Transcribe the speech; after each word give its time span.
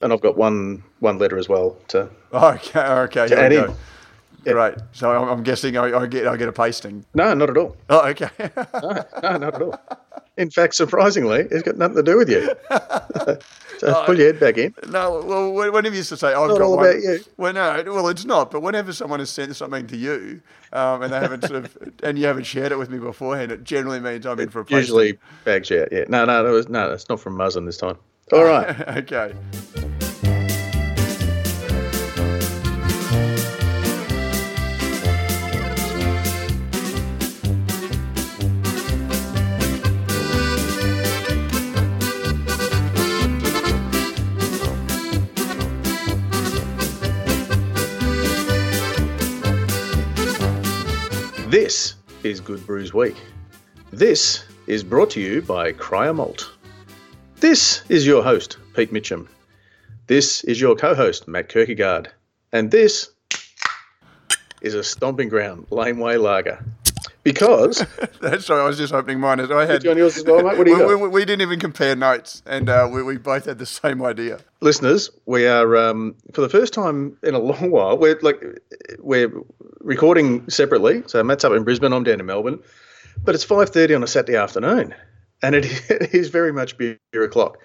and 0.00 0.12
I've 0.12 0.20
got 0.20 0.36
one 0.36 0.82
one 1.00 1.18
letter 1.18 1.38
as 1.38 1.48
well 1.48 1.76
to. 1.88 2.08
Okay, 2.32 2.80
okay. 2.80 3.28
To 3.28 3.38
add 3.38 3.52
in. 3.52 3.64
go. 3.66 4.54
Right. 4.54 4.78
So 4.92 5.10
I'm, 5.10 5.28
I'm 5.28 5.42
guessing 5.42 5.76
I, 5.76 5.98
I 6.00 6.06
get 6.06 6.26
I 6.26 6.36
get 6.36 6.48
a 6.48 6.52
pasting. 6.52 7.04
No, 7.14 7.34
not 7.34 7.50
at 7.50 7.56
all. 7.58 7.76
Oh, 7.90 8.06
okay. 8.08 8.30
No, 8.82 9.04
no, 9.22 9.36
not 9.38 9.54
at 9.54 9.62
all. 9.62 9.78
In 10.38 10.48
fact, 10.50 10.74
surprisingly, 10.74 11.40
it's 11.50 11.62
got 11.62 11.76
nothing 11.76 11.96
to 11.96 12.02
do 12.02 12.16
with 12.16 12.30
you. 12.30 12.48
so 13.78 14.04
pull 14.06 14.16
your 14.16 14.28
head 14.32 14.40
back 14.40 14.56
in. 14.56 14.74
no, 14.88 15.20
well, 15.22 15.52
when- 15.52 15.72
whenever 15.72 15.94
you 15.94 15.98
used 15.98 16.08
to 16.10 16.16
say 16.16 16.28
I've 16.28 16.48
Not 16.48 16.58
got 16.58 16.62
all 16.62 16.76
one, 16.76 16.86
about 16.86 17.02
you. 17.02 17.18
well, 17.36 17.52
no, 17.52 17.82
well, 17.92 18.08
it's 18.08 18.24
not. 18.24 18.50
But 18.50 18.60
whenever 18.62 18.94
someone 18.94 19.18
has 19.18 19.28
sent 19.28 19.54
something 19.56 19.86
to 19.88 19.96
you, 19.98 20.40
um, 20.72 21.02
and 21.02 21.12
they 21.12 21.18
haven't 21.18 21.42
sort 21.44 21.64
of, 21.64 21.76
and 22.02 22.18
you 22.18 22.24
haven't 22.26 22.44
shared 22.44 22.72
it 22.72 22.78
with 22.78 22.88
me 22.88 22.98
beforehand, 22.98 23.52
it 23.52 23.64
generally 23.64 24.00
means 24.00 24.24
I'm 24.24 24.40
in 24.40 24.48
for 24.48 24.60
a 24.60 24.64
pasting. 24.64 24.78
Usually 24.78 25.18
bags 25.44 25.70
out. 25.72 25.88
Yeah. 25.92 26.04
No, 26.08 26.24
no, 26.24 26.42
that 26.42 26.50
was 26.50 26.68
no. 26.70 26.90
It's 26.92 27.08
not 27.10 27.20
from 27.20 27.36
Muzzin 27.36 27.66
this 27.66 27.76
time. 27.76 27.98
All 28.32 28.44
right. 28.44 28.98
okay. 28.98 29.34
This 51.48 51.94
is 52.22 52.38
Good 52.38 52.64
Brews 52.64 52.94
Week. 52.94 53.16
This 53.92 54.44
is 54.68 54.84
brought 54.84 55.10
to 55.10 55.20
you 55.20 55.42
by 55.42 55.72
Cryer 55.72 56.14
Malt. 56.14 56.48
This 57.40 57.82
is 57.88 58.06
your 58.06 58.22
host, 58.22 58.58
Pete 58.74 58.92
Mitchum. 58.92 59.26
This 60.08 60.44
is 60.44 60.60
your 60.60 60.76
co 60.76 60.94
host, 60.94 61.26
Matt 61.26 61.48
Kirkegaard. 61.48 62.08
And 62.52 62.70
this 62.70 63.08
is 64.60 64.74
a 64.74 64.84
stomping 64.84 65.30
ground 65.30 65.66
laneway 65.70 66.18
lager. 66.18 66.62
Because, 67.22 67.86
That's 68.20 68.44
sorry, 68.44 68.60
I 68.60 68.66
was 68.66 68.76
just 68.76 68.92
opening 68.92 69.20
mine. 69.20 69.40
As 69.40 69.50
I 69.50 69.64
had. 69.64 69.82
John, 69.82 69.96
yours 69.96 70.18
as 70.18 70.24
well, 70.24 70.42
mate? 70.42 70.58
What 70.58 70.64
do 70.64 70.70
you 70.70 70.86
we, 70.86 70.94
got? 70.94 71.00
we, 71.00 71.08
we 71.08 71.24
didn't 71.24 71.40
even 71.40 71.58
compare 71.58 71.96
notes, 71.96 72.42
and 72.44 72.68
uh, 72.68 72.86
we, 72.92 73.02
we 73.02 73.16
both 73.16 73.46
had 73.46 73.58
the 73.58 73.64
same 73.64 74.02
idea. 74.02 74.40
listeners, 74.60 75.10
we 75.24 75.46
are 75.46 75.78
um, 75.78 76.16
for 76.34 76.42
the 76.42 76.48
first 76.50 76.74
time 76.74 77.16
in 77.22 77.34
a 77.34 77.38
long 77.38 77.70
while. 77.70 77.96
We're 77.96 78.18
like 78.20 78.42
we're 78.98 79.32
recording 79.80 80.46
separately. 80.50 81.04
So 81.06 81.24
Matt's 81.24 81.44
up 81.44 81.52
in 81.52 81.64
Brisbane. 81.64 81.94
I'm 81.94 82.04
down 82.04 82.20
in 82.20 82.26
Melbourne, 82.26 82.60
but 83.24 83.34
it's 83.34 83.44
five 83.44 83.70
thirty 83.70 83.94
on 83.94 84.02
a 84.02 84.06
Saturday 84.06 84.36
afternoon, 84.36 84.94
and 85.42 85.54
it, 85.54 85.64
it 85.90 86.14
is 86.14 86.28
very 86.28 86.52
much 86.52 86.76
beer 86.78 86.98
o'clock. 87.14 87.58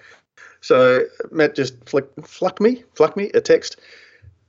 So 0.60 1.04
Matt 1.30 1.54
just 1.54 1.88
flick, 1.88 2.06
flucked 2.24 2.60
me, 2.60 2.82
flucked 2.94 3.16
me 3.16 3.30
a 3.34 3.40
text, 3.40 3.76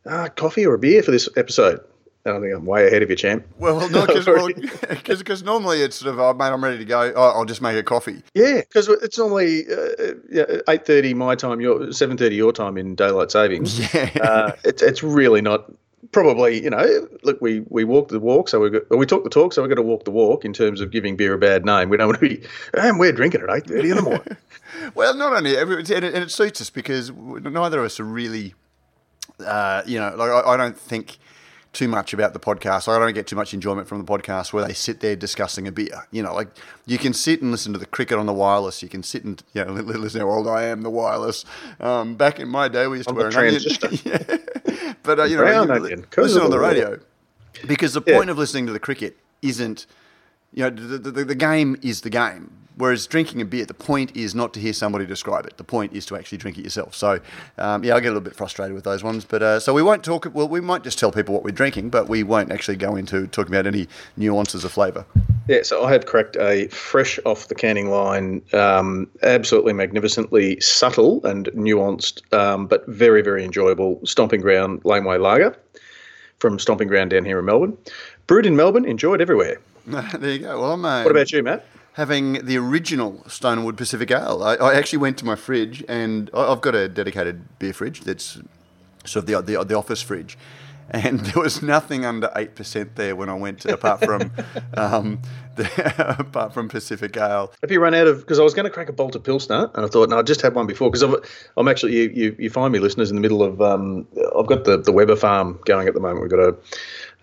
uh, 0.06 0.30
coffee 0.30 0.66
or 0.66 0.74
a 0.74 0.80
beer 0.80 1.04
for 1.04 1.12
this 1.12 1.30
episode. 1.38 1.82
And 2.26 2.36
I 2.36 2.40
think 2.42 2.54
I'm 2.54 2.66
way 2.66 2.88
ahead 2.88 3.04
of 3.04 3.10
you, 3.10 3.16
champ. 3.16 3.48
Well, 3.58 3.90
no, 3.90 4.06
because 4.90 5.44
normally 5.44 5.82
it's 5.82 5.98
sort 5.98 6.14
of, 6.14 6.20
oh, 6.20 6.34
mate, 6.34 6.48
I'm 6.48 6.62
ready 6.62 6.78
to 6.78 6.86
go. 6.86 7.14
Oh, 7.16 7.30
I'll 7.30 7.46
just 7.46 7.62
make 7.62 7.78
a 7.78 7.84
coffee. 7.84 8.22
Yeah, 8.34 8.62
because 8.62 8.90
it's 8.90 9.18
normally 9.18 9.64
uh, 9.72 10.14
yeah, 10.30 10.44
eight 10.68 10.86
thirty 10.86 11.14
my 11.14 11.36
time, 11.36 11.62
your 11.62 11.94
seven 11.94 12.18
thirty 12.18 12.36
your 12.36 12.52
time 12.52 12.78
in 12.78 12.96
daylight 12.96 13.32
savings. 13.32 13.80
Yeah. 13.94 14.10
uh, 14.22 14.52
it's 14.66 14.82
it's 14.82 15.04
really 15.04 15.42
not. 15.42 15.72
Probably, 16.12 16.64
you 16.64 16.70
know, 16.70 17.08
look, 17.24 17.42
we 17.42 17.62
we 17.70 17.84
walk 17.84 18.10
the 18.10 18.20
walk, 18.20 18.50
so 18.50 18.60
we 18.60 18.70
got, 18.70 18.90
we 18.96 19.06
talk 19.06 19.24
the 19.24 19.30
talk, 19.30 19.52
so 19.52 19.62
we've 19.62 19.70
got 19.70 19.76
to 19.76 19.82
walk 19.82 20.06
the 20.06 20.12
walk 20.12 20.46
in 20.46 20.54
terms 20.54 20.80
of 20.80 20.92
giving 20.92 21.16
beer 21.18 21.34
a 21.34 21.38
bad 21.38 21.66
name. 21.66 21.90
We 21.90 21.98
don't 21.98 22.08
want 22.08 22.20
to 22.20 22.30
be, 22.30 22.44
and 22.76 23.00
we're 23.00 23.12
drinking 23.12 23.42
at 23.42 23.50
eight 23.50 23.66
thirty 23.66 23.90
in 23.90 23.96
the 23.98 24.02
morning. 24.04 24.38
Well, 24.94 25.16
not 25.16 25.34
only, 25.34 25.58
and 25.58 25.72
it, 25.72 25.90
and 25.90 26.24
it 26.24 26.30
suits 26.30 26.62
us 26.62 26.70
because 26.70 27.12
neither 27.12 27.80
of 27.80 27.86
us 27.86 28.00
are 28.00 28.04
really, 28.04 28.54
uh, 29.44 29.82
you 29.86 29.98
know, 29.98 30.14
like 30.16 30.30
I, 30.30 30.54
I 30.54 30.58
don't 30.58 30.78
think 30.78 31.18
too 31.74 31.88
much 31.88 32.14
about 32.14 32.34
the 32.34 32.40
podcast. 32.40 32.88
I 32.88 32.98
don't 32.98 33.14
get 33.14 33.28
too 33.28 33.36
much 33.36 33.54
enjoyment 33.54 33.88
from 33.88 34.00
the 34.00 34.04
podcast 34.06 34.54
where 34.54 34.66
they 34.66 34.74
sit 34.74 35.00
there 35.02 35.16
discussing 35.16 35.68
a 35.68 35.72
beer. 35.72 36.08
You 36.12 36.24
know, 36.24 36.34
like 36.34 36.48
you 36.86 36.98
can 36.98 37.14
sit 37.14 37.42
and 37.42 37.52
listen 37.52 37.74
to 37.74 37.80
the 37.80 37.86
cricket 37.86 38.18
on 38.18 38.26
the 38.26 38.34
wireless. 38.34 38.82
You 38.82 38.90
can 38.90 39.04
sit 39.04 39.24
and 39.24 39.42
you 39.54 39.64
know 39.64 39.72
listen 39.82 40.22
to 40.22 40.28
how 40.28 40.32
old 40.34 40.48
I 40.48 40.64
am 40.64 40.82
the 40.82 40.90
wireless. 40.90 41.46
Um, 41.80 42.16
back 42.16 42.40
in 42.40 42.48
my 42.50 42.68
day, 42.68 42.88
we 42.88 42.98
used 42.98 43.10
to 43.10 43.14
On 43.16 43.20
wear 43.20 43.30
the 43.32 43.40
an 43.40 43.46
onion. 43.48 43.62
transistor. 43.62 44.10
yeah. 44.10 44.94
But 45.04 45.20
uh, 45.20 45.24
you 45.26 45.36
know, 45.38 45.44
Brown 45.44 45.68
you 45.68 45.74
onion, 45.74 46.06
listen 46.18 46.42
on 46.42 46.50
the 46.52 46.60
radio 46.60 47.00
because 47.68 47.94
the 47.94 48.02
Yeah. 48.06 48.18
point 48.18 48.30
of 48.30 48.38
listening 48.38 48.66
to 48.68 48.74
the 48.74 48.80
cricket 48.80 49.18
isn't 49.42 49.86
you 50.54 50.64
know, 50.64 50.70
the, 50.70 50.98
the, 51.12 51.26
the 51.26 51.36
game 51.36 51.76
is 51.82 52.02
the 52.02 52.10
game. 52.10 52.52
Whereas 52.78 53.08
drinking 53.08 53.42
a 53.42 53.46
beer, 53.46 53.66
the 53.66 53.74
point 53.74 54.16
is 54.16 54.36
not 54.36 54.54
to 54.54 54.60
hear 54.60 54.72
somebody 54.72 55.06
describe 55.06 55.46
it. 55.48 55.58
The 55.58 55.64
point 55.64 55.94
is 55.94 56.06
to 56.08 56.16
actually 56.16 56.38
drink 56.38 56.60
it 56.60 56.64
yourself. 56.64 56.94
So, 56.94 57.20
um, 57.58 57.84
yeah, 57.84 57.96
I 57.96 58.00
get 58.00 58.10
a 58.10 58.14
little 58.14 58.22
bit 58.22 58.36
frustrated 58.36 58.76
with 58.76 58.84
those 58.84 59.04
ones. 59.04 59.26
But 59.26 59.42
uh, 59.42 59.60
so 59.60 59.74
we 59.74 59.82
won't 59.82 60.04
talk. 60.04 60.28
Well, 60.32 60.48
we 60.48 60.62
might 60.62 60.84
just 60.84 61.00
tell 61.00 61.12
people 61.12 61.34
what 61.34 61.44
we're 61.44 61.52
drinking, 61.52 61.90
but 61.90 62.08
we 62.08 62.22
won't 62.24 62.52
actually 62.52 62.78
go 62.78 62.96
into 62.96 63.28
talking 63.28 63.54
about 63.54 63.66
any 63.66 63.88
nuances 64.16 64.64
of 64.64 64.72
flavour. 64.72 65.06
Yeah, 65.48 65.64
so 65.64 65.86
I 65.86 65.92
have 65.94 66.06
cracked 66.06 66.36
a 66.36 66.68
fresh 66.68 67.20
off 67.26 67.48
the 67.48 67.56
canning 67.56 67.90
line, 67.90 68.42
um, 68.54 69.10
absolutely 69.24 69.74
magnificently 69.74 70.60
subtle 70.60 71.26
and 71.26 71.46
nuanced, 71.48 72.22
um, 72.34 72.68
but 72.68 72.86
very 72.88 73.22
very 73.22 73.44
enjoyable 73.44 74.00
Stomping 74.06 74.42
Ground 74.42 74.82
Laneway 74.84 75.18
Lager 75.18 75.58
from 76.40 76.60
Stomping 76.60 76.88
Ground 76.88 77.12
down 77.12 77.26
here 77.26 77.40
in 77.40 77.46
Melbourne. 77.46 77.78
Brewed 78.28 78.46
in 78.46 78.56
Melbourne, 78.56 78.86
enjoyed 78.86 79.22
everywhere. 79.22 79.60
there 79.88 80.32
you 80.32 80.40
go. 80.40 80.60
Well, 80.60 80.74
I'm 80.74 80.86
uh, 80.86 81.04
What 81.04 81.12
about 81.12 81.32
you, 81.32 81.42
Matt? 81.42 81.66
Having 81.98 82.46
the 82.46 82.58
original 82.60 83.24
Stonewood 83.28 83.76
Pacific 83.76 84.12
Ale. 84.12 84.44
I, 84.44 84.54
I 84.54 84.76
actually 84.76 85.00
went 85.00 85.18
to 85.18 85.26
my 85.26 85.36
fridge, 85.36 85.84
and 85.90 86.30
I- 86.32 86.52
I've 86.52 86.62
got 86.62 86.76
a 86.76 86.88
dedicated 86.88 87.58
beer 87.58 87.74
fridge 87.74 88.02
that's 88.02 88.38
sort 89.04 89.24
of 89.24 89.26
the 89.26 89.42
the, 89.42 89.64
the 89.64 89.76
office 89.76 90.04
fridge. 90.04 90.38
And 90.92 91.20
there 91.26 91.42
was 91.42 91.64
nothing 91.64 92.06
under 92.06 92.30
eight 92.36 92.54
percent 92.54 92.98
there 92.98 93.16
when 93.16 93.30
I 93.30 93.34
went, 93.34 93.66
apart 93.66 94.06
from 94.06 94.32
um, 94.76 95.20
the, 95.56 96.16
apart 96.20 96.54
from 96.54 96.70
Pacific 96.70 97.18
Ale. 97.18 97.52
Have 97.62 97.72
you 97.72 97.82
run 97.82 97.96
out 97.96 98.06
of? 98.06 98.20
Because 98.20 98.38
I 98.38 98.44
was 98.44 98.54
going 98.54 98.66
to 98.66 98.70
crack 98.70 98.90
a 98.90 98.94
Balter 98.94 99.22
Pilsner, 99.22 99.72
and 99.74 99.84
I 99.84 99.90
thought, 99.90 100.08
no, 100.10 100.20
I 100.20 100.22
just 100.22 100.42
had 100.42 100.54
one 100.54 100.68
before. 100.68 100.92
Because 100.92 101.20
I'm 101.58 101.68
actually, 101.68 101.94
you, 101.94 102.12
you, 102.14 102.36
you 102.38 102.50
find 102.52 102.72
me 102.72 102.78
listeners 102.78 103.10
in 103.10 103.16
the 103.16 103.22
middle 103.22 103.42
of. 103.42 103.60
Um, 103.60 104.08
I've 104.38 104.46
got 104.46 104.66
the 104.66 104.78
the 104.78 104.92
Weber 104.92 105.16
farm 105.16 105.60
going 105.66 105.88
at 105.88 105.96
the 105.96 106.00
moment. 106.00 106.22
We've 106.22 106.30
got 106.30 106.40
a, 106.42 106.56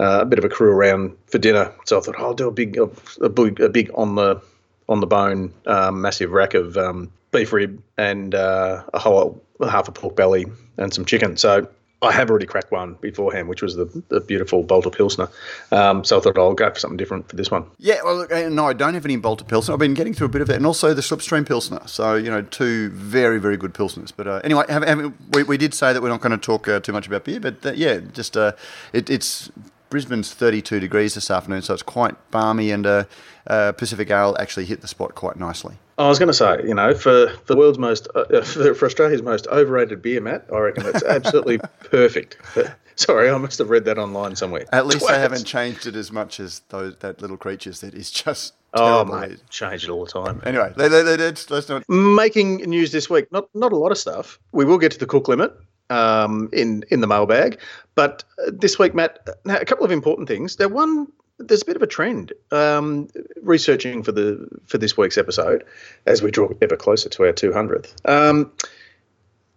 uh, 0.00 0.22
a 0.22 0.24
bit 0.24 0.40
of 0.40 0.44
a 0.44 0.48
crew 0.48 0.72
around 0.72 1.16
for 1.26 1.38
dinner, 1.38 1.72
so 1.84 1.98
I 1.98 2.00
thought 2.00 2.16
oh, 2.18 2.24
I'll 2.24 2.34
do 2.34 2.48
a 2.48 2.50
big 2.50 2.76
a, 2.76 2.90
a 3.20 3.28
big 3.28 3.60
a 3.60 3.68
big 3.68 3.88
on 3.94 4.16
the 4.16 4.42
on 4.88 5.00
the 5.00 5.06
bone, 5.06 5.52
um, 5.66 6.00
massive 6.00 6.30
rack 6.30 6.54
of 6.54 6.76
um, 6.76 7.12
beef 7.32 7.52
rib 7.52 7.82
and 7.96 8.34
uh, 8.34 8.82
a 8.92 8.98
whole 8.98 9.42
half 9.62 9.88
a 9.88 9.92
pork 9.92 10.16
belly 10.16 10.46
and 10.76 10.92
some 10.92 11.04
chicken. 11.04 11.36
So. 11.36 11.68
I 12.02 12.12
have 12.12 12.28
already 12.28 12.44
cracked 12.44 12.70
one 12.70 12.98
beforehand, 13.00 13.48
which 13.48 13.62
was 13.62 13.76
the, 13.76 13.86
the 14.08 14.20
beautiful 14.20 14.62
Balter 14.62 14.94
Pilsner. 14.94 15.28
Um, 15.72 16.04
so 16.04 16.18
I 16.18 16.20
thought 16.20 16.36
I'll 16.36 16.52
go 16.52 16.70
for 16.70 16.78
something 16.78 16.98
different 16.98 17.28
for 17.30 17.36
this 17.36 17.50
one. 17.50 17.64
Yeah, 17.78 18.00
well, 18.04 18.16
look, 18.16 18.30
no, 18.30 18.66
I 18.66 18.74
don't 18.74 18.92
have 18.92 19.06
any 19.06 19.16
Balter 19.16 19.46
Pilsner. 19.46 19.72
I've 19.72 19.80
been 19.80 19.94
getting 19.94 20.12
through 20.12 20.26
a 20.26 20.30
bit 20.30 20.42
of 20.42 20.50
it, 20.50 20.56
and 20.56 20.66
also 20.66 20.92
the 20.92 21.00
Slipstream 21.00 21.46
Pilsner. 21.46 21.80
So, 21.86 22.16
you 22.16 22.30
know, 22.30 22.42
two 22.42 22.90
very, 22.90 23.40
very 23.40 23.56
good 23.56 23.72
Pilsners. 23.72 24.12
But 24.14 24.26
uh, 24.26 24.40
anyway, 24.44 24.64
have, 24.68 24.84
have, 24.84 25.14
we, 25.32 25.44
we 25.44 25.56
did 25.56 25.72
say 25.72 25.94
that 25.94 26.02
we're 26.02 26.10
not 26.10 26.20
going 26.20 26.38
to 26.38 26.38
talk 26.38 26.68
uh, 26.68 26.80
too 26.80 26.92
much 26.92 27.06
about 27.06 27.24
beer, 27.24 27.40
but 27.40 27.64
uh, 27.64 27.72
yeah, 27.72 28.00
just 28.12 28.36
uh, 28.36 28.52
it, 28.92 29.08
it's 29.08 29.50
Brisbane's 29.90 30.32
32 30.32 30.80
degrees 30.80 31.14
this 31.14 31.30
afternoon, 31.30 31.62
so 31.62 31.74
it's 31.74 31.82
quite 31.82 32.14
balmy, 32.30 32.70
and 32.70 32.86
uh, 32.86 33.04
uh, 33.46 33.72
Pacific 33.72 34.10
Ale 34.10 34.36
actually 34.38 34.64
hit 34.64 34.80
the 34.80 34.88
spot 34.88 35.14
quite 35.14 35.36
nicely. 35.36 35.76
I 35.98 36.08
was 36.08 36.18
going 36.18 36.28
to 36.28 36.34
say, 36.34 36.60
you 36.64 36.74
know, 36.74 36.94
for, 36.94 37.32
the 37.46 37.56
world's 37.56 37.78
most, 37.78 38.08
uh, 38.14 38.42
for, 38.42 38.74
for 38.74 38.86
Australia's 38.86 39.22
most 39.22 39.46
overrated 39.48 40.02
beer, 40.02 40.20
Matt, 40.20 40.46
I 40.52 40.58
reckon 40.58 40.86
it's 40.86 41.04
absolutely 41.04 41.58
perfect. 41.84 42.36
But, 42.54 42.74
sorry, 42.96 43.30
I 43.30 43.38
must 43.38 43.58
have 43.58 43.70
read 43.70 43.84
that 43.84 43.98
online 43.98 44.34
somewhere. 44.34 44.64
At 44.72 44.86
least 44.86 45.06
they 45.06 45.18
haven't 45.18 45.44
changed 45.44 45.86
it 45.86 45.94
as 45.94 46.10
much 46.10 46.40
as 46.40 46.62
those 46.70 46.96
that 46.96 47.20
little 47.22 47.36
creatures 47.36 47.80
that 47.80 47.94
is 47.94 48.10
just 48.10 48.54
Oh, 48.76 49.04
terrible. 49.04 49.20
mate, 49.20 49.40
change 49.50 49.84
it 49.84 49.90
all 49.90 50.04
the 50.04 50.10
time. 50.10 50.42
Anyway, 50.44 50.72
let, 50.74 50.90
let, 50.90 51.04
let, 51.04 51.20
let's, 51.20 51.48
let's 51.48 51.68
not. 51.68 51.88
Making 51.88 52.56
news 52.56 52.90
this 52.90 53.08
week, 53.08 53.30
not 53.30 53.48
not 53.54 53.72
a 53.72 53.76
lot 53.76 53.92
of 53.92 53.98
stuff. 53.98 54.40
We 54.50 54.64
will 54.64 54.78
get 54.78 54.90
to 54.92 54.98
the 54.98 55.06
cook 55.06 55.28
limit 55.28 55.52
um, 55.90 56.48
in 56.52 56.84
in 56.90 57.00
the 57.00 57.06
mailbag, 57.06 57.58
but 57.94 58.25
uh, 58.46 58.50
this 58.52 58.78
week, 58.78 58.94
Matt, 58.94 59.28
now, 59.44 59.56
a 59.56 59.64
couple 59.64 59.84
of 59.84 59.90
important 59.92 60.28
things. 60.28 60.56
There 60.56 60.69
one, 60.69 61.06
there's 61.38 61.62
a 61.62 61.66
bit 61.66 61.76
of 61.76 61.82
a 61.82 61.86
trend. 61.86 62.32
Um, 62.50 63.08
researching 63.42 64.02
for 64.02 64.12
the 64.12 64.48
for 64.66 64.78
this 64.78 64.96
week's 64.96 65.19
episode, 65.19 65.64
as 66.06 66.22
we 66.22 66.31
draw 66.31 66.48
ever 66.62 66.76
closer 66.76 67.08
to 67.10 67.25
our 67.25 67.32
200th. 67.32 67.92
Um, 68.08 68.50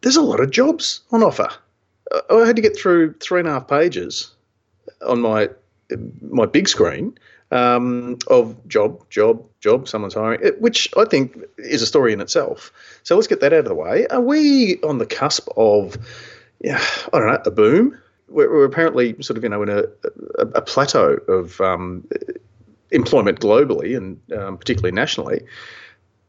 there's 0.01 0.17
a 0.17 0.21
lot 0.21 0.39
of 0.39 0.51
jobs 0.51 1.01
on 1.11 1.23
offer. 1.23 1.49
I- 2.11 2.21
I 2.35 2.45
had 2.45 2.55
to 2.55 2.61
get 2.61 2.77
through 2.77 3.13
three 3.13 3.39
and 3.39 3.47
a 3.49 3.51
half 3.53 3.67
pages 3.67 4.31
on 5.05 5.21
my 5.21 5.49
my 6.21 6.45
big 6.45 6.67
screen 6.67 7.17
um, 7.51 8.17
of 8.27 8.67
job, 8.67 9.09
job, 9.09 9.43
job. 9.61 9.87
Someone's 9.87 10.13
hiring, 10.13 10.41
which 10.59 10.89
I 10.97 11.05
think 11.05 11.37
is 11.57 11.81
a 11.81 11.85
story 11.85 12.13
in 12.13 12.21
itself. 12.21 12.71
So 13.03 13.15
let's 13.15 13.27
get 13.27 13.39
that 13.41 13.53
out 13.53 13.59
of 13.59 13.65
the 13.65 13.75
way. 13.75 14.07
Are 14.07 14.21
we 14.21 14.81
on 14.81 14.97
the 14.97 15.05
cusp 15.05 15.47
of, 15.55 15.97
yeah, 16.61 16.83
I 17.13 17.19
don't 17.19 17.27
know, 17.27 17.41
a 17.45 17.51
boom? 17.51 17.97
We're, 18.29 18.51
we're 18.51 18.65
apparently 18.65 19.15
sort 19.21 19.37
of 19.37 19.43
you 19.43 19.49
know 19.49 19.63
in 19.63 19.69
a, 19.69 19.83
a, 20.37 20.47
a 20.55 20.61
plateau 20.61 21.17
of 21.29 21.61
um, 21.61 22.05
employment 22.91 23.39
globally 23.39 23.95
and 23.95 24.19
um, 24.37 24.57
particularly 24.57 24.93
nationally. 24.93 25.41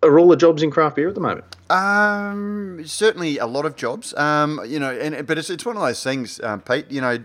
are 0.02 0.18
all 0.18 0.28
the 0.28 0.36
jobs 0.36 0.62
in 0.62 0.70
craft 0.70 0.96
beer 0.96 1.08
at 1.08 1.14
the 1.14 1.20
moment? 1.20 1.44
Um, 1.70 2.80
certainly 2.84 3.38
a 3.38 3.46
lot 3.46 3.66
of 3.66 3.76
jobs. 3.76 4.14
Um, 4.14 4.60
you 4.66 4.78
know, 4.78 4.92
and 4.92 5.26
but 5.26 5.38
it's 5.38 5.50
it's 5.50 5.66
one 5.66 5.76
of 5.76 5.82
those 5.82 6.02
things, 6.02 6.40
um, 6.40 6.60
Pete. 6.60 6.90
You 6.90 7.00
know, 7.00 7.18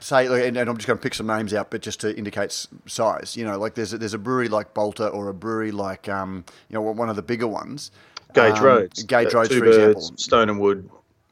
say, 0.00 0.26
and, 0.48 0.56
and 0.56 0.68
I'm 0.68 0.76
just 0.76 0.86
going 0.86 0.98
to 0.98 1.02
pick 1.02 1.14
some 1.14 1.26
names 1.26 1.54
out, 1.54 1.70
but 1.70 1.82
just 1.82 2.00
to 2.00 2.16
indicate 2.16 2.66
size. 2.86 3.36
You 3.36 3.44
know, 3.44 3.58
like 3.58 3.74
there's 3.74 3.92
a, 3.92 3.98
there's 3.98 4.14
a 4.14 4.18
brewery 4.18 4.48
like 4.48 4.74
Balter 4.74 5.12
or 5.12 5.28
a 5.28 5.34
brewery 5.34 5.70
like 5.70 6.08
um, 6.08 6.44
you 6.68 6.74
know, 6.74 6.80
one 6.82 7.08
of 7.08 7.16
the 7.16 7.22
bigger 7.22 7.46
ones. 7.46 7.90
Gage 8.34 8.58
um, 8.58 8.64
Roads, 8.64 9.02
Gage 9.04 9.34
Roads, 9.34 9.54
for 9.54 9.60
Birds, 9.60 9.76
example. 9.76 10.16
Stone 10.16 10.48
and 10.50 10.60
Wood, 10.60 10.88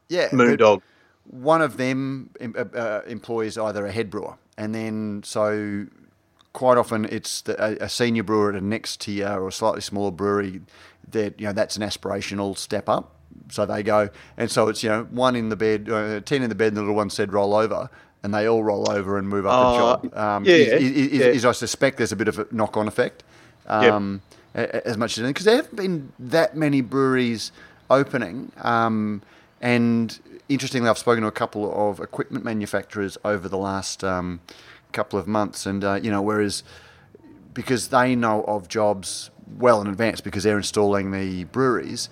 Yeah, 0.08 0.28
Moondog. 0.30 0.82
one 1.24 1.62
of 1.62 1.76
them 1.76 2.30
uh, 2.40 2.64
uh, 2.76 3.02
employs 3.06 3.56
either 3.56 3.86
a 3.86 3.92
head 3.92 4.10
brewer, 4.10 4.36
and 4.56 4.74
then 4.74 5.22
so 5.24 5.86
quite 6.52 6.76
often 6.76 7.04
it's 7.04 7.42
the, 7.42 7.54
a, 7.62 7.84
a 7.84 7.88
senior 7.88 8.24
brewer 8.24 8.50
at 8.50 8.56
a 8.56 8.60
next 8.64 9.02
tier 9.02 9.28
or 9.28 9.48
a 9.48 9.52
slightly 9.52 9.80
smaller 9.80 10.10
brewery 10.10 10.60
that 11.10 11.38
you 11.40 11.46
know 11.46 11.52
that's 11.52 11.76
an 11.76 11.82
aspirational 11.82 12.56
step 12.58 12.88
up. 12.88 13.14
So 13.50 13.64
they 13.64 13.82
go, 13.84 14.10
and 14.36 14.50
so 14.50 14.68
it's 14.68 14.82
you 14.82 14.88
know 14.88 15.04
one 15.10 15.36
in 15.36 15.50
the 15.50 15.56
bed, 15.56 15.88
uh, 15.88 16.20
ten 16.20 16.42
in 16.42 16.48
the 16.48 16.54
bed, 16.56 16.68
and 16.68 16.76
the 16.78 16.80
little 16.80 16.96
one 16.96 17.10
said 17.10 17.32
roll 17.32 17.54
over. 17.54 17.88
And 18.22 18.34
they 18.34 18.48
all 18.48 18.64
roll 18.64 18.90
over 18.90 19.16
and 19.16 19.28
move 19.28 19.46
up 19.46 19.52
the 20.02 20.08
job. 20.10 20.16
Um, 20.16 20.44
yeah, 20.44 20.54
is, 20.54 20.68
is, 20.82 20.90
is, 20.96 21.18
yeah. 21.20 21.26
is 21.26 21.44
I 21.44 21.52
suspect 21.52 21.98
there's 21.98 22.10
a 22.12 22.16
bit 22.16 22.26
of 22.28 22.38
a 22.40 22.46
knock-on 22.50 22.88
effect, 22.88 23.22
um, 23.66 24.22
a- 24.54 24.86
as 24.86 24.96
much 24.96 25.12
as 25.12 25.18
anything 25.18 25.34
because 25.34 25.44
there 25.44 25.56
haven't 25.56 25.76
been 25.76 26.12
that 26.18 26.56
many 26.56 26.80
breweries 26.80 27.52
opening. 27.90 28.50
Um, 28.62 29.22
and 29.60 30.18
interestingly, 30.48 30.88
I've 30.88 30.98
spoken 30.98 31.22
to 31.22 31.28
a 31.28 31.32
couple 31.32 31.72
of 31.90 32.00
equipment 32.00 32.44
manufacturers 32.44 33.16
over 33.24 33.48
the 33.48 33.58
last 33.58 34.02
um, 34.02 34.40
couple 34.92 35.18
of 35.18 35.28
months, 35.28 35.64
and 35.64 35.84
uh, 35.84 36.00
you 36.02 36.10
know, 36.10 36.22
whereas 36.22 36.64
because 37.54 37.88
they 37.88 38.16
know 38.16 38.42
of 38.44 38.68
jobs 38.68 39.30
well 39.58 39.80
in 39.80 39.86
advance 39.86 40.20
because 40.20 40.42
they're 40.42 40.58
installing 40.58 41.10
the 41.12 41.44
breweries. 41.44 42.08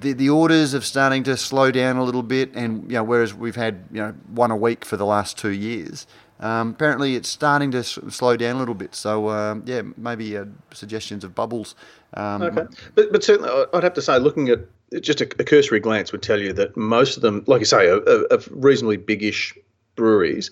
The, 0.00 0.12
the 0.12 0.30
orders 0.30 0.74
are 0.74 0.80
starting 0.80 1.22
to 1.24 1.36
slow 1.36 1.70
down 1.70 1.96
a 1.96 2.04
little 2.04 2.22
bit, 2.22 2.54
and 2.54 2.82
you 2.84 2.96
know, 2.96 3.04
whereas 3.04 3.34
we've 3.34 3.56
had 3.56 3.84
you 3.90 4.00
know 4.00 4.14
one 4.34 4.50
a 4.50 4.56
week 4.56 4.84
for 4.84 4.96
the 4.96 5.06
last 5.06 5.38
two 5.38 5.52
years, 5.52 6.06
um, 6.40 6.70
apparently 6.70 7.16
it's 7.16 7.28
starting 7.28 7.70
to 7.72 7.78
s- 7.78 7.98
slow 8.08 8.36
down 8.36 8.56
a 8.56 8.58
little 8.58 8.74
bit. 8.74 8.94
So 8.94 9.30
um, 9.30 9.62
yeah, 9.66 9.82
maybe 9.96 10.36
uh, 10.36 10.44
suggestions 10.72 11.24
of 11.24 11.34
bubbles. 11.34 11.74
Um, 12.14 12.42
Okay, 12.42 12.66
but 12.94 13.12
but 13.12 13.24
certainly 13.24 13.50
I'd 13.72 13.82
have 13.82 13.94
to 13.94 14.02
say, 14.02 14.18
looking 14.18 14.48
at 14.48 14.60
just 15.00 15.20
a, 15.20 15.24
a 15.38 15.44
cursory 15.44 15.80
glance 15.80 16.12
would 16.12 16.22
tell 16.22 16.40
you 16.40 16.52
that 16.54 16.76
most 16.76 17.16
of 17.16 17.22
them, 17.22 17.44
like 17.46 17.60
you 17.60 17.66
say, 17.66 17.88
are, 17.88 18.00
are, 18.06 18.38
reasonably 18.50 18.96
biggish 18.96 19.56
breweries. 19.96 20.50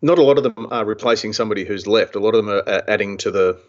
Not 0.00 0.18
a 0.18 0.22
lot 0.22 0.36
of 0.36 0.42
them 0.42 0.66
are 0.70 0.84
replacing 0.84 1.32
somebody 1.32 1.64
who's 1.64 1.86
left. 1.86 2.16
A 2.16 2.20
lot 2.20 2.34
of 2.34 2.44
them 2.44 2.48
are 2.48 2.82
adding 2.88 3.16
to 3.18 3.30
the 3.30 3.60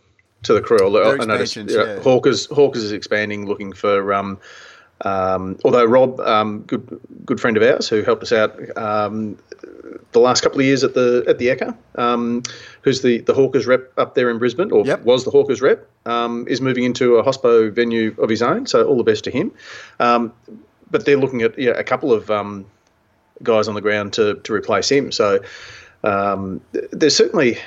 to 0.43 0.53
the 0.53 0.61
crew. 0.61 0.77
I 1.21 1.25
noticed 1.25 1.55
you 1.55 1.63
know, 1.63 1.85
yeah. 1.85 1.99
Hawkers 1.99 2.47
Hawkers 2.47 2.83
is 2.83 2.91
expanding, 2.91 3.45
looking 3.47 3.73
for. 3.73 4.13
Um, 4.13 4.39
um, 5.03 5.57
although 5.65 5.85
Rob, 5.85 6.19
um, 6.21 6.61
good 6.61 6.99
good 7.25 7.39
friend 7.39 7.57
of 7.57 7.63
ours, 7.63 7.87
who 7.89 8.01
helped 8.03 8.23
us 8.23 8.31
out 8.31 8.55
um, 8.77 9.37
the 10.11 10.19
last 10.19 10.41
couple 10.41 10.59
of 10.59 10.65
years 10.65 10.83
at 10.83 10.93
the 10.93 11.23
at 11.27 11.37
the 11.39 11.49
Echo, 11.49 11.75
um, 11.95 12.41
who's 12.81 13.01
the, 13.01 13.19
the 13.21 13.33
Hawkers 13.33 13.65
rep 13.67 13.91
up 13.97 14.15
there 14.15 14.29
in 14.29 14.37
Brisbane, 14.39 14.71
or 14.71 14.85
Yep. 14.85 15.03
was 15.03 15.23
the 15.25 15.31
Hawkers 15.31 15.61
rep, 15.61 15.87
um, 16.05 16.47
is 16.47 16.61
moving 16.61 16.83
into 16.83 17.15
a 17.17 17.23
hospo 17.23 17.71
venue 17.71 18.15
of 18.17 18.29
his 18.29 18.41
own. 18.41 18.65
So 18.65 18.85
all 18.87 18.97
the 18.97 19.03
best 19.03 19.23
to 19.25 19.31
him. 19.31 19.51
Um, 19.99 20.31
but 20.91 21.05
they're 21.05 21.17
looking 21.17 21.41
at 21.41 21.57
yeah, 21.57 21.71
a 21.71 21.83
couple 21.83 22.13
of 22.13 22.29
um, 22.31 22.65
guys 23.41 23.67
on 23.67 23.73
the 23.75 23.81
ground 23.81 24.13
to 24.13 24.35
to 24.35 24.53
replace 24.53 24.89
him. 24.89 25.11
So 25.11 25.39
um, 26.03 26.61
there's 26.91 27.15
certainly, 27.15 27.57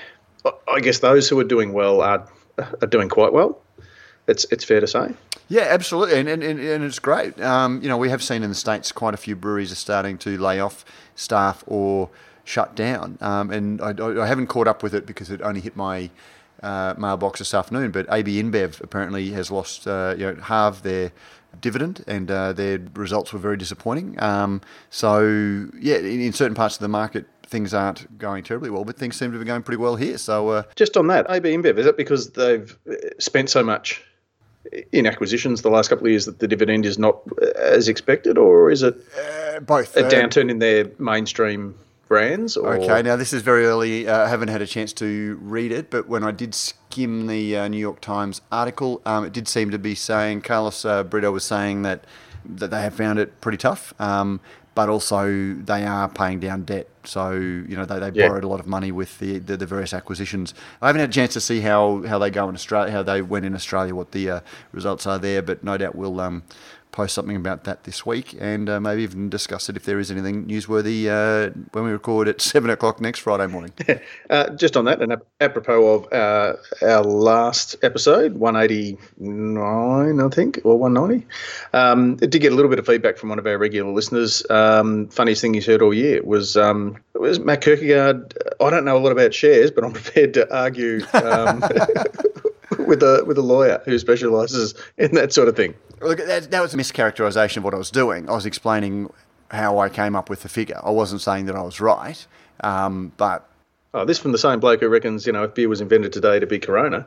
I- 0.44 0.52
I 0.68 0.80
guess, 0.80 1.00
those 1.00 1.28
who 1.28 1.38
are 1.40 1.44
doing 1.44 1.72
well 1.72 2.00
are 2.00 2.26
are 2.80 2.86
doing 2.86 3.08
quite 3.08 3.32
well. 3.32 3.60
It's 4.28 4.44
it's 4.50 4.64
fair 4.64 4.80
to 4.80 4.86
say. 4.86 5.14
Yeah, 5.48 5.66
absolutely, 5.70 6.18
and 6.18 6.28
and, 6.28 6.42
and, 6.42 6.84
it's 6.84 6.98
great. 6.98 7.40
Um, 7.40 7.80
you 7.80 7.88
know, 7.88 7.96
we 7.96 8.10
have 8.10 8.22
seen 8.22 8.42
in 8.42 8.48
the 8.48 8.56
states 8.56 8.90
quite 8.90 9.14
a 9.14 9.16
few 9.16 9.36
breweries 9.36 9.70
are 9.70 9.76
starting 9.76 10.18
to 10.18 10.36
lay 10.36 10.58
off 10.58 10.84
staff 11.14 11.62
or 11.66 12.10
shut 12.44 12.74
down, 12.74 13.18
um, 13.20 13.50
and 13.52 13.80
I, 13.80 13.92
I 13.92 14.24
I 14.24 14.26
haven't 14.26 14.48
caught 14.48 14.66
up 14.66 14.82
with 14.82 14.94
it 14.94 15.06
because 15.06 15.30
it 15.30 15.40
only 15.42 15.60
hit 15.60 15.76
my 15.76 16.10
uh, 16.64 16.94
mailbox 16.98 17.38
this 17.38 17.54
afternoon. 17.54 17.92
But 17.92 18.06
AB 18.12 18.42
InBev 18.42 18.82
apparently 18.82 19.30
has 19.30 19.52
lost 19.52 19.86
uh, 19.86 20.16
you 20.18 20.26
know 20.26 20.42
half 20.42 20.82
their 20.82 21.12
dividend, 21.60 22.02
and 22.08 22.28
uh, 22.28 22.52
their 22.52 22.80
results 22.94 23.32
were 23.32 23.38
very 23.38 23.56
disappointing. 23.56 24.20
Um, 24.20 24.60
so 24.90 25.68
yeah, 25.78 25.98
in, 25.98 26.20
in 26.20 26.32
certain 26.32 26.56
parts 26.56 26.76
of 26.76 26.80
the 26.80 26.88
market. 26.88 27.26
Things 27.48 27.72
aren't 27.72 28.18
going 28.18 28.42
terribly 28.42 28.70
well, 28.70 28.84
but 28.84 28.96
things 28.96 29.14
seem 29.14 29.30
to 29.30 29.38
be 29.38 29.44
going 29.44 29.62
pretty 29.62 29.76
well 29.80 29.94
here. 29.94 30.18
So, 30.18 30.48
uh, 30.48 30.62
Just 30.74 30.96
on 30.96 31.06
that, 31.06 31.26
AB 31.30 31.48
InBev, 31.48 31.78
is 31.78 31.86
it 31.86 31.96
because 31.96 32.30
they've 32.30 32.76
uh, 32.90 32.94
spent 33.20 33.50
so 33.50 33.62
much 33.62 34.02
in 34.92 35.06
acquisitions 35.06 35.62
the 35.62 35.70
last 35.70 35.88
couple 35.88 36.06
of 36.06 36.10
years 36.10 36.26
that 36.26 36.38
the 36.38 36.48
dividend 36.48 36.86
is 36.86 36.98
not 36.98 37.18
as 37.56 37.88
expected, 37.88 38.38
or 38.38 38.70
is 38.70 38.82
it 38.82 38.96
uh, 39.18 39.60
both 39.60 39.96
a 39.96 40.06
uh, 40.06 40.10
downturn 40.10 40.50
in 40.50 40.58
their 40.58 40.90
mainstream 40.98 41.74
brands? 42.08 42.56
Or? 42.56 42.74
Okay, 42.76 43.02
now 43.02 43.16
this 43.16 43.32
is 43.32 43.42
very 43.42 43.66
early. 43.66 44.08
Uh, 44.08 44.24
I 44.24 44.28
haven't 44.28 44.48
had 44.48 44.62
a 44.62 44.66
chance 44.66 44.92
to 44.94 45.38
read 45.42 45.72
it, 45.72 45.90
but 45.90 46.08
when 46.08 46.24
I 46.24 46.30
did 46.30 46.54
skim 46.54 47.26
the 47.26 47.56
uh, 47.56 47.68
New 47.68 47.78
York 47.78 48.00
Times 48.00 48.40
article, 48.50 49.02
um, 49.04 49.24
it 49.24 49.32
did 49.32 49.48
seem 49.48 49.70
to 49.70 49.78
be 49.78 49.94
saying 49.94 50.42
Carlos 50.42 50.84
uh, 50.84 51.02
Brito 51.02 51.30
was 51.30 51.44
saying 51.44 51.82
that 51.82 52.04
that 52.48 52.70
they 52.70 52.80
have 52.80 52.94
found 52.94 53.18
it 53.18 53.40
pretty 53.40 53.58
tough, 53.58 53.92
um, 54.00 54.40
but 54.76 54.88
also 54.88 55.54
they 55.54 55.84
are 55.84 56.08
paying 56.08 56.38
down 56.38 56.62
debt. 56.64 56.86
So 57.04 57.32
you 57.32 57.76
know 57.76 57.84
they, 57.84 57.98
they 57.98 58.10
Yeah. 58.20 58.28
borrowed 58.28 58.44
a 58.44 58.48
lot 58.48 58.60
of 58.60 58.66
money 58.66 58.92
with 58.92 59.18
the, 59.18 59.38
the, 59.38 59.56
the 59.56 59.66
various 59.66 59.92
acquisitions. 59.92 60.54
I 60.82 60.86
haven't 60.88 61.00
had 61.00 61.10
a 61.10 61.12
chance 61.12 61.32
to 61.32 61.40
see 61.40 61.60
how, 61.62 62.02
how 62.06 62.18
they 62.18 62.30
go 62.30 62.48
in 62.48 62.54
Australia, 62.54 62.92
how 62.92 63.02
they 63.02 63.22
went 63.22 63.44
in 63.46 63.54
Australia, 63.54 63.94
what 63.94 64.12
the 64.12 64.30
uh, 64.30 64.40
results 64.72 65.06
are 65.06 65.18
there, 65.18 65.42
but 65.42 65.64
no 65.64 65.76
doubt 65.78 65.94
we'll 65.96 66.20
um, 66.20 66.42
post 66.96 67.14
something 67.14 67.36
about 67.36 67.64
that 67.64 67.84
this 67.84 68.06
week 68.06 68.34
and 68.40 68.70
uh, 68.70 68.80
maybe 68.80 69.02
even 69.02 69.28
discuss 69.28 69.68
it 69.68 69.76
if 69.76 69.84
there 69.84 69.98
is 69.98 70.10
anything 70.10 70.46
newsworthy 70.46 71.06
uh, 71.06 71.52
when 71.72 71.84
we 71.84 71.90
record 71.90 72.26
at 72.26 72.40
seven 72.52 72.70
o'clock 72.70 73.00
next 73.00 73.20
Friday 73.20 73.46
morning. 73.46 73.72
Uh, 74.28 74.50
just 74.50 74.76
on 74.76 74.86
that, 74.86 75.00
and 75.00 75.12
ap- 75.12 75.24
apropos 75.40 75.86
of 75.86 76.12
uh, 76.12 76.54
our 76.82 77.02
last 77.04 77.76
episode, 77.82 78.34
189, 78.34 80.20
I 80.20 80.28
think, 80.28 80.60
or 80.64 80.78
190, 80.78 81.26
um, 81.72 82.18
it 82.20 82.30
did 82.30 82.40
get 82.40 82.52
a 82.52 82.54
little 82.56 82.68
bit 82.68 82.80
of 82.80 82.86
feedback 82.86 83.18
from 83.18 83.28
one 83.28 83.38
of 83.38 83.46
our 83.46 83.56
regular 83.56 83.92
listeners. 83.92 84.44
Um, 84.50 85.08
funniest 85.08 85.42
thing 85.42 85.54
he's 85.54 85.66
heard 85.66 85.80
all 85.80 85.94
year 85.94 86.22
was 86.24 86.56
um, 86.56 86.98
was 87.14 87.38
Matt 87.38 87.62
Kirkegaard. 87.62 88.36
I 88.60 88.70
don't 88.70 88.84
know 88.84 88.96
a 88.96 88.98
lot 88.98 89.12
about 89.12 89.32
shares, 89.32 89.70
but 89.70 89.84
I'm 89.84 89.92
prepared 90.00 90.34
to 90.34 90.54
argue 90.54 91.02
um, 91.12 91.62
with 92.86 93.02
a 93.02 93.24
with 93.26 93.38
a 93.38 93.42
lawyer 93.42 93.82
who 93.84 93.98
specialises 93.98 94.74
in 94.98 95.14
that 95.14 95.32
sort 95.32 95.48
of 95.48 95.56
thing. 95.56 95.74
Look, 96.00 96.18
that, 96.18 96.50
that 96.50 96.60
was 96.60 96.74
a 96.74 96.76
mischaracterisation 96.76 97.58
of 97.58 97.64
what 97.64 97.74
I 97.74 97.78
was 97.78 97.90
doing. 97.90 98.28
I 98.28 98.32
was 98.32 98.46
explaining 98.46 99.10
how 99.50 99.78
I 99.78 99.88
came 99.88 100.14
up 100.16 100.28
with 100.28 100.42
the 100.42 100.48
figure. 100.48 100.80
I 100.82 100.90
wasn't 100.90 101.20
saying 101.20 101.46
that 101.46 101.56
I 101.56 101.62
was 101.62 101.80
right, 101.80 102.26
um, 102.60 103.12
but 103.16 103.48
Oh, 103.94 104.04
this 104.04 104.18
from 104.18 104.32
the 104.32 104.38
same 104.38 104.60
bloke 104.60 104.80
who 104.80 104.88
reckons 104.88 105.26
you 105.26 105.32
know 105.32 105.44
if 105.44 105.54
beer 105.54 105.70
was 105.70 105.80
invented 105.80 106.12
today 106.12 106.38
to 106.38 106.46
be 106.46 106.58
Corona. 106.58 107.06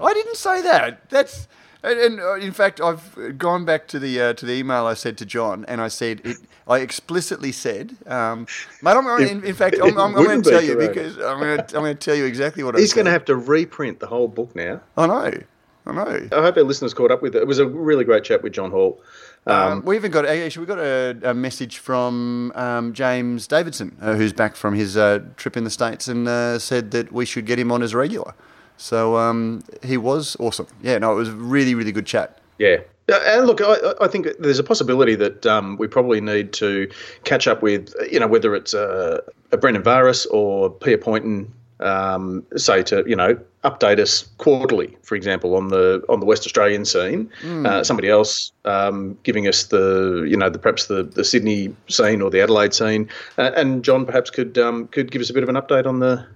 I 0.00 0.12
didn't 0.14 0.36
say 0.36 0.62
that. 0.62 1.08
That's 1.10 1.48
and, 1.84 2.00
and 2.00 2.20
uh, 2.20 2.34
in 2.34 2.52
fact, 2.52 2.80
I've 2.80 3.36
gone 3.38 3.64
back 3.64 3.86
to 3.88 3.98
the 3.98 4.20
uh, 4.20 4.32
to 4.34 4.46
the 4.46 4.54
email 4.54 4.86
I 4.86 4.94
said 4.94 5.18
to 5.18 5.26
John, 5.26 5.64
and 5.68 5.80
I 5.80 5.88
said 5.88 6.22
it. 6.24 6.38
I 6.66 6.78
explicitly 6.78 7.52
said, 7.52 7.94
um, 8.06 8.46
"Mate, 8.80 8.92
I'm, 8.92 9.22
in, 9.22 9.44
in 9.44 9.54
fact, 9.54 9.76
I'm, 9.82 9.98
I'm, 9.98 10.16
I'm 10.16 10.24
going 10.24 10.40
to 10.40 10.50
tell 10.50 10.64
you 10.64 10.78
because 10.78 11.18
I'm 11.18 11.38
going 11.38 11.58
to 11.58 11.76
I'm 11.76 11.82
going 11.82 11.96
to 11.96 12.00
tell 12.00 12.14
you 12.14 12.24
exactly 12.24 12.64
what 12.64 12.78
He's 12.78 12.94
going 12.94 13.04
to 13.04 13.10
have 13.10 13.26
to 13.26 13.36
reprint 13.36 14.00
the 14.00 14.06
whole 14.06 14.28
book 14.28 14.56
now. 14.56 14.80
I 14.96 15.06
know, 15.06 15.42
I 15.86 15.92
know. 15.92 16.28
I 16.32 16.40
hope 16.40 16.56
our 16.56 16.62
listeners 16.62 16.94
caught 16.94 17.10
up 17.10 17.20
with 17.20 17.36
it. 17.36 17.42
It 17.42 17.46
was 17.46 17.58
a 17.58 17.66
really 17.66 18.04
great 18.04 18.24
chat 18.24 18.42
with 18.42 18.54
John 18.54 18.70
Hall. 18.70 18.98
Um, 19.46 19.84
we 19.84 19.94
even 19.96 20.10
got 20.10 20.24
actually 20.24 20.62
we 20.62 20.66
got 20.66 20.78
a, 20.78 21.18
a 21.22 21.34
message 21.34 21.76
from 21.76 22.50
um, 22.54 22.94
James 22.94 23.46
Davidson, 23.46 23.94
uh, 24.00 24.14
who's 24.14 24.32
back 24.32 24.56
from 24.56 24.74
his 24.74 24.96
uh, 24.96 25.20
trip 25.36 25.58
in 25.58 25.64
the 25.64 25.70
states, 25.70 26.08
and 26.08 26.26
uh, 26.26 26.58
said 26.58 26.92
that 26.92 27.12
we 27.12 27.26
should 27.26 27.44
get 27.44 27.58
him 27.58 27.70
on 27.70 27.82
as 27.82 27.92
a 27.92 27.98
regular. 27.98 28.32
So 28.76 29.16
um, 29.16 29.62
he 29.82 29.96
was 29.96 30.36
awesome. 30.38 30.66
Yeah, 30.82 30.98
no, 30.98 31.12
it 31.12 31.16
was 31.16 31.28
a 31.28 31.32
really 31.32 31.74
really 31.74 31.92
good 31.92 32.06
chat. 32.06 32.38
Yeah. 32.58 32.78
Uh, 33.08 33.20
And 33.24 33.46
look, 33.46 33.60
I, 33.60 33.76
I 34.00 34.08
think 34.08 34.28
there's 34.38 34.58
a 34.58 34.64
possibility 34.64 35.14
that 35.16 35.44
um, 35.44 35.76
we 35.76 35.86
probably 35.86 36.20
need 36.20 36.52
to 36.54 36.88
catch 37.24 37.46
up 37.46 37.62
with, 37.62 37.92
you 38.10 38.18
know, 38.18 38.26
whether 38.26 38.54
it's 38.54 38.72
a, 38.72 39.22
a 39.52 39.56
Brendan 39.58 39.82
Varis 39.82 40.26
or 40.30 40.70
Pierre 40.70 40.96
Poynton, 40.96 41.52
um, 41.80 42.46
say 42.56 42.82
to, 42.84 43.04
you 43.06 43.16
know, 43.16 43.38
update 43.64 43.98
us 43.98 44.22
quarterly, 44.38 44.96
for 45.02 45.16
example, 45.16 45.54
on 45.56 45.68
the 45.68 46.02
on 46.08 46.20
the 46.20 46.26
West 46.26 46.46
Australian 46.46 46.84
scene. 46.84 47.30
Uh, 47.66 47.84
somebody 47.84 48.08
else 48.08 48.52
um, 48.64 49.18
giving 49.22 49.48
us 49.48 49.64
the, 49.64 50.24
you 50.26 50.36
know, 50.36 50.48
the 50.48 50.58
perhaps 50.58 50.86
the, 50.86 51.02
the 51.02 51.24
Sydney 51.24 51.74
scene 51.88 52.22
or 52.22 52.30
the 52.30 52.40
Adelaide 52.40 52.72
scene, 52.72 53.10
uh, 53.36 53.50
and 53.54 53.84
John 53.84 54.06
perhaps 54.06 54.30
could 54.30 54.56
um, 54.56 54.86
could 54.88 55.10
give 55.10 55.20
us 55.20 55.28
a 55.30 55.34
bit 55.34 55.42
of 55.42 55.48
an 55.48 55.56
update 55.56 55.86
on 55.86 55.98
the 56.00 56.12
N- 56.12 56.26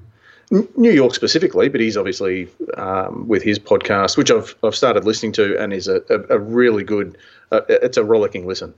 New 0.50 0.90
York 0.90 1.14
specifically, 1.14 1.68
but 1.68 1.80
he's 1.80 1.96
obviously 1.96 2.48
um, 2.76 3.28
with 3.28 3.42
his 3.42 3.58
podcast, 3.58 4.16
which 4.16 4.30
I've 4.30 4.54
I've 4.62 4.74
started 4.74 5.04
listening 5.04 5.32
to, 5.32 5.60
and 5.60 5.72
is 5.72 5.88
a, 5.88 6.02
a, 6.08 6.36
a 6.36 6.38
really 6.38 6.84
good. 6.84 7.18
Uh, 7.52 7.60
it's 7.68 7.96
a 7.96 8.04
rollicking 8.04 8.46
listen, 8.46 8.72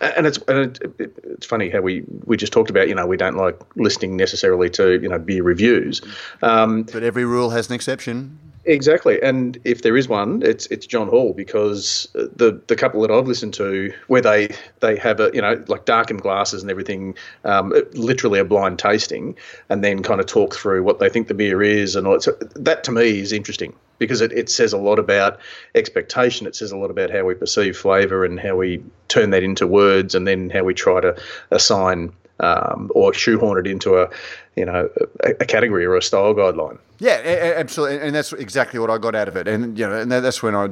and 0.00 0.26
it's 0.26 0.38
and 0.48 0.58
it, 0.58 0.94
it, 0.98 1.18
it's 1.24 1.46
funny 1.46 1.68
how 1.68 1.80
we 1.80 2.02
we 2.24 2.36
just 2.36 2.52
talked 2.52 2.70
about 2.70 2.88
you 2.88 2.94
know 2.94 3.06
we 3.06 3.16
don't 3.16 3.36
like 3.36 3.60
listening 3.76 4.16
necessarily 4.16 4.70
to 4.70 5.00
you 5.00 5.08
know 5.08 5.18
beer 5.18 5.42
reviews. 5.42 6.00
Um, 6.42 6.84
But 6.84 7.02
every 7.02 7.24
rule 7.24 7.50
has 7.50 7.68
an 7.68 7.74
exception. 7.74 8.38
Exactly, 8.68 9.22
and 9.22 9.56
if 9.62 9.82
there 9.82 9.96
is 9.96 10.08
one, 10.08 10.42
it's 10.42 10.66
it's 10.66 10.86
John 10.86 11.06
Hall 11.06 11.32
because 11.32 12.08
the 12.14 12.60
the 12.66 12.74
couple 12.74 13.00
that 13.02 13.12
I've 13.12 13.28
listened 13.28 13.54
to, 13.54 13.92
where 14.08 14.20
they 14.20 14.48
they 14.80 14.96
have 14.96 15.20
a 15.20 15.30
you 15.32 15.40
know 15.40 15.62
like 15.68 15.84
darkened 15.84 16.22
glasses 16.22 16.62
and 16.62 16.70
everything, 16.70 17.14
um, 17.44 17.72
literally 17.92 18.40
a 18.40 18.44
blind 18.44 18.80
tasting, 18.80 19.36
and 19.68 19.84
then 19.84 20.02
kind 20.02 20.18
of 20.20 20.26
talk 20.26 20.52
through 20.52 20.82
what 20.82 20.98
they 20.98 21.08
think 21.08 21.28
the 21.28 21.34
beer 21.34 21.62
is 21.62 21.94
and 21.94 22.08
all 22.08 22.14
that. 22.14 22.22
So 22.24 22.32
that 22.56 22.82
to 22.84 22.90
me 22.92 23.20
is 23.20 23.32
interesting 23.32 23.72
because 24.00 24.20
it, 24.20 24.32
it 24.32 24.50
says 24.50 24.72
a 24.72 24.78
lot 24.78 24.98
about 24.98 25.38
expectation. 25.76 26.48
It 26.48 26.56
says 26.56 26.72
a 26.72 26.76
lot 26.76 26.90
about 26.90 27.10
how 27.10 27.22
we 27.24 27.34
perceive 27.34 27.76
flavour 27.76 28.24
and 28.24 28.40
how 28.40 28.56
we 28.56 28.82
turn 29.06 29.30
that 29.30 29.44
into 29.44 29.68
words, 29.68 30.12
and 30.16 30.26
then 30.26 30.50
how 30.50 30.64
we 30.64 30.74
try 30.74 31.00
to 31.00 31.14
assign 31.52 32.12
um, 32.40 32.90
or 32.96 33.14
shoehorn 33.14 33.64
it 33.64 33.70
into 33.70 33.96
a 33.96 34.10
you 34.56 34.64
know 34.64 34.88
a, 35.20 35.30
a, 35.40 35.44
category 35.44 35.84
or 35.84 35.96
a 35.96 36.02
style 36.02 36.34
guideline. 36.34 36.78
Yeah, 36.98 37.54
absolutely, 37.56 38.00
and 38.00 38.16
that's 38.16 38.32
exactly 38.32 38.80
what 38.80 38.90
I 38.90 38.98
got 38.98 39.14
out 39.14 39.28
of 39.28 39.36
it. 39.36 39.46
And 39.46 39.78
you 39.78 39.86
know, 39.86 40.00
and 40.00 40.10
that's 40.10 40.42
when 40.42 40.54
I 40.54 40.70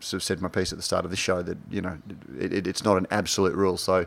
sort 0.00 0.20
of 0.20 0.22
said 0.22 0.40
my 0.40 0.48
piece 0.48 0.72
at 0.72 0.78
the 0.78 0.82
start 0.82 1.04
of 1.04 1.10
the 1.10 1.16
show 1.16 1.42
that 1.42 1.58
you 1.70 1.82
know 1.82 1.98
it, 2.38 2.52
it, 2.52 2.66
it's 2.66 2.84
not 2.84 2.96
an 2.96 3.06
absolute 3.10 3.54
rule. 3.54 3.76
So 3.76 4.06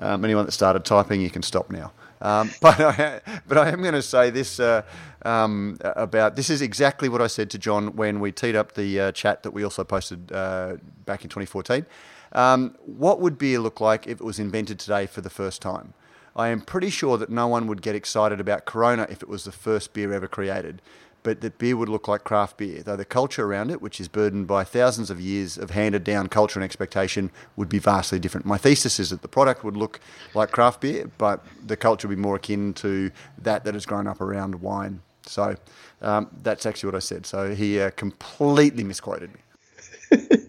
um, 0.00 0.24
anyone 0.24 0.44
that 0.44 0.52
started 0.52 0.84
typing, 0.84 1.20
you 1.20 1.30
can 1.30 1.42
stop 1.42 1.70
now. 1.70 1.92
Um, 2.20 2.50
but 2.60 2.80
I, 2.80 3.20
but 3.46 3.58
I 3.58 3.68
am 3.70 3.80
going 3.80 3.94
to 3.94 4.02
say 4.02 4.30
this 4.30 4.58
uh, 4.58 4.82
um, 5.22 5.78
about 5.82 6.34
this 6.34 6.50
is 6.50 6.60
exactly 6.60 7.08
what 7.08 7.22
I 7.22 7.28
said 7.28 7.50
to 7.50 7.58
John 7.58 7.94
when 7.94 8.18
we 8.18 8.32
teed 8.32 8.56
up 8.56 8.72
the 8.72 9.00
uh, 9.00 9.12
chat 9.12 9.44
that 9.44 9.52
we 9.52 9.62
also 9.62 9.84
posted 9.84 10.32
uh, 10.32 10.76
back 11.06 11.22
in 11.22 11.30
2014. 11.30 11.86
Um, 12.32 12.76
what 12.84 13.20
would 13.20 13.38
beer 13.38 13.58
look 13.58 13.80
like 13.80 14.06
if 14.06 14.20
it 14.20 14.24
was 14.24 14.38
invented 14.38 14.78
today 14.78 15.06
for 15.06 15.20
the 15.20 15.30
first 15.30 15.62
time? 15.62 15.94
I 16.38 16.48
am 16.50 16.60
pretty 16.60 16.90
sure 16.90 17.18
that 17.18 17.30
no 17.30 17.48
one 17.48 17.66
would 17.66 17.82
get 17.82 17.96
excited 17.96 18.38
about 18.38 18.64
Corona 18.64 19.08
if 19.10 19.24
it 19.24 19.28
was 19.28 19.42
the 19.42 19.50
first 19.50 19.92
beer 19.92 20.12
ever 20.12 20.28
created, 20.28 20.80
but 21.24 21.40
that 21.40 21.58
beer 21.58 21.76
would 21.76 21.88
look 21.88 22.06
like 22.06 22.22
craft 22.22 22.58
beer, 22.58 22.80
though 22.80 22.94
the 22.94 23.04
culture 23.04 23.44
around 23.44 23.72
it, 23.72 23.82
which 23.82 24.00
is 24.00 24.06
burdened 24.06 24.46
by 24.46 24.62
thousands 24.62 25.10
of 25.10 25.20
years 25.20 25.58
of 25.58 25.70
handed 25.70 26.04
down 26.04 26.28
culture 26.28 26.60
and 26.60 26.64
expectation, 26.64 27.32
would 27.56 27.68
be 27.68 27.80
vastly 27.80 28.20
different. 28.20 28.46
My 28.46 28.56
thesis 28.56 29.00
is 29.00 29.10
that 29.10 29.22
the 29.22 29.28
product 29.28 29.64
would 29.64 29.76
look 29.76 29.98
like 30.32 30.52
craft 30.52 30.80
beer, 30.80 31.10
but 31.18 31.44
the 31.66 31.76
culture 31.76 32.06
would 32.06 32.14
be 32.14 32.22
more 32.22 32.36
akin 32.36 32.72
to 32.74 33.10
that 33.38 33.64
that 33.64 33.74
has 33.74 33.84
grown 33.84 34.06
up 34.06 34.20
around 34.20 34.54
wine. 34.62 35.02
So 35.26 35.56
um, 36.02 36.28
that's 36.44 36.66
actually 36.66 36.86
what 36.86 36.96
I 36.96 37.00
said. 37.00 37.26
So 37.26 37.52
he 37.52 37.80
uh, 37.80 37.90
completely 37.90 38.84
misquoted 38.84 39.30
me. 39.34 40.28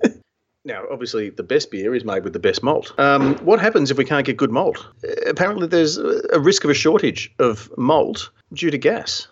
Now, 0.70 0.84
obviously, 0.92 1.32
the 1.32 1.42
best 1.42 1.72
beer 1.72 1.96
is 1.96 2.06
made 2.06 2.24
with 2.24 2.34
the 2.34 2.40
best 2.40 2.62
malt. 2.62 2.94
Um, 3.00 3.38
what 3.38 3.60
happens 3.60 3.90
if 3.90 3.98
we 3.98 4.06
can't 4.06 4.24
get 4.24 4.38
good 4.38 4.52
malt? 4.52 4.86
Apparently, 5.26 5.66
there's 5.66 5.98
a 5.98 6.40
risk 6.40 6.64
of 6.64 6.70
a 6.70 6.76
shortage 6.76 7.34
of 7.40 7.76
malt 7.76 8.30
due 8.54 8.70
to 8.70 8.78
gas. 8.78 9.28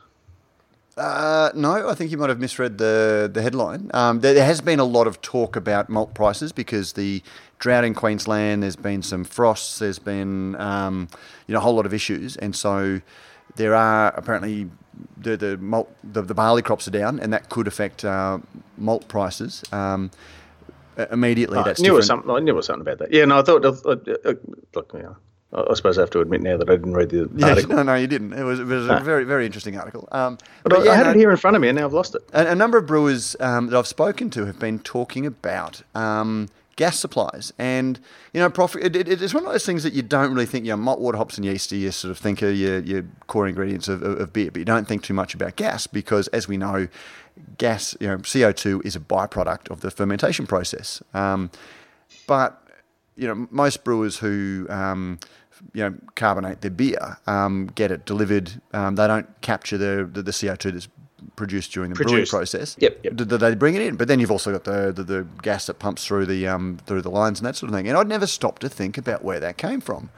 Uh, 0.98 1.52
no, 1.54 1.88
I 1.88 1.94
think 1.94 2.10
you 2.10 2.18
might 2.18 2.30
have 2.30 2.40
misread 2.40 2.80
the 2.80 3.30
the 3.32 3.44
headline. 3.44 3.92
Um, 3.94 4.22
there, 4.22 4.34
there, 4.34 4.46
has 4.46 4.62
been 4.62 4.80
a 4.80 4.84
lot 4.84 5.06
of 5.06 5.22
talk 5.22 5.56
about 5.56 5.90
malt 5.90 6.16
prices 6.16 6.52
because 6.52 6.94
the 6.94 7.22
drought 7.60 7.84
in 7.84 7.94
Queensland. 7.94 8.64
There's 8.64 8.76
been 8.76 9.04
some 9.04 9.24
frosts. 9.24 9.78
There's 9.78 10.00
been 10.00 10.56
um, 10.56 11.08
you 11.46 11.54
know 11.54 11.60
a 11.60 11.62
whole 11.62 11.76
lot 11.76 11.86
of 11.86 11.94
issues, 11.94 12.36
and 12.38 12.56
so 12.56 13.00
there 13.58 13.76
are 13.76 14.08
apparently 14.16 14.72
the 15.18 15.38
the 15.38 15.58
malt 15.58 15.96
the, 16.04 16.24
the 16.24 16.34
barley 16.34 16.64
crops 16.64 16.88
are 16.88 16.92
down, 16.92 17.20
and 17.20 17.32
that 17.32 17.50
could 17.50 17.68
affect 17.68 18.04
uh, 18.04 18.40
malt 18.76 19.08
prices. 19.08 19.64
Um, 19.72 20.10
immediately. 21.12 21.58
Oh, 21.58 21.64
that's 21.64 21.80
I 21.80 21.84
knew 21.84 22.02
something. 22.02 22.30
I 22.30 22.40
knew 22.40 22.62
something 22.62 22.82
about 22.82 23.00
that. 23.00 23.14
Yeah, 23.14 23.26
no, 23.26 23.40
I 23.40 23.42
thought. 23.42 23.66
Uh, 23.66 23.96
uh, 24.26 24.34
look, 24.76 24.92
yeah, 24.94 25.14
I 25.54 25.74
suppose 25.76 25.98
I 25.98 26.02
have 26.02 26.10
to 26.12 26.20
admit 26.20 26.42
now 26.42 26.58
that 26.58 26.70
I 26.70 26.74
didn't 26.74 26.94
read 26.94 27.10
the 27.10 27.30
yeah, 27.36 27.50
article. 27.50 27.76
No, 27.76 27.84
no, 27.84 27.96
you 27.96 28.08
didn't. 28.08 28.34
It 28.34 28.44
was, 28.44 28.60
it 28.60 28.66
was 28.66 28.90
a 28.90 29.00
very, 29.00 29.24
very 29.24 29.46
interesting 29.46 29.78
article. 29.78 30.08
Um, 30.12 30.38
but, 30.64 30.72
but 30.72 30.80
I, 30.82 30.84
yeah, 30.86 30.92
I 30.92 30.96
had 30.96 31.06
no, 31.06 31.12
it 31.12 31.16
here 31.16 31.32
in 31.32 31.38
front 31.38 31.56
of 31.56 31.62
me, 31.62 31.70
and 31.70 31.78
now 31.78 31.86
I've 31.86 31.94
lost 31.94 32.16
it. 32.16 32.22
A, 32.34 32.52
a 32.52 32.56
number 32.56 32.78
of 32.78 32.86
brewers 32.86 33.36
um, 33.40 33.68
that 33.68 33.78
I've 33.78 33.88
spoken 33.88 34.30
to 34.32 34.46
have 34.46 34.60
been 34.60 34.80
talking 34.80 35.26
about 35.26 35.82
um, 35.96 36.50
gas 36.76 37.00
supplies, 37.00 37.54
and 37.58 37.98
you 38.34 38.42
know, 38.42 38.50
profit. 38.50 38.96
It, 38.96 39.08
it, 39.08 39.22
it's 39.22 39.34
one 39.34 39.46
of 39.46 39.52
those 39.52 39.66
things 39.66 39.84
that 39.84 39.94
you 39.94 40.02
don't 40.02 40.34
really 40.34 40.46
think. 40.46 40.66
You 40.66 40.72
know, 40.72 40.78
malt, 40.78 41.00
water, 41.00 41.18
hops, 41.18 41.38
and 41.38 41.46
yeast 41.46 41.72
are 41.72 41.78
your 41.78 41.94
sort 41.94 42.12
of 42.12 42.18
think 42.18 42.44
are 42.44 42.52
your, 42.52 42.80
your 42.80 43.06
core 43.28 43.48
ingredients 43.48 43.88
of, 43.88 44.04
of, 44.04 44.20
of 44.20 44.34
beer, 44.34 44.52
but 44.52 44.60
you 44.60 44.66
don't 44.66 44.88
think 44.88 45.04
too 45.04 45.14
much 45.14 45.34
about 45.34 45.56
gas 45.56 45.88
because, 45.88 46.28
as 46.30 46.50
we 46.50 46.58
know, 46.58 46.90
gas, 47.58 47.96
you 48.00 48.08
know, 48.08 48.18
CO2 48.18 48.86
is 48.86 48.96
a 48.96 49.00
byproduct 49.00 49.70
of 49.70 49.82
the 49.82 49.92
fermentation 49.92 50.48
process. 50.48 51.02
Um, 51.14 51.50
but, 52.26 52.62
you 53.16 53.28
know, 53.28 53.48
most 53.52 53.84
brewers 53.84 54.18
who, 54.18 54.68
um, 54.70 55.20
you 55.74 55.84
know, 55.84 55.96
carbonate 56.16 56.62
their 56.62 56.72
beer, 56.72 57.18
um, 57.28 57.68
get 57.76 57.92
it 57.92 58.06
delivered. 58.06 58.62
Um, 58.74 58.96
they 58.96 59.08
don't 59.08 59.42
capture 59.42 59.78
the, 59.78 60.10
the, 60.12 60.22
the, 60.22 60.32
CO2 60.32 60.74
that's 60.74 60.88
produced 61.36 61.72
during 61.72 61.90
the 61.90 61.96
Produced. 61.96 62.14
brewing 62.14 62.28
process. 62.28 62.76
Yep, 62.80 63.00
yep. 63.04 63.14
They 63.16 63.56
bring 63.56 63.76
it 63.76 63.82
in, 63.82 63.96
but 63.96 64.08
then 64.08 64.20
you've 64.20 64.32
also 64.32 64.52
got 64.52 64.64
the, 64.66 64.92
the, 64.92 65.04
the 65.04 65.28
gas 65.42 65.68
that 65.68 65.80
pumps 65.80 66.06
through 66.06 66.26
the 66.26 66.48
um, 66.48 66.80
through 66.86 67.02
the 67.02 67.12
lines 67.12 67.40
and 67.40 67.48
that 67.48 67.56
sort 67.56 67.70
of 67.70 67.76
thing. 67.76 67.88
And 67.88 67.98
I'd 67.98 68.08
never 68.08 68.28
stopped 68.28 68.62
to 68.62 68.70
think 68.70 68.98
about 68.98 69.24
where 69.24 69.40
that 69.40 69.58
came 69.58 69.82
from. 69.82 70.10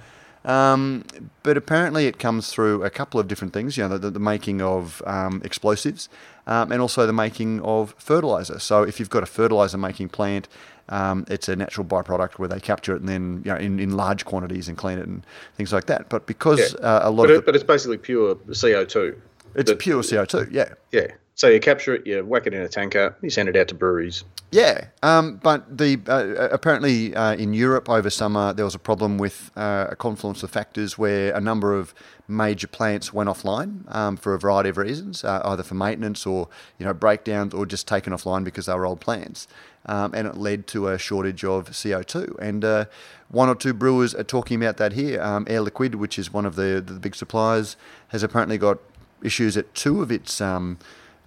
Um, 0.45 1.03
but 1.43 1.57
apparently, 1.57 2.07
it 2.07 2.17
comes 2.17 2.51
through 2.51 2.83
a 2.83 2.89
couple 2.89 3.19
of 3.19 3.27
different 3.27 3.53
things. 3.53 3.77
You 3.77 3.87
know, 3.87 3.97
the, 3.97 4.09
the 4.09 4.19
making 4.19 4.61
of 4.61 5.01
um, 5.05 5.41
explosives, 5.43 6.09
um, 6.49 6.71
and 6.71 6.81
also 6.81 7.05
the 7.05 7.13
making 7.13 7.61
of 7.61 7.95
fertilizer. 7.97 8.59
So, 8.59 8.83
if 8.83 8.99
you've 8.99 9.09
got 9.09 9.23
a 9.23 9.27
fertilizer 9.27 9.77
making 9.77 10.09
plant, 10.09 10.49
um, 10.89 11.25
it's 11.29 11.47
a 11.47 11.55
natural 11.55 11.85
byproduct 11.85 12.33
where 12.39 12.49
they 12.49 12.59
capture 12.59 12.95
it 12.95 12.99
and 12.99 13.07
then 13.07 13.43
you 13.45 13.51
know, 13.51 13.57
in, 13.57 13.79
in 13.79 13.95
large 13.95 14.25
quantities 14.25 14.67
and 14.67 14.75
clean 14.75 14.97
it 14.97 15.07
and 15.07 15.23
things 15.55 15.71
like 15.71 15.85
that. 15.85 16.09
But 16.09 16.25
because 16.25 16.73
yeah. 16.73 16.87
uh, 16.87 17.09
a 17.09 17.11
lot 17.11 17.23
but 17.23 17.31
of 17.31 17.37
it, 17.37 17.45
but 17.45 17.55
it's 17.55 17.63
basically 17.63 17.99
pure 17.99 18.35
CO 18.35 18.83
two. 18.83 19.21
It's 19.55 19.71
pure 19.77 20.03
CO 20.03 20.25
two. 20.25 20.47
Yeah. 20.51 20.73
Yeah. 20.91 21.07
So 21.39 21.47
you 21.47 21.61
capture 21.61 21.95
it, 21.95 22.05
you 22.05 22.21
whack 22.25 22.47
it 22.47 22.53
in 22.53 22.61
a 22.61 22.67
tanker, 22.67 23.15
you 23.21 23.29
send 23.29 23.47
it 23.47 23.55
out 23.55 23.69
to 23.69 23.73
breweries. 23.73 24.25
Yeah, 24.51 24.87
um, 25.03 25.37
but 25.37 25.77
the 25.77 25.97
uh, 26.05 26.49
apparently 26.51 27.15
uh, 27.15 27.35
in 27.35 27.53
Europe 27.53 27.89
over 27.89 28.09
summer 28.09 28.51
there 28.51 28.65
was 28.65 28.75
a 28.75 28.79
problem 28.79 29.17
with 29.17 29.49
uh, 29.55 29.87
a 29.89 29.95
confluence 29.95 30.43
of 30.43 30.51
factors 30.51 30.97
where 30.97 31.33
a 31.33 31.39
number 31.39 31.73
of 31.73 31.93
major 32.27 32.67
plants 32.67 33.13
went 33.13 33.29
offline 33.29 33.83
um, 33.95 34.17
for 34.17 34.33
a 34.33 34.39
variety 34.39 34.67
of 34.67 34.75
reasons, 34.75 35.23
uh, 35.23 35.41
either 35.45 35.63
for 35.63 35.75
maintenance 35.75 36.25
or 36.25 36.49
you 36.77 36.85
know 36.85 36.93
breakdowns 36.93 37.53
or 37.53 37.65
just 37.65 37.87
taken 37.87 38.11
offline 38.11 38.43
because 38.43 38.65
they 38.65 38.73
were 38.73 38.85
old 38.85 38.99
plants, 38.99 39.47
um, 39.85 40.13
and 40.13 40.27
it 40.27 40.35
led 40.35 40.67
to 40.67 40.89
a 40.89 40.97
shortage 40.97 41.45
of 41.45 41.71
CO 41.81 42.03
two. 42.03 42.37
And 42.41 42.65
uh, 42.65 42.85
one 43.29 43.47
or 43.47 43.55
two 43.55 43.73
brewers 43.73 44.13
are 44.13 44.25
talking 44.25 44.61
about 44.61 44.75
that 44.75 44.91
here. 44.91 45.21
Um, 45.21 45.47
Air 45.49 45.61
Liquide, 45.61 45.95
which 45.95 46.19
is 46.19 46.33
one 46.33 46.45
of 46.45 46.57
the 46.57 46.83
the 46.85 46.99
big 46.99 47.15
suppliers, 47.15 47.77
has 48.09 48.23
apparently 48.23 48.57
got 48.57 48.79
issues 49.23 49.55
at 49.55 49.73
two 49.73 50.01
of 50.01 50.11
its 50.11 50.41
um, 50.41 50.77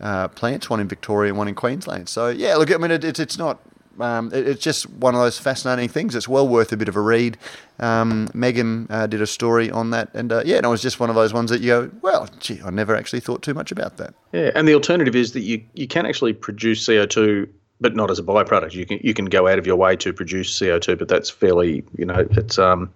uh, 0.02 0.28
plants, 0.28 0.68
one 0.68 0.80
in 0.80 0.88
Victoria 0.88 1.32
one 1.34 1.48
in 1.48 1.54
Queensland. 1.54 2.08
So 2.08 2.28
yeah, 2.28 2.56
look, 2.56 2.72
I 2.72 2.76
mean, 2.76 2.90
it, 2.90 3.04
it's 3.04 3.20
it's 3.20 3.38
not. 3.38 3.60
Um, 4.00 4.32
it, 4.32 4.48
it's 4.48 4.62
just 4.62 4.88
one 4.88 5.14
of 5.14 5.20
those 5.20 5.38
fascinating 5.38 5.88
things. 5.88 6.14
It's 6.14 6.26
well 6.26 6.48
worth 6.48 6.72
a 6.72 6.76
bit 6.76 6.88
of 6.88 6.96
a 6.96 7.00
read. 7.00 7.36
Um, 7.78 8.28
Megan 8.32 8.86
uh, 8.88 9.06
did 9.06 9.20
a 9.20 9.26
story 9.26 9.70
on 9.70 9.90
that, 9.90 10.08
and 10.14 10.32
uh, 10.32 10.42
yeah, 10.46 10.56
and 10.56 10.64
it 10.64 10.68
was 10.68 10.80
just 10.82 10.98
one 10.98 11.10
of 11.10 11.14
those 11.14 11.32
ones 11.34 11.50
that 11.50 11.60
you 11.60 11.68
go, 11.68 11.90
well, 12.00 12.28
gee, 12.40 12.60
I 12.64 12.70
never 12.70 12.96
actually 12.96 13.20
thought 13.20 13.42
too 13.42 13.54
much 13.54 13.70
about 13.70 13.98
that. 13.98 14.14
Yeah, 14.32 14.50
and 14.54 14.66
the 14.66 14.74
alternative 14.74 15.14
is 15.14 15.32
that 15.32 15.40
you 15.40 15.62
you 15.74 15.86
can 15.86 16.06
actually 16.06 16.32
produce 16.32 16.86
CO 16.86 17.06
two 17.06 17.48
but 17.82 17.96
not 17.96 18.10
as 18.10 18.18
a 18.18 18.22
byproduct. 18.22 18.72
You 18.72 18.86
can 18.86 19.00
you 19.02 19.12
can 19.12 19.26
go 19.26 19.48
out 19.48 19.58
of 19.58 19.66
your 19.66 19.76
way 19.76 19.96
to 19.96 20.12
produce 20.12 20.58
CO 20.58 20.78
two, 20.78 20.96
but 20.96 21.08
that's 21.08 21.28
fairly 21.28 21.84
you 21.98 22.06
know 22.06 22.26
it's 22.30 22.58
um 22.58 22.90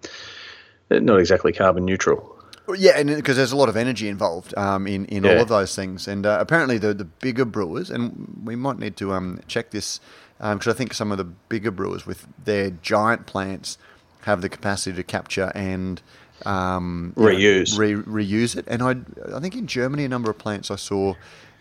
not 0.89 1.19
exactly 1.19 1.53
carbon 1.53 1.85
neutral. 1.85 2.36
Yeah, 2.75 2.97
and 2.97 3.07
because 3.09 3.37
there's 3.37 3.51
a 3.51 3.55
lot 3.55 3.69
of 3.69 3.77
energy 3.77 4.09
involved 4.09 4.57
um, 4.57 4.87
in 4.87 5.05
in 5.05 5.23
yeah. 5.23 5.33
all 5.33 5.41
of 5.41 5.47
those 5.47 5.75
things, 5.75 6.07
and 6.07 6.25
uh, 6.25 6.37
apparently 6.39 6.77
the 6.77 6.93
the 6.93 7.05
bigger 7.05 7.45
brewers, 7.45 7.89
and 7.89 8.41
we 8.43 8.55
might 8.55 8.77
need 8.77 8.97
to 8.97 9.13
um, 9.13 9.39
check 9.47 9.71
this 9.71 9.99
because 10.37 10.67
um, 10.67 10.71
I 10.71 10.73
think 10.73 10.93
some 10.93 11.11
of 11.11 11.17
the 11.17 11.23
bigger 11.23 11.71
brewers 11.71 12.05
with 12.05 12.27
their 12.43 12.71
giant 12.71 13.25
plants 13.25 13.77
have 14.21 14.41
the 14.41 14.49
capacity 14.49 14.95
to 14.95 15.03
capture 15.03 15.51
and 15.55 16.01
um, 16.45 17.13
reuse 17.15 17.73
know, 17.73 18.01
re- 18.03 18.25
reuse 18.25 18.55
it. 18.55 18.65
And 18.67 18.83
I 18.83 18.95
I 19.35 19.39
think 19.39 19.55
in 19.55 19.67
Germany 19.67 20.05
a 20.05 20.09
number 20.09 20.29
of 20.29 20.37
plants 20.37 20.69
I 20.69 20.75
saw 20.75 21.15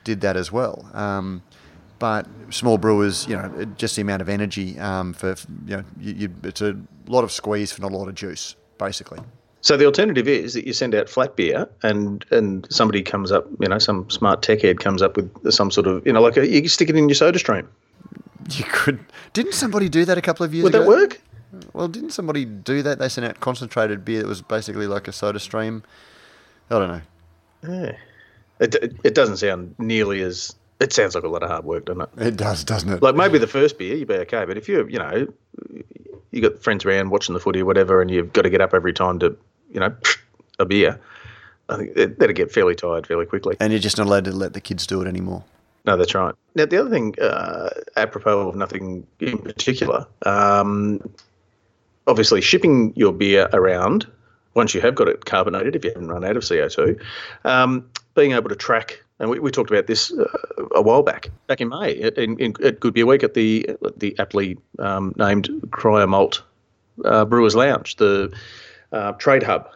did 0.04 0.20
that 0.22 0.36
as 0.36 0.50
well. 0.50 0.88
Um, 0.92 1.42
but 1.98 2.26
small 2.50 2.78
brewers, 2.78 3.26
you 3.26 3.36
know, 3.36 3.64
just 3.76 3.96
the 3.96 4.02
amount 4.02 4.22
of 4.22 4.28
energy 4.28 4.78
um, 4.78 5.14
for 5.14 5.34
you 5.66 5.78
know, 5.78 5.84
you, 5.98 6.12
you, 6.12 6.34
it's 6.42 6.60
a 6.60 6.76
lot 7.06 7.24
of 7.24 7.32
squeeze 7.32 7.72
for 7.72 7.80
not 7.80 7.92
a 7.92 7.96
lot 7.96 8.08
of 8.08 8.14
juice, 8.14 8.54
basically. 8.78 9.20
So 9.66 9.76
the 9.76 9.84
alternative 9.84 10.28
is 10.28 10.54
that 10.54 10.64
you 10.64 10.72
send 10.72 10.94
out 10.94 11.08
flat 11.08 11.34
beer, 11.34 11.68
and 11.82 12.24
and 12.30 12.64
somebody 12.70 13.02
comes 13.02 13.32
up, 13.32 13.48
you 13.58 13.66
know, 13.66 13.80
some 13.80 14.08
smart 14.10 14.40
tech 14.40 14.62
head 14.62 14.78
comes 14.78 15.02
up 15.02 15.16
with 15.16 15.52
some 15.52 15.72
sort 15.72 15.88
of, 15.88 16.06
you 16.06 16.12
know, 16.12 16.22
like 16.22 16.36
a, 16.36 16.46
you 16.46 16.68
stick 16.68 16.88
it 16.88 16.94
in 16.94 17.08
your 17.08 17.16
Soda 17.16 17.40
Stream. 17.40 17.68
You 18.52 18.62
could. 18.68 19.00
Didn't 19.32 19.54
somebody 19.54 19.88
do 19.88 20.04
that 20.04 20.16
a 20.16 20.22
couple 20.22 20.46
of 20.46 20.54
years 20.54 20.62
Would 20.62 20.76
ago? 20.76 20.86
Would 20.86 21.10
that 21.10 21.18
work? 21.52 21.64
Well, 21.72 21.88
didn't 21.88 22.10
somebody 22.10 22.44
do 22.44 22.80
that? 22.82 23.00
They 23.00 23.08
sent 23.08 23.26
out 23.26 23.40
concentrated 23.40 24.04
beer 24.04 24.22
that 24.22 24.28
was 24.28 24.40
basically 24.40 24.86
like 24.86 25.08
a 25.08 25.12
Soda 25.12 25.40
Stream. 25.40 25.82
I 26.70 26.78
don't 26.78 26.88
know. 26.88 27.00
Yeah. 27.68 27.96
It, 28.60 28.74
it, 28.76 28.96
it 29.02 29.14
doesn't 29.16 29.38
sound 29.38 29.74
nearly 29.80 30.22
as. 30.22 30.54
It 30.78 30.92
sounds 30.92 31.16
like 31.16 31.24
a 31.24 31.28
lot 31.28 31.42
of 31.42 31.50
hard 31.50 31.64
work, 31.64 31.86
doesn't 31.86 32.02
it? 32.02 32.08
It 32.18 32.36
does, 32.36 32.62
doesn't 32.62 32.88
it? 32.88 33.02
Like 33.02 33.16
maybe 33.16 33.38
the 33.38 33.48
first 33.48 33.78
beer 33.78 33.96
you'd 33.96 34.06
be 34.06 34.14
okay, 34.14 34.44
but 34.44 34.56
if 34.56 34.68
you 34.68 34.86
you 34.86 35.00
know 35.00 35.26
you 36.30 36.40
got 36.40 36.62
friends 36.62 36.84
around 36.84 37.10
watching 37.10 37.32
the 37.32 37.40
footy 37.40 37.62
or 37.62 37.64
whatever, 37.64 38.00
and 38.00 38.12
you've 38.12 38.32
got 38.32 38.42
to 38.42 38.50
get 38.50 38.60
up 38.60 38.72
every 38.72 38.92
time 38.92 39.18
to 39.18 39.36
you 39.76 39.80
know, 39.80 39.94
a 40.58 40.64
beer, 40.64 40.98
I 41.68 41.76
think 41.76 41.94
that'll 41.94 42.34
get 42.34 42.50
fairly 42.50 42.74
tired 42.74 43.06
fairly 43.06 43.26
quickly. 43.26 43.56
And 43.60 43.72
you're 43.72 43.80
just 43.80 43.98
not 43.98 44.06
allowed 44.06 44.24
to 44.24 44.32
let 44.32 44.54
the 44.54 44.60
kids 44.60 44.86
do 44.86 45.02
it 45.02 45.06
anymore. 45.06 45.44
No, 45.84 45.96
that's 45.96 46.14
right. 46.14 46.34
Now, 46.56 46.66
the 46.66 46.80
other 46.80 46.90
thing, 46.90 47.14
uh, 47.20 47.70
apropos 47.96 48.48
of 48.48 48.56
nothing 48.56 49.06
in 49.20 49.38
particular, 49.38 50.06
um, 50.24 51.00
obviously 52.08 52.40
shipping 52.40 52.92
your 52.96 53.12
beer 53.12 53.48
around 53.52 54.06
once 54.54 54.74
you 54.74 54.80
have 54.80 54.94
got 54.94 55.06
it 55.06 55.26
carbonated, 55.26 55.76
if 55.76 55.84
you 55.84 55.90
haven't 55.90 56.08
run 56.08 56.24
out 56.24 56.36
of 56.36 56.42
CO2, 56.42 56.98
um, 57.44 57.88
being 58.14 58.32
able 58.32 58.48
to 58.48 58.56
track, 58.56 59.04
and 59.18 59.28
we, 59.28 59.38
we 59.38 59.50
talked 59.50 59.70
about 59.70 59.86
this 59.86 60.10
uh, 60.12 60.26
a 60.74 60.80
while 60.80 61.02
back, 61.02 61.28
back 61.46 61.60
in 61.60 61.68
May 61.68 62.00
at, 62.00 62.16
in, 62.16 62.38
in, 62.38 62.54
at 62.64 62.80
Good 62.80 62.94
Beer 62.94 63.06
Week 63.06 63.22
at 63.22 63.34
the 63.34 63.68
the 63.98 64.18
aptly 64.18 64.56
um, 64.78 65.14
named 65.16 65.50
Cryer 65.70 66.06
Malt 66.06 66.42
uh, 67.04 67.26
Brewers 67.26 67.54
Lounge, 67.54 67.96
the 67.96 68.34
uh, 68.92 69.12
trade 69.12 69.42
hub 69.42 69.70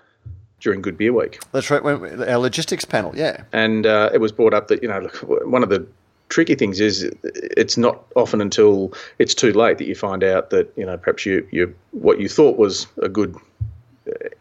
during 0.61 0.83
Good 0.83 0.99
Beer 0.99 1.13
Week. 1.13 1.41
That's 1.53 1.71
right, 1.71 1.83
our 1.83 2.39
logistics 2.39 2.85
panel, 2.85 3.13
yeah. 3.17 3.45
And 3.53 3.87
uh, 3.87 4.11
it 4.13 4.19
was 4.19 4.33
brought 4.33 4.55
up 4.55 4.69
that, 4.69 4.83
you 4.83 4.89
know, 4.89 5.09
one 5.45 5.63
of 5.63 5.71
the 5.71 5.87
tricky 6.29 6.55
things 6.55 6.81
is 6.81 7.11
it's 7.25 7.77
not 7.77 8.05
often 8.15 8.41
until 8.41 8.93
it's 9.19 9.35
too 9.35 9.53
late 9.53 9.79
that 9.79 9.87
you 9.87 9.95
find 9.95 10.23
out 10.23 10.51
that, 10.51 10.73
you 10.77 10.87
know, 10.87 10.97
perhaps 10.97 11.27
you, 11.27 11.47
you 11.51 11.75
what 11.93 12.21
you 12.21 12.29
thought 12.29 12.57
was 12.57 12.87
a 13.03 13.09
good 13.09 13.35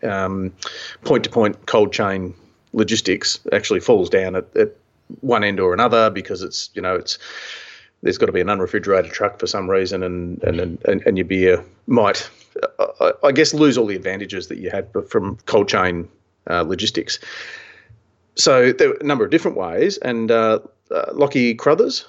point 0.02 1.24
to 1.24 1.30
point 1.30 1.66
cold 1.66 1.94
chain 1.94 2.34
logistics 2.74 3.40
actually 3.52 3.80
falls 3.80 4.10
down 4.10 4.36
at, 4.36 4.56
at 4.56 4.76
one 5.22 5.44
end 5.44 5.60
or 5.60 5.74
another 5.74 6.10
because 6.10 6.44
it's 6.44 6.70
you 6.74 6.82
know 6.82 6.96
it's 6.96 7.18
there's 8.01 8.18
got 8.18 8.27
to 8.27 8.32
be 8.32 8.41
an 8.41 8.50
unrefrigerated 8.50 9.12
truck 9.12 9.39
for 9.39 9.48
some 9.48 9.70
reason, 9.70 10.03
and 10.03 10.41
and 10.44 10.60
and, 10.86 11.03
and 11.06 11.18
your 11.18 11.25
beer 11.25 11.63
might, 11.88 12.29
I, 13.24 13.32
guess, 13.32 13.53
lose 13.53 13.77
all 13.77 13.86
the 13.86 13.96
advantages 13.96 14.48
that 14.48 14.58
you 14.60 14.70
had 14.70 14.88
from 15.10 15.38
cold 15.46 15.68
chain 15.68 16.08
uh, 16.50 16.62
logistics. 16.62 17.20
So 18.36 18.72
there 18.72 18.91
are 18.91 18.94
a 18.94 19.03
number 19.03 19.25
of 19.25 19.32
different 19.32 19.58
ways, 19.58 19.98
and 19.98 20.32
uh, 20.32 20.60
uh, 20.91 21.06
Lockie 21.13 21.53
Crothers, 21.53 22.06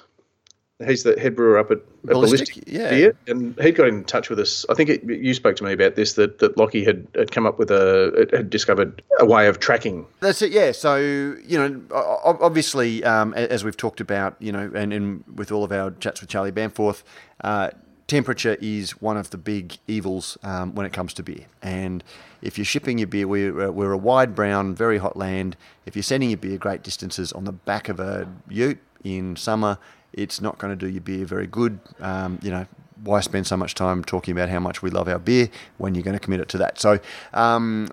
he's 0.85 1.03
the 1.03 1.19
head 1.19 1.35
brewer 1.35 1.57
up 1.57 1.71
at, 1.71 1.77
at 1.77 1.85
Ballistic, 2.03 2.47
Ballistic 2.55 2.63
yeah. 2.67 2.89
Beer, 2.89 3.15
and 3.27 3.57
he 3.59 3.71
got 3.71 3.87
in 3.87 4.03
touch 4.03 4.29
with 4.29 4.39
us. 4.39 4.65
I 4.69 4.73
think 4.73 4.89
it, 4.89 5.03
you 5.03 5.33
spoke 5.33 5.55
to 5.57 5.63
me 5.63 5.73
about 5.73 5.95
this 5.95 6.13
that 6.13 6.39
that 6.39 6.57
Lockie 6.57 6.83
had, 6.83 7.07
had 7.15 7.31
come 7.31 7.45
up 7.45 7.59
with 7.59 7.71
a 7.71 8.27
had 8.31 8.49
discovered 8.49 9.01
a 9.19 9.25
way 9.25 9.47
of 9.47 9.59
tracking. 9.59 10.05
That's 10.19 10.41
it. 10.41 10.51
Yeah. 10.51 10.71
So 10.71 10.95
you 10.97 11.57
know, 11.57 11.81
obviously, 12.23 13.03
um, 13.03 13.33
as 13.33 13.63
we've 13.63 13.77
talked 13.77 14.01
about, 14.01 14.35
you 14.39 14.51
know, 14.51 14.71
and, 14.75 14.93
and 14.93 15.23
with 15.35 15.51
all 15.51 15.63
of 15.63 15.71
our 15.71 15.91
chats 15.91 16.21
with 16.21 16.29
Charlie 16.29 16.51
Bamforth. 16.51 17.03
Uh, 17.43 17.71
temperature 18.11 18.57
is 18.59 18.91
one 19.01 19.15
of 19.15 19.29
the 19.29 19.37
big 19.37 19.77
evils 19.87 20.37
um, 20.43 20.75
when 20.75 20.85
it 20.85 20.91
comes 20.91 21.13
to 21.13 21.23
beer. 21.23 21.45
And 21.61 22.03
if 22.41 22.57
you're 22.57 22.65
shipping 22.65 22.97
your 22.97 23.07
beer, 23.07 23.25
we're, 23.25 23.67
uh, 23.67 23.71
we're 23.71 23.93
a 23.93 23.97
wide 23.97 24.35
brown, 24.35 24.75
very 24.75 24.97
hot 24.97 25.15
land. 25.15 25.55
If 25.85 25.95
you're 25.95 26.03
sending 26.03 26.29
your 26.29 26.37
beer 26.37 26.57
great 26.57 26.83
distances 26.83 27.31
on 27.31 27.45
the 27.45 27.53
back 27.53 27.87
of 27.87 28.01
a 28.01 28.27
ute 28.49 28.79
in 29.05 29.37
summer, 29.37 29.77
it's 30.13 30.41
not 30.41 30.57
going 30.57 30.77
to 30.77 30.85
do 30.85 30.91
your 30.91 31.01
beer 31.01 31.25
very 31.25 31.47
good. 31.47 31.79
Um, 31.99 32.39
you 32.41 32.51
know, 32.51 32.65
why 33.03 33.19
spend 33.21 33.47
so 33.47 33.57
much 33.57 33.75
time 33.75 34.03
talking 34.03 34.31
about 34.31 34.49
how 34.49 34.59
much 34.59 34.81
we 34.81 34.89
love 34.89 35.07
our 35.07 35.19
beer 35.19 35.49
when 35.77 35.95
you're 35.95 36.03
going 36.03 36.17
to 36.17 36.19
commit 36.19 36.39
it 36.39 36.49
to 36.49 36.57
that? 36.59 36.79
So 36.79 36.99
um, 37.33 37.87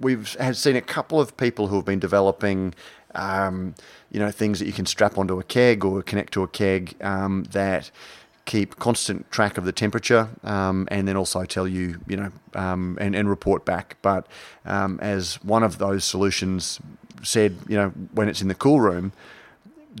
we've 0.00 0.28
seen 0.52 0.76
a 0.76 0.80
couple 0.80 1.20
of 1.20 1.36
people 1.36 1.68
who 1.68 1.76
have 1.76 1.84
been 1.84 2.00
developing. 2.00 2.74
Um, 3.14 3.74
you 4.10 4.20
know, 4.20 4.30
things 4.30 4.58
that 4.58 4.66
you 4.66 4.72
can 4.72 4.86
strap 4.86 5.16
onto 5.16 5.40
a 5.40 5.42
keg 5.42 5.82
or 5.82 6.02
connect 6.02 6.34
to 6.34 6.42
a 6.42 6.48
keg 6.48 6.94
um, 7.00 7.44
that 7.52 7.90
keep 8.48 8.76
constant 8.76 9.30
track 9.30 9.58
of 9.58 9.64
the 9.66 9.72
temperature 9.72 10.30
um, 10.42 10.88
and 10.90 11.06
then 11.06 11.16
also 11.16 11.44
tell 11.44 11.68
you, 11.68 12.00
you 12.06 12.16
know, 12.16 12.32
um, 12.54 12.96
and, 12.98 13.14
and 13.14 13.28
report 13.28 13.66
back. 13.66 13.96
But 14.00 14.26
um, 14.64 14.98
as 15.02 15.34
one 15.44 15.62
of 15.62 15.76
those 15.76 16.04
solutions 16.04 16.80
said, 17.22 17.56
you 17.68 17.76
know, 17.76 17.90
when 18.12 18.26
it's 18.28 18.40
in 18.40 18.48
the 18.48 18.54
cool 18.54 18.80
room, 18.80 19.12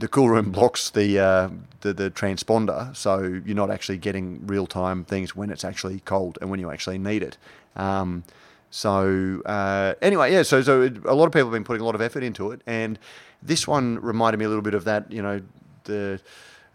the 0.00 0.08
cool 0.08 0.28
room 0.28 0.50
blocks 0.50 0.90
the, 0.90 1.18
uh, 1.18 1.48
the, 1.80 1.92
the 1.92 2.10
transponder, 2.10 2.94
so 2.96 3.20
you're 3.20 3.56
not 3.56 3.70
actually 3.70 3.98
getting 3.98 4.46
real 4.46 4.66
time 4.66 5.04
things 5.04 5.34
when 5.34 5.50
it's 5.50 5.64
actually 5.64 6.00
cold 6.00 6.38
and 6.40 6.50
when 6.50 6.60
you 6.60 6.70
actually 6.70 6.98
need 6.98 7.22
it. 7.22 7.36
Um, 7.76 8.24
so 8.70 9.40
uh, 9.46 9.94
anyway, 10.02 10.32
yeah. 10.32 10.42
So 10.42 10.60
so 10.62 10.82
a 11.04 11.14
lot 11.14 11.26
of 11.26 11.32
people 11.32 11.48
have 11.48 11.52
been 11.52 11.64
putting 11.64 11.80
a 11.80 11.84
lot 11.84 11.94
of 11.94 12.00
effort 12.00 12.22
into 12.22 12.50
it, 12.50 12.60
and 12.66 12.98
this 13.42 13.66
one 13.66 13.98
reminded 14.00 14.38
me 14.38 14.44
a 14.44 14.48
little 14.48 14.62
bit 14.62 14.74
of 14.74 14.84
that. 14.84 15.10
You 15.10 15.22
know, 15.22 15.40
the 15.84 16.20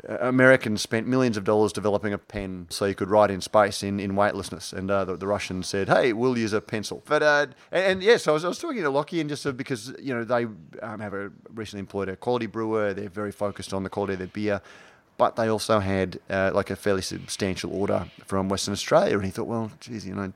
Americans 0.08 0.82
spent 0.82 1.08
millions 1.08 1.38
of 1.38 1.46
dollars 1.46 1.72
developing 1.72 2.12
a 2.12 2.18
pen 2.18 2.68
so 2.70 2.84
you 2.84 2.94
could 2.94 3.10
write 3.10 3.32
in 3.32 3.40
space 3.40 3.84
in, 3.84 4.02
in 4.02 4.16
weightlessness. 4.16 4.74
And 4.74 4.92
uh, 4.92 5.06
the, 5.06 5.16
the, 5.16 5.28
Russians 5.28 5.68
said, 5.68 5.88
hey, 5.88 6.12
we'll 6.12 6.38
use 6.38 6.52
a 6.52 6.60
pencil. 6.60 7.02
But, 7.06 7.24
uh, 7.24 7.48
and, 7.72 7.86
and 7.86 8.04
yes, 8.04 8.12
yeah, 8.12 8.18
so 8.18 8.32
I 8.32 8.34
was, 8.34 8.46
I 8.46 8.48
was 8.50 8.60
talking 8.60 8.84
to 8.84 8.90
Lockie 8.90 9.22
and 9.22 9.30
just 9.30 9.56
because, 9.56 9.94
you 10.02 10.14
know, 10.14 10.26
they 10.26 10.44
um, 10.82 11.00
have 11.00 11.14
a, 11.14 11.32
recently 11.54 11.80
employed 11.80 12.10
a 12.10 12.18
quality 12.18 12.48
brewer. 12.48 12.94
They're 12.94 13.08
very 13.08 13.32
focused 13.32 13.74
on 13.74 13.84
the 13.84 13.90
quality 13.90 14.14
of 14.14 14.20
their 14.20 14.28
beer. 14.28 14.62
But 15.18 15.38
they 15.38 15.48
also 15.48 15.80
had 15.80 16.20
uh, 16.30 16.52
like 16.54 16.70
a 16.70 16.76
fairly 16.76 17.02
substantial 17.02 17.74
order 17.74 18.08
from 18.26 18.50
Western 18.50 18.74
Australia. 18.74 19.16
And 19.16 19.24
he 19.24 19.32
thought, 19.32 19.48
well, 19.48 19.72
geez, 19.80 20.06
you 20.06 20.16
know, 20.16 20.34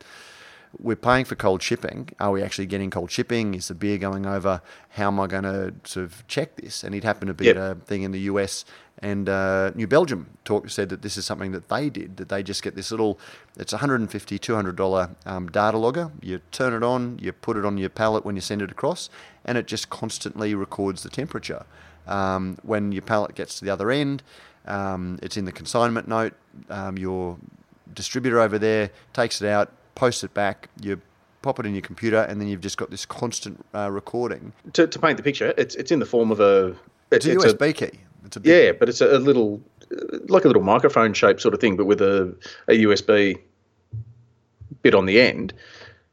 we're 0.80 0.96
paying 0.96 1.26
for 1.26 1.36
cold 1.36 1.62
shipping. 1.62 2.10
Are 2.20 2.32
we 2.32 2.42
actually 2.42 2.68
getting 2.68 2.90
cold 2.90 3.12
shipping? 3.12 3.56
Is 3.56 3.68
the 3.68 3.76
beer 3.76 3.98
going 3.98 4.26
over? 4.26 4.62
How 4.90 5.08
am 5.08 5.20
I 5.20 5.28
going 5.28 5.44
to 5.44 5.74
sort 5.84 6.06
of 6.06 6.26
check 6.28 6.56
this? 6.56 6.84
And 6.84 6.94
he'd 6.94 7.04
happened 7.04 7.30
to 7.30 7.34
be 7.34 7.46
yep. 7.46 7.58
at 7.58 7.62
a 7.62 7.76
thing 7.76 8.04
in 8.04 8.12
the 8.12 8.20
US 8.22 8.66
and 9.00 9.30
uh, 9.30 9.72
New 9.76 9.88
Belgium 9.88 10.28
talk, 10.44 10.70
said 10.70 10.90
that 10.90 11.02
this 11.02 11.18
is 11.18 11.26
something 11.26 11.52
that 11.52 11.70
they 11.70 11.90
did, 11.90 12.18
that 12.18 12.30
they 12.30 12.42
just 12.42 12.64
get 12.64 12.76
this 12.76 12.90
little, 12.90 13.20
it's 13.58 13.74
$150, 13.74 14.10
$200 14.10 15.16
um, 15.26 15.48
data 15.50 15.78
logger. 15.78 16.12
You 16.22 16.42
turn 16.52 16.74
it 16.74 16.84
on, 16.84 17.20
you 17.22 17.32
put 17.32 17.58
it 17.58 17.66
on 17.66 17.78
your 17.78 17.90
pallet 17.90 18.26
when 18.26 18.36
you 18.36 18.42
send 18.42 18.62
it 18.62 18.72
across, 18.72 19.10
and 19.46 19.58
it 19.58 19.68
just 19.68 19.90
constantly 19.90 20.56
records 20.56 21.04
the 21.04 21.10
temperature. 21.10 21.66
Um, 22.08 22.58
when 22.64 22.92
your 22.92 23.02
pallet 23.04 23.36
gets 23.36 23.60
to 23.60 23.66
the 23.66 23.72
other 23.72 23.92
end, 23.92 24.24
um, 24.66 25.20
it's 25.22 25.38
in 25.38 25.46
the 25.46 25.52
consignment 25.52 26.08
note. 26.08 26.34
Um, 26.70 26.98
your 26.98 27.38
distributor 27.94 28.40
over 28.40 28.58
there 28.58 28.90
takes 29.14 29.42
it 29.42 29.48
out, 29.48 29.72
posts 29.96 30.24
it 30.24 30.34
back, 30.34 30.70
you 30.82 31.02
pop 31.42 31.60
it 31.60 31.66
in 31.66 31.74
your 31.74 31.82
computer, 31.82 32.22
and 32.24 32.42
then 32.42 32.48
you've 32.48 32.62
just 32.62 32.78
got 32.78 32.90
this 32.90 33.06
constant 33.06 33.64
uh, 33.76 33.92
recording. 33.92 34.54
To, 34.74 34.88
to 34.88 35.00
paint 35.00 35.18
the 35.18 35.24
picture, 35.24 35.54
it's, 35.58 35.76
it's 35.76 35.92
in 35.92 36.00
the 36.00 36.06
form 36.06 36.32
of 36.32 36.40
a. 36.40 36.76
It's, 37.12 37.26
it's 37.26 37.44
a 37.44 37.50
USB 37.50 37.70
a, 37.70 37.74
key. 37.74 38.00
It's 38.28 38.36
a 38.36 38.40
big, 38.40 38.52
yeah, 38.52 38.72
but 38.74 38.90
it's 38.90 39.02
a, 39.02 39.18
a 39.18 39.20
little 39.20 39.62
like 40.28 40.44
a 40.44 40.48
little 40.48 40.64
microphone 40.64 41.14
shaped 41.14 41.42
sort 41.42 41.54
of 41.54 41.62
thing, 41.62 41.78
but 41.78 41.86
with 41.86 42.02
a, 42.02 42.36
a 42.68 42.74
USB 42.74 43.40
bit 44.82 44.94
on 44.94 45.06
the 45.06 45.20
end. 45.20 45.54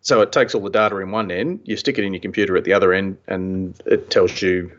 So 0.01 0.21
it 0.21 0.33
takes 0.33 0.55
all 0.55 0.61
the 0.61 0.71
data 0.71 0.99
in 0.99 1.11
one 1.11 1.31
end, 1.31 1.61
you 1.65 1.77
stick 1.77 1.99
it 1.99 2.05
in 2.05 2.13
your 2.13 2.21
computer 2.21 2.57
at 2.57 2.65
the 2.65 2.73
other 2.73 2.93
end, 2.93 3.19
and 3.27 3.75
it 3.87 4.11
tells 4.11 4.43
you 4.43 4.71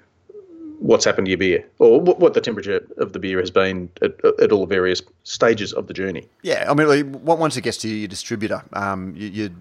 what's 0.86 1.04
happened 1.04 1.26
to 1.26 1.32
your 1.32 1.38
beer 1.38 1.66
or 1.80 2.00
what, 2.00 2.34
the 2.36 2.42
temperature 2.42 2.86
of 2.98 3.14
the 3.14 3.20
beer 3.20 3.40
has 3.40 3.50
been 3.50 3.90
at, 4.04 4.24
at 4.40 4.52
all 4.52 4.68
various 4.68 5.02
stages 5.24 5.74
of 5.74 5.88
the 5.88 5.94
journey. 5.94 6.28
Yeah, 6.44 6.70
I 6.70 6.74
mean, 6.76 7.24
once 7.24 7.58
it 7.58 7.62
gets 7.62 7.78
to 7.78 7.90
your 7.90 8.08
distributor, 8.08 8.64
um, 8.74 9.16
you, 9.16 9.28
you, 9.28 9.56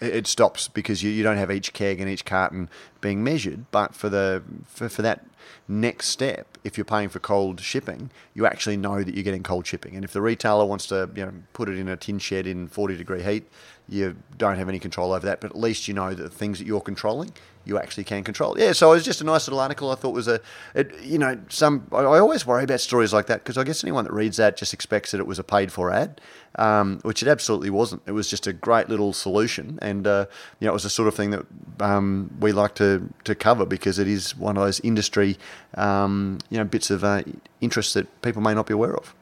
it 0.00 0.26
stops 0.26 0.68
because 0.68 1.02
you, 1.02 1.10
you 1.10 1.22
don't 1.22 1.38
have 1.38 1.50
each 1.50 1.72
keg 1.72 1.98
and 1.98 2.10
each 2.10 2.26
carton 2.26 2.68
being 3.00 3.24
measured. 3.24 3.70
But 3.70 3.94
for 3.94 4.10
the 4.10 4.42
for, 4.66 4.88
for 4.88 5.02
that 5.02 5.24
next 5.66 6.08
step, 6.08 6.58
if 6.62 6.76
you're 6.76 6.84
paying 6.84 7.08
for 7.08 7.20
cold 7.20 7.60
shipping, 7.60 8.10
you 8.34 8.46
actually 8.46 8.76
know 8.76 9.02
that 9.02 9.14
you're 9.14 9.24
getting 9.24 9.42
cold 9.42 9.66
shipping. 9.66 9.94
And 9.94 10.04
if 10.04 10.12
the 10.12 10.20
retailer 10.20 10.66
wants 10.66 10.86
to 10.88 11.08
you 11.14 11.24
know 11.24 11.32
put 11.54 11.70
it 11.70 11.78
in 11.78 11.88
a 11.88 11.96
tin 11.96 12.18
shed 12.18 12.46
in 12.46 12.68
40 12.68 12.96
degree 12.96 13.22
heat, 13.22 13.48
you 13.88 14.16
don't 14.36 14.56
have 14.56 14.68
any 14.68 14.78
control 14.78 15.12
over 15.12 15.24
that. 15.26 15.40
But 15.40 15.52
at 15.52 15.58
least 15.58 15.88
you 15.88 15.94
know 15.94 16.12
the 16.12 16.28
things 16.28 16.58
that 16.58 16.66
you're 16.66 16.80
controlling 16.80 17.32
you 17.66 17.78
actually 17.78 18.04
can 18.04 18.22
control. 18.22 18.58
Yeah, 18.58 18.72
so 18.72 18.92
it 18.92 18.94
was 18.94 19.04
just 19.04 19.20
a 19.20 19.24
nice 19.24 19.46
little 19.46 19.58
article. 19.58 19.90
I 19.90 19.96
thought 19.96 20.14
was 20.14 20.28
a, 20.28 20.40
it, 20.74 20.92
you 21.02 21.18
know, 21.18 21.38
some. 21.48 21.86
I, 21.92 22.04
always 22.04 22.46
worry 22.46 22.64
about 22.64 22.80
stories 22.80 23.12
like 23.12 23.26
that 23.26 23.42
because 23.42 23.58
I 23.58 23.64
guess 23.64 23.82
anyone 23.82 24.04
that 24.04 24.12
reads 24.12 24.36
that 24.36 24.56
just 24.56 24.72
expects 24.72 25.10
that 25.10 25.18
it 25.18 25.26
was 25.26 25.40
a 25.40 25.44
paid 25.44 25.72
for 25.72 25.92
ad, 25.92 26.20
um, 26.54 27.00
which 27.02 27.22
it 27.22 27.28
absolutely 27.28 27.70
wasn't. 27.70 28.02
It 28.06 28.12
was 28.12 28.30
just 28.30 28.46
a 28.46 28.52
great 28.52 28.88
little 28.88 29.12
solution, 29.12 29.78
and 29.82 30.06
uh, 30.06 30.26
you 30.60 30.66
know, 30.66 30.70
it 30.70 30.74
was 30.74 30.84
the 30.84 30.90
sort 30.90 31.08
of 31.08 31.14
thing 31.14 31.30
that 31.30 31.44
um, 31.80 32.30
we 32.40 32.52
like 32.52 32.76
to 32.76 33.12
to 33.24 33.34
cover 33.34 33.66
because 33.66 33.98
it 33.98 34.06
is 34.06 34.36
one 34.36 34.56
of 34.56 34.62
those 34.62 34.78
industry, 34.80 35.36
um, 35.74 36.38
you 36.48 36.58
know, 36.58 36.64
bits 36.64 36.90
of 36.90 37.02
uh, 37.02 37.22
interest 37.60 37.94
that 37.94 38.22
people 38.22 38.40
may 38.40 38.54
not 38.54 38.66
be 38.66 38.74
aware 38.74 38.96
of. 38.96 39.12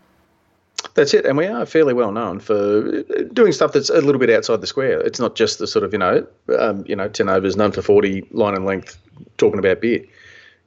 That's 0.94 1.14
it, 1.14 1.24
and 1.24 1.36
we 1.36 1.46
are 1.46 1.64
fairly 1.66 1.94
well 1.94 2.12
known 2.12 2.40
for 2.40 3.02
doing 3.32 3.52
stuff 3.52 3.72
that's 3.72 3.88
a 3.88 4.00
little 4.00 4.18
bit 4.18 4.30
outside 4.30 4.60
the 4.60 4.66
square. 4.66 5.00
It's 5.00 5.18
not 5.18 5.34
just 5.34 5.58
the 5.58 5.66
sort 5.66 5.84
of 5.84 5.92
you 5.92 5.98
know, 5.98 6.26
um, 6.58 6.84
you 6.86 6.94
know, 6.94 7.08
ten 7.08 7.28
overs, 7.28 7.56
none 7.56 7.72
for 7.72 7.82
forty, 7.82 8.26
line 8.30 8.54
and 8.54 8.64
length, 8.64 8.98
talking 9.38 9.58
about 9.58 9.80
beer. 9.80 10.04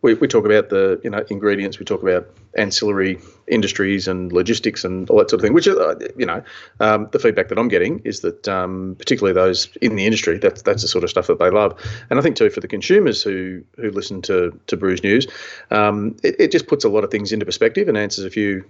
We, 0.02 0.14
we 0.16 0.28
talk 0.28 0.46
about 0.46 0.70
the 0.70 1.00
you 1.04 1.10
know 1.10 1.24
ingredients. 1.30 1.80
We 1.80 1.86
talk 1.86 2.02
about 2.02 2.30
ancillary 2.58 3.20
industries 3.48 4.08
and 4.08 4.32
logistics 4.34 4.84
and 4.84 5.10
all 5.10 5.18
that 5.20 5.30
sort 5.30 5.40
of 5.40 5.46
thing. 5.46 5.54
Which 5.54 5.68
uh, 5.68 5.96
you 6.18 6.26
know, 6.26 6.44
um, 6.80 7.08
the 7.12 7.20
feedback 7.20 7.48
that 7.50 7.58
I'm 7.58 7.68
getting 7.68 8.00
is 8.00 8.20
that 8.22 8.48
um, 8.48 8.96
particularly 9.00 9.34
those 9.34 9.70
in 9.82 9.96
the 9.96 10.06
industry, 10.06 10.38
that's 10.40 10.62
that's 10.62 10.82
the 10.82 10.88
sort 10.88 11.04
of 11.04 11.10
stuff 11.10 11.28
that 11.28 11.40
they 11.40 11.50
love. 11.50 11.80
And 12.10 12.20
I 12.20 12.22
think 12.22 12.36
too 12.36 12.50
for 12.50 12.60
the 12.60 12.68
consumers 12.68 13.24
who 13.24 13.64
who 13.78 13.92
listen 13.92 14.22
to 14.24 14.60
to 14.68 14.78
Brews 14.78 15.04
News, 15.04 15.28
um, 15.72 16.16
it, 16.24 16.36
it 16.40 16.52
just 16.52 16.68
puts 16.68 16.84
a 16.84 16.90
lot 16.90 17.04
of 17.04 17.12
things 17.12 17.32
into 17.32 17.46
perspective 17.46 17.88
and 17.88 17.98
answers 17.98 18.26
a 18.26 18.30
few 18.30 18.66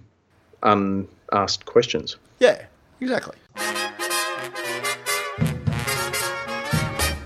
unasked 0.62 1.66
questions. 1.66 2.16
Yeah, 2.38 2.64
exactly. 3.00 3.36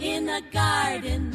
In 0.01 0.27
the 0.27 0.43
garden. 0.53 0.73
garden. 0.93 1.33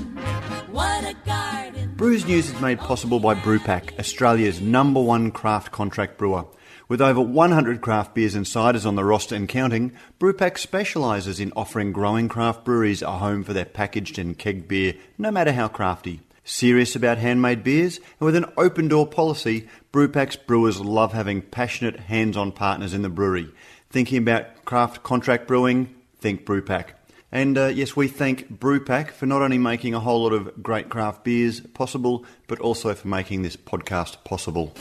What 0.72 1.04
a 1.04 1.16
garden. 1.26 1.94
Brews 1.96 2.28
News 2.28 2.50
is 2.50 2.62
made 2.62 2.80
possible 2.80 3.20
by 3.20 3.34
Brewpack, 3.34 3.98
Australia's 3.98 4.62
number 4.62 5.02
one 5.02 5.32
craft 5.32 5.72
contract 5.72 6.18
brewer. 6.18 6.46
With 6.88 7.02
over 7.02 7.20
100 7.20 7.82
craft 7.82 8.14
beers 8.14 8.36
and 8.36 8.46
ciders 8.46 8.86
on 8.86 8.96
the 8.96 9.04
roster 9.04 9.36
and 9.36 9.50
counting, 9.50 9.94
Brewpack 10.20 10.58
specialises 10.58 11.40
in 11.40 11.52
offering 11.56 11.92
growing 11.92 12.30
craft 12.30 12.64
breweries 12.64 13.02
a 13.02 13.12
home 13.14 13.44
for 13.44 13.54
their 13.54 13.66
packaged 13.66 14.20
and 14.20 14.38
kegged 14.38 14.68
beer, 14.68 14.94
no 15.18 15.32
matter 15.32 15.54
how 15.54 15.68
crafty. 15.68 16.22
Serious 16.44 16.96
about 16.96 17.18
handmade 17.18 17.64
beers, 17.64 17.98
and 17.98 18.26
with 18.26 18.36
an 18.36 18.46
open 18.58 18.88
door 18.88 19.08
policy, 19.08 19.68
Brewpack's 19.98 20.36
brewers 20.36 20.80
love 20.80 21.14
having 21.14 21.42
passionate, 21.42 22.02
hands 22.02 22.38
on 22.38 22.52
partners 22.52 22.94
in 22.94 23.02
the 23.02 23.10
brewery. 23.10 23.52
Thinking 23.90 24.20
about 24.20 24.64
craft 24.64 25.02
contract 25.02 25.48
brewing? 25.48 25.96
Think 26.20 26.46
Brewpack. 26.46 26.90
And 27.32 27.58
uh, 27.58 27.66
yes, 27.66 27.96
we 27.96 28.08
thank 28.08 28.60
Brewpack 28.60 29.10
for 29.10 29.26
not 29.26 29.42
only 29.42 29.58
making 29.58 29.96
a 29.96 30.00
whole 30.00 30.22
lot 30.22 30.34
of 30.34 30.62
great 30.62 30.90
craft 30.90 31.24
beers 31.24 31.62
possible, 31.62 32.26
but 32.46 32.60
also 32.60 32.94
for 32.94 33.08
making 33.08 33.42
this 33.42 33.56
podcast 33.56 34.24
possible. 34.24 34.72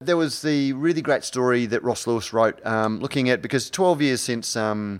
There 0.00 0.16
was 0.16 0.40
the 0.40 0.72
really 0.72 1.02
great 1.02 1.24
story 1.24 1.66
that 1.66 1.82
Ross 1.82 2.06
Lewis 2.06 2.32
wrote, 2.32 2.64
um, 2.64 3.00
looking 3.00 3.28
at 3.28 3.42
because 3.42 3.68
12 3.68 4.00
years 4.00 4.22
since 4.22 4.56
um, 4.56 4.98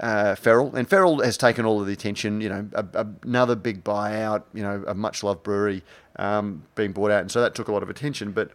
uh, 0.00 0.34
Feral, 0.34 0.74
and 0.76 0.88
Feral 0.88 1.22
has 1.22 1.36
taken 1.36 1.64
all 1.64 1.80
of 1.80 1.86
the 1.86 1.92
attention. 1.92 2.40
You 2.40 2.48
know, 2.48 2.68
a, 2.72 2.84
a, 2.94 3.06
another 3.22 3.56
big 3.56 3.84
buyout. 3.84 4.44
You 4.54 4.62
know, 4.62 4.84
a 4.86 4.94
much 4.94 5.22
loved 5.22 5.42
brewery 5.42 5.82
um, 6.16 6.62
being 6.74 6.92
bought 6.92 7.10
out, 7.10 7.20
and 7.22 7.30
so 7.30 7.40
that 7.40 7.54
took 7.54 7.68
a 7.68 7.72
lot 7.72 7.82
of 7.82 7.90
attention. 7.90 8.32
But 8.32 8.50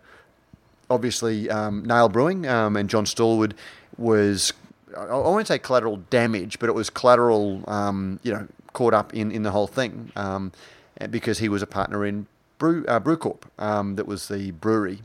obviously, 0.89 1.49
um, 1.49 1.83
Nail 1.85 2.09
Brewing 2.09 2.47
um, 2.47 2.75
and 2.75 2.89
John 2.89 3.05
Stallwood 3.05 3.55
was 3.97 4.53
I, 4.97 5.03
I 5.03 5.17
won't 5.17 5.47
say 5.47 5.59
collateral 5.59 5.97
damage, 6.09 6.59
but 6.59 6.69
it 6.69 6.73
was 6.73 6.89
collateral. 6.89 7.63
Um, 7.67 8.19
you 8.23 8.33
know, 8.33 8.47
caught 8.73 8.93
up 8.93 9.13
in 9.13 9.31
in 9.31 9.43
the 9.43 9.51
whole 9.51 9.67
thing 9.67 10.11
because 11.09 11.39
he 11.39 11.49
was 11.49 11.61
a 11.61 11.67
partner 11.67 12.05
in 12.05 12.27
Brew 12.57 12.85
uh, 12.87 12.99
Brewcorp. 12.99 13.95
that 13.95 14.07
was 14.07 14.27
the 14.29 14.51
brewery 14.51 15.01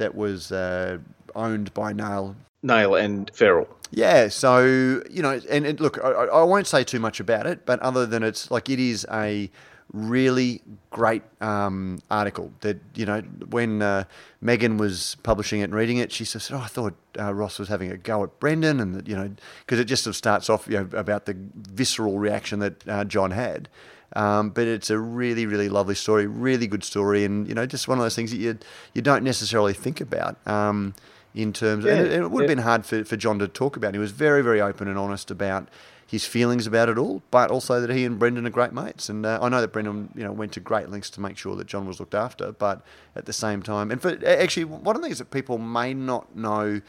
that 0.00 0.14
was 0.14 0.50
uh, 0.50 0.98
owned 1.34 1.72
by 1.74 1.92
Nail. 1.92 2.36
Nail 2.62 2.94
and 2.94 3.30
Feral. 3.34 3.68
Yeah, 3.90 4.28
so 4.28 5.02
you 5.10 5.22
know, 5.22 5.40
and, 5.50 5.66
and 5.66 5.80
look, 5.80 5.98
I, 6.02 6.10
I, 6.10 6.42
won't 6.44 6.66
say 6.66 6.84
too 6.84 7.00
much 7.00 7.18
about 7.18 7.46
it, 7.46 7.66
but 7.66 7.80
other 7.80 8.06
than 8.06 8.22
it's 8.22 8.50
like 8.50 8.70
it 8.70 8.78
is 8.78 9.04
a 9.10 9.50
really 9.92 10.62
great 10.90 11.22
um, 11.40 11.98
article 12.10 12.52
that 12.60 12.78
you 12.94 13.04
know 13.04 13.20
when 13.48 13.82
uh, 13.82 14.04
Megan 14.40 14.76
was 14.76 15.16
publishing 15.24 15.60
it 15.60 15.64
and 15.64 15.74
reading 15.74 15.96
it, 15.96 16.12
she 16.12 16.24
said, 16.24 16.42
"Oh, 16.52 16.60
I 16.60 16.66
thought 16.66 16.94
uh, 17.18 17.34
Ross 17.34 17.58
was 17.58 17.68
having 17.68 17.90
a 17.90 17.96
go 17.96 18.22
at 18.22 18.38
Brendan," 18.38 18.78
and 18.78 18.94
that 18.94 19.08
you 19.08 19.16
know 19.16 19.30
because 19.66 19.80
it 19.80 19.86
just 19.86 20.04
sort 20.04 20.12
of 20.12 20.16
starts 20.16 20.48
off 20.48 20.68
you 20.68 20.78
know, 20.78 20.88
about 20.96 21.26
the 21.26 21.36
visceral 21.54 22.18
reaction 22.18 22.60
that 22.60 22.88
uh, 22.88 23.04
John 23.04 23.32
had. 23.32 23.68
Um, 24.16 24.50
but 24.50 24.66
it's 24.66 24.90
a 24.90 24.98
really, 24.98 25.46
really 25.46 25.68
lovely 25.68 25.94
story, 25.94 26.26
really 26.26 26.66
good 26.66 26.82
story, 26.84 27.24
and 27.24 27.48
you 27.48 27.54
know, 27.54 27.66
just 27.66 27.88
one 27.88 27.98
of 27.98 28.04
those 28.04 28.16
things 28.16 28.30
that 28.30 28.38
you 28.38 28.58
you 28.94 29.02
don't 29.02 29.24
necessarily 29.24 29.72
think 29.72 30.00
about 30.00 30.36
um, 30.46 30.94
in 31.34 31.52
terms. 31.52 31.84
Yeah, 31.84 31.92
of, 31.92 31.98
and 31.98 32.06
it, 32.08 32.12
it 32.12 32.30
would 32.30 32.42
have 32.42 32.50
yeah. 32.50 32.56
been 32.56 32.64
hard 32.64 32.86
for, 32.86 33.04
for 33.04 33.16
John 33.16 33.38
to 33.38 33.48
talk 33.48 33.76
about. 33.76 33.94
He 33.94 34.00
was 34.00 34.12
very, 34.12 34.42
very 34.42 34.60
open 34.60 34.88
and 34.88 34.98
honest 34.98 35.30
about 35.30 35.68
his 36.06 36.24
feelings 36.24 36.66
about 36.66 36.88
it 36.88 36.98
all, 36.98 37.22
but 37.30 37.50
also 37.50 37.80
that 37.80 37.90
he 37.90 38.04
and 38.04 38.18
Brendan 38.18 38.46
are 38.46 38.50
great 38.50 38.72
mates. 38.72 39.08
And 39.08 39.24
uh, 39.24 39.38
I 39.40 39.48
know 39.48 39.60
that 39.60 39.72
Brendan, 39.72 40.10
you 40.16 40.24
know, 40.24 40.32
went 40.32 40.52
to 40.52 40.60
great 40.60 40.88
lengths 40.88 41.10
to 41.10 41.20
make 41.20 41.36
sure 41.36 41.54
that 41.56 41.68
John 41.68 41.86
was 41.86 42.00
looked 42.00 42.14
after, 42.14 42.50
but 42.50 42.82
at 43.14 43.26
the 43.26 43.32
same 43.32 43.62
time, 43.62 43.90
and 43.90 44.02
for 44.02 44.18
actually, 44.26 44.64
one 44.64 44.96
of 44.96 45.02
the 45.02 45.06
things 45.06 45.18
that 45.18 45.30
people 45.30 45.58
may 45.58 45.94
not 45.94 46.34
know 46.34 46.80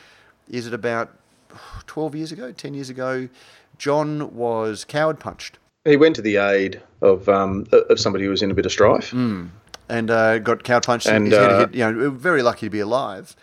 is 0.49 0.65
that 0.65 0.73
about 0.73 1.11
12 1.85 2.15
years 2.15 2.31
ago, 2.31 2.51
10 2.51 2.73
years 2.73 2.89
ago, 2.89 3.29
John 3.77 4.35
was 4.35 4.85
coward 4.85 5.19
punched 5.19 5.59
he 5.85 5.97
went 5.97 6.15
to 6.15 6.21
the 6.21 6.37
aid 6.37 6.81
of 7.01 7.27
um, 7.27 7.65
of 7.71 7.99
somebody 7.99 8.25
who 8.25 8.29
was 8.29 8.41
in 8.41 8.51
a 8.51 8.53
bit 8.53 8.65
of 8.65 8.71
strife, 8.71 9.11
mm. 9.11 9.49
and 9.89 10.11
uh, 10.11 10.39
got 10.39 10.63
cow 10.63 10.79
punched. 10.79 11.07
And 11.07 11.33
uh, 11.33 11.59
hit, 11.59 11.73
you 11.73 11.91
know, 11.91 12.11
very 12.11 12.41
lucky 12.41 12.67
to 12.67 12.69
be 12.69 12.79
alive. 12.79 13.35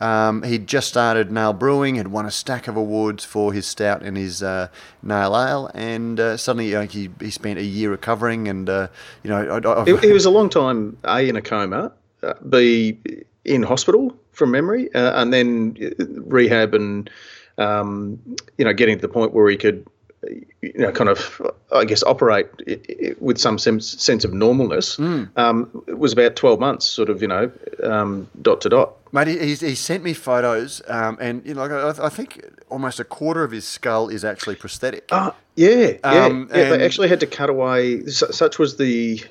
Um, 0.00 0.42
he'd 0.42 0.66
just 0.66 0.88
started 0.88 1.30
Nail 1.30 1.52
Brewing, 1.52 1.96
had 1.96 2.08
won 2.08 2.26
a 2.26 2.30
stack 2.30 2.68
of 2.68 2.76
awards 2.76 3.24
for 3.24 3.52
his 3.52 3.66
stout 3.66 4.02
and 4.02 4.16
his 4.16 4.42
uh, 4.42 4.68
Nail 5.02 5.36
Ale, 5.36 5.70
and 5.74 6.18
uh, 6.18 6.36
suddenly 6.36 6.68
you 6.68 6.74
know, 6.74 6.82
he, 6.82 7.10
he 7.20 7.30
spent 7.30 7.58
a 7.58 7.64
year 7.64 7.90
recovering. 7.90 8.48
And 8.48 8.68
uh, 8.68 8.88
you 9.22 9.30
know, 9.30 9.60
I, 9.64 9.84
he, 9.84 9.96
he, 9.98 10.12
was 10.12 10.24
a 10.24 10.30
long 10.30 10.48
time 10.48 10.96
a 11.04 11.28
in 11.28 11.36
a 11.36 11.42
coma, 11.42 11.92
uh, 12.22 12.34
b 12.48 12.98
in 13.44 13.62
hospital 13.62 14.16
from 14.32 14.50
memory, 14.50 14.92
uh, 14.94 15.20
and 15.20 15.32
then 15.32 15.76
rehab 16.26 16.74
and 16.74 17.10
um, 17.58 18.18
you 18.56 18.64
know 18.64 18.72
getting 18.72 18.96
to 18.96 19.02
the 19.02 19.12
point 19.12 19.34
where 19.34 19.50
he 19.50 19.56
could 19.56 19.86
you 20.60 20.72
know, 20.74 20.92
kind 20.92 21.10
of, 21.10 21.40
I 21.72 21.84
guess, 21.84 22.02
operate 22.04 22.46
with 23.20 23.38
some 23.38 23.58
sense 23.58 24.00
sense 24.02 24.24
of 24.24 24.30
normalness 24.30 24.98
mm. 24.98 25.28
um, 25.36 25.82
it 25.86 25.98
was 25.98 26.12
about 26.12 26.36
12 26.36 26.60
months, 26.60 26.86
sort 26.86 27.10
of, 27.10 27.22
you 27.22 27.28
know, 27.28 27.50
um, 27.82 28.28
dot 28.40 28.60
to 28.62 28.68
dot. 28.68 28.94
Mate, 29.12 29.28
he, 29.28 29.54
he 29.54 29.74
sent 29.74 30.02
me 30.02 30.14
photos, 30.14 30.80
um, 30.88 31.18
and, 31.20 31.44
you 31.44 31.54
know, 31.54 31.62
I, 31.62 32.06
I, 32.06 32.08
think 32.08 32.48
almost 32.70 32.98
a 32.98 33.04
quarter 33.04 33.44
of 33.44 33.50
his 33.50 33.66
skull 33.66 34.08
is 34.08 34.24
actually 34.24 34.56
prosthetic. 34.56 35.04
Uh, 35.12 35.32
yeah, 35.56 35.92
yeah. 36.02 36.24
Um, 36.24 36.48
yeah 36.50 36.70
they 36.70 36.84
actually 36.84 37.08
had 37.08 37.20
to 37.20 37.26
cut 37.26 37.50
away, 37.50 38.06
such 38.06 38.58
was 38.58 38.76
the 38.76 39.22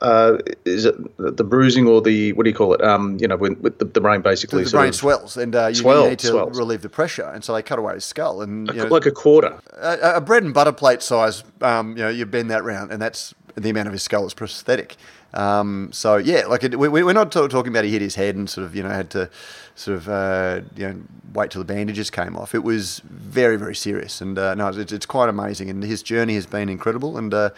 uh, 0.00 0.38
is 0.64 0.84
it 0.84 0.94
the 1.18 1.44
bruising 1.44 1.86
or 1.86 2.00
the 2.00 2.32
what 2.34 2.44
do 2.44 2.50
you 2.50 2.56
call 2.56 2.74
it? 2.74 2.82
Um, 2.82 3.18
you 3.20 3.28
know, 3.28 3.36
when 3.36 3.60
with 3.60 3.78
the, 3.78 3.84
the 3.84 4.00
brain 4.00 4.20
basically 4.20 4.64
the, 4.64 4.70
brain 4.70 4.92
swells 4.92 5.36
and 5.36 5.54
uh, 5.54 5.66
you, 5.68 5.74
swell, 5.74 6.04
you, 6.04 6.10
need 6.10 6.18
to 6.20 6.26
swells. 6.28 6.58
relieve 6.58 6.82
the 6.82 6.88
pressure, 6.88 7.24
and 7.24 7.42
so 7.42 7.54
they 7.54 7.62
cut 7.62 7.78
away 7.78 7.94
his 7.94 8.04
skull 8.04 8.42
and 8.42 8.70
a, 8.70 8.72
know, 8.74 8.86
like 8.86 9.06
a 9.06 9.10
quarter, 9.10 9.58
a, 9.76 10.16
a, 10.16 10.20
bread 10.20 10.42
and 10.42 10.54
butter 10.54 10.72
plate 10.72 11.02
size. 11.02 11.44
Um, 11.60 11.96
you 11.96 12.02
know, 12.02 12.08
you 12.08 12.26
bend 12.26 12.50
that 12.50 12.64
round, 12.64 12.92
and 12.92 13.00
that's 13.00 13.34
the 13.54 13.70
amount 13.70 13.88
of 13.88 13.92
his 13.92 14.02
skull 14.02 14.26
is 14.26 14.34
prosthetic. 14.34 14.96
Um, 15.34 15.90
so 15.92 16.16
yeah, 16.16 16.46
like 16.46 16.64
it, 16.64 16.78
we, 16.78 17.02
are 17.02 17.12
not 17.12 17.30
talking 17.32 17.68
about 17.68 17.84
he 17.84 17.90
hit 17.90 18.00
his 18.00 18.14
head 18.14 18.34
and 18.34 18.48
sort 18.48 18.64
of 18.64 18.74
you 18.74 18.82
know 18.82 18.88
had 18.88 19.10
to 19.10 19.28
sort 19.74 19.98
of 19.98 20.08
uh, 20.08 20.60
you 20.74 20.88
know 20.88 21.02
wait 21.34 21.50
till 21.50 21.60
the 21.60 21.66
bandages 21.66 22.10
came 22.10 22.36
off. 22.36 22.54
It 22.54 22.64
was 22.64 23.00
very 23.04 23.56
very 23.56 23.74
serious, 23.74 24.20
and 24.20 24.38
uh, 24.38 24.54
no, 24.54 24.68
it's, 24.68 24.92
it's, 24.92 25.06
quite 25.06 25.28
amazing. 25.28 25.68
And 25.68 25.82
his 25.82 26.02
journey 26.02 26.34
has 26.34 26.46
been 26.46 26.68
incredible, 26.68 27.18
and 27.18 27.34
uh, 27.34 27.50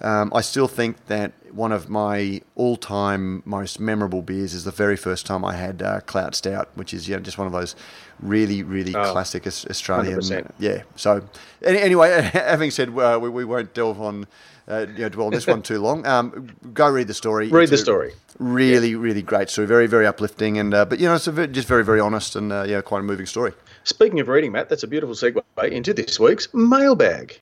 um, 0.00 0.32
I 0.34 0.40
still 0.40 0.68
think 0.68 1.06
that 1.06 1.32
one 1.52 1.72
of 1.72 1.88
my 1.88 2.42
all-time 2.54 3.42
most 3.46 3.80
memorable 3.80 4.20
beers 4.20 4.52
is 4.52 4.64
the 4.64 4.70
very 4.70 4.96
first 4.96 5.24
time 5.24 5.44
I 5.44 5.54
had 5.54 5.80
uh, 5.80 6.00
Clout 6.00 6.34
Stout, 6.34 6.68
which 6.74 6.92
is 6.92 7.08
you 7.08 7.16
know, 7.16 7.22
just 7.22 7.38
one 7.38 7.46
of 7.46 7.52
those 7.52 7.74
really, 8.20 8.62
really 8.62 8.94
oh, 8.94 9.12
classic 9.12 9.46
Australian. 9.46 10.20
100%. 10.20 10.52
Yeah. 10.58 10.82
So 10.96 11.26
anyway, 11.62 12.20
having 12.32 12.70
said, 12.70 12.90
uh, 12.90 13.18
we, 13.20 13.30
we 13.30 13.44
won't 13.44 13.74
delve 13.74 14.00
on. 14.00 14.26
Uh, 14.68 14.84
you 14.96 15.02
know, 15.02 15.08
dwell 15.08 15.26
on 15.28 15.32
this 15.32 15.46
one 15.46 15.62
too 15.62 15.78
long. 15.78 16.04
Um, 16.08 16.48
go 16.74 16.88
read 16.88 17.06
the 17.06 17.14
story. 17.14 17.46
Read 17.46 17.62
it's 17.62 17.70
the 17.70 17.78
story. 17.78 18.14
Really, 18.40 18.90
yeah. 18.90 18.96
really 18.96 19.22
great 19.22 19.48
story. 19.48 19.64
Very, 19.68 19.86
very 19.86 20.08
uplifting, 20.08 20.58
and 20.58 20.74
uh, 20.74 20.84
but 20.84 20.98
you 20.98 21.06
know, 21.06 21.14
it's 21.14 21.28
a, 21.28 21.46
just 21.46 21.68
very, 21.68 21.84
very 21.84 22.00
honest 22.00 22.34
and 22.34 22.52
uh, 22.52 22.64
yeah, 22.66 22.80
quite 22.80 22.98
a 22.98 23.04
moving 23.04 23.26
story. 23.26 23.52
Speaking 23.84 24.18
of 24.18 24.26
reading, 24.26 24.50
Matt, 24.50 24.68
that's 24.68 24.82
a 24.82 24.88
beautiful 24.88 25.14
segue 25.14 25.40
into 25.70 25.94
this 25.94 26.18
week's 26.18 26.52
mailbag. 26.52 27.38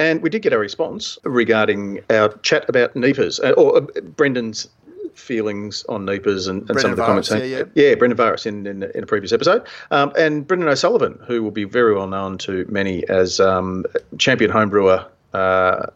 And 0.00 0.22
we 0.22 0.30
did 0.30 0.40
get 0.40 0.54
a 0.54 0.58
response 0.58 1.18
regarding 1.24 2.00
our 2.08 2.30
chat 2.38 2.66
about 2.70 2.96
NEPAs, 2.96 3.38
uh, 3.38 3.50
or 3.50 3.76
uh, 3.76 3.80
Brendan's 4.16 4.66
feelings 5.14 5.84
on 5.90 6.06
NEPAs 6.06 6.48
and, 6.48 6.68
and 6.70 6.80
some 6.80 6.90
of 6.90 6.96
the 6.96 7.04
comments. 7.04 7.30
Yeah, 7.30 7.42
yeah. 7.42 7.62
yeah, 7.74 7.94
Brendan 7.96 8.16
Varis 8.16 8.46
in, 8.46 8.66
in, 8.66 8.82
in, 8.82 9.02
a 9.02 9.06
previous 9.06 9.30
episode. 9.30 9.66
Um, 9.90 10.10
and 10.16 10.46
Brendan 10.46 10.70
O'Sullivan, 10.70 11.20
who 11.26 11.42
will 11.42 11.50
be 11.50 11.64
very 11.64 11.94
well 11.94 12.06
known 12.06 12.38
to 12.38 12.64
many 12.70 13.06
as 13.10 13.40
um, 13.40 13.84
champion 14.16 14.50
homebrewer 14.50 15.06
uh, 15.34 15.86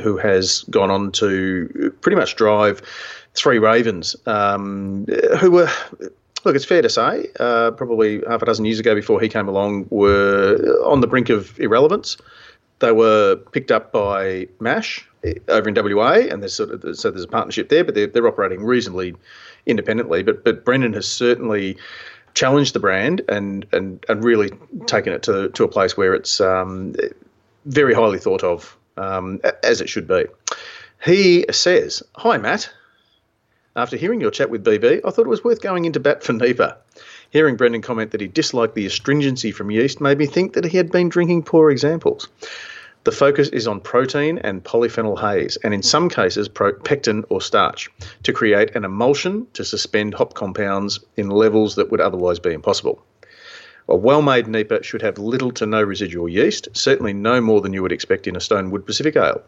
who 0.00 0.16
has 0.16 0.62
gone 0.70 0.90
on 0.90 1.12
to 1.12 1.94
pretty 2.00 2.16
much 2.16 2.36
drive 2.36 2.80
three 3.34 3.58
Ravens, 3.58 4.16
um, 4.24 5.04
who 5.38 5.50
were 5.50 5.68
look, 6.44 6.56
it's 6.56 6.64
fair 6.64 6.80
to 6.80 6.88
say, 6.88 7.26
uh, 7.38 7.70
probably 7.72 8.22
half 8.26 8.40
a 8.40 8.46
dozen 8.46 8.64
years 8.64 8.80
ago 8.80 8.94
before 8.94 9.20
he 9.20 9.28
came 9.28 9.48
along, 9.48 9.86
were 9.90 10.56
on 10.86 11.00
the 11.02 11.06
brink 11.06 11.28
of 11.28 11.58
irrelevance. 11.60 12.16
They 12.82 12.92
were 12.92 13.36
picked 13.36 13.70
up 13.70 13.92
by 13.92 14.48
MASH 14.58 15.08
eh, 15.22 15.34
over 15.46 15.68
in 15.68 15.74
WA, 15.76 16.14
and 16.14 16.42
there's 16.42 16.54
sort 16.54 16.70
of 16.70 16.98
so 16.98 17.12
there's 17.12 17.24
a 17.24 17.28
partnership 17.28 17.68
there, 17.68 17.84
but 17.84 17.94
they're, 17.94 18.08
they're 18.08 18.26
operating 18.26 18.64
reasonably 18.64 19.14
independently. 19.66 20.24
But 20.24 20.42
but 20.42 20.64
Brendan 20.64 20.92
has 20.94 21.06
certainly 21.06 21.78
challenged 22.34 22.74
the 22.74 22.80
brand 22.80 23.22
and 23.28 23.64
and 23.72 24.04
and 24.08 24.24
really 24.24 24.50
taken 24.86 25.12
it 25.12 25.22
to 25.22 25.48
to 25.50 25.62
a 25.62 25.68
place 25.68 25.96
where 25.96 26.12
it's 26.12 26.40
um, 26.40 26.96
very 27.66 27.94
highly 27.94 28.18
thought 28.18 28.42
of, 28.42 28.76
um, 28.96 29.40
as 29.62 29.80
it 29.80 29.88
should 29.88 30.08
be. 30.08 30.24
He 31.04 31.46
says, 31.52 32.02
"Hi 32.16 32.36
Matt." 32.36 32.68
After 33.74 33.96
hearing 33.96 34.20
your 34.20 34.32
chat 34.32 34.50
with 34.50 34.64
BB, 34.64 35.00
I 35.02 35.10
thought 35.10 35.24
it 35.24 35.28
was 35.28 35.44
worth 35.44 35.62
going 35.62 35.86
into 35.86 35.98
bat 35.98 36.22
for 36.22 36.34
NEPA. 36.34 36.76
Hearing 37.32 37.56
Brendan 37.56 37.80
comment 37.80 38.10
that 38.10 38.20
he 38.20 38.28
disliked 38.28 38.74
the 38.74 38.84
astringency 38.84 39.52
from 39.52 39.70
yeast 39.70 40.02
made 40.02 40.18
me 40.18 40.26
think 40.26 40.52
that 40.52 40.66
he 40.66 40.76
had 40.76 40.92
been 40.92 41.08
drinking 41.08 41.44
poor 41.44 41.70
examples. 41.70 42.28
The 43.04 43.10
focus 43.10 43.48
is 43.48 43.66
on 43.66 43.80
protein 43.80 44.36
and 44.36 44.62
polyphenol 44.62 45.18
haze, 45.18 45.56
and 45.64 45.72
in 45.72 45.82
some 45.82 46.10
cases, 46.10 46.46
pro- 46.50 46.74
pectin 46.74 47.24
or 47.30 47.40
starch, 47.40 47.90
to 48.24 48.34
create 48.34 48.76
an 48.76 48.84
emulsion 48.84 49.46
to 49.54 49.64
suspend 49.64 50.12
hop 50.12 50.34
compounds 50.34 51.00
in 51.16 51.30
levels 51.30 51.76
that 51.76 51.90
would 51.90 52.02
otherwise 52.02 52.38
be 52.38 52.52
impossible. 52.52 53.02
A 53.88 53.96
well 53.96 54.20
made 54.20 54.46
NEPA 54.46 54.82
should 54.82 55.00
have 55.00 55.16
little 55.16 55.52
to 55.52 55.64
no 55.64 55.82
residual 55.82 56.28
yeast, 56.28 56.68
certainly 56.74 57.14
no 57.14 57.40
more 57.40 57.62
than 57.62 57.72
you 57.72 57.80
would 57.80 57.92
expect 57.92 58.26
in 58.26 58.36
a 58.36 58.40
Stonewood 58.40 58.84
Pacific 58.84 59.16
Ale. 59.16 59.42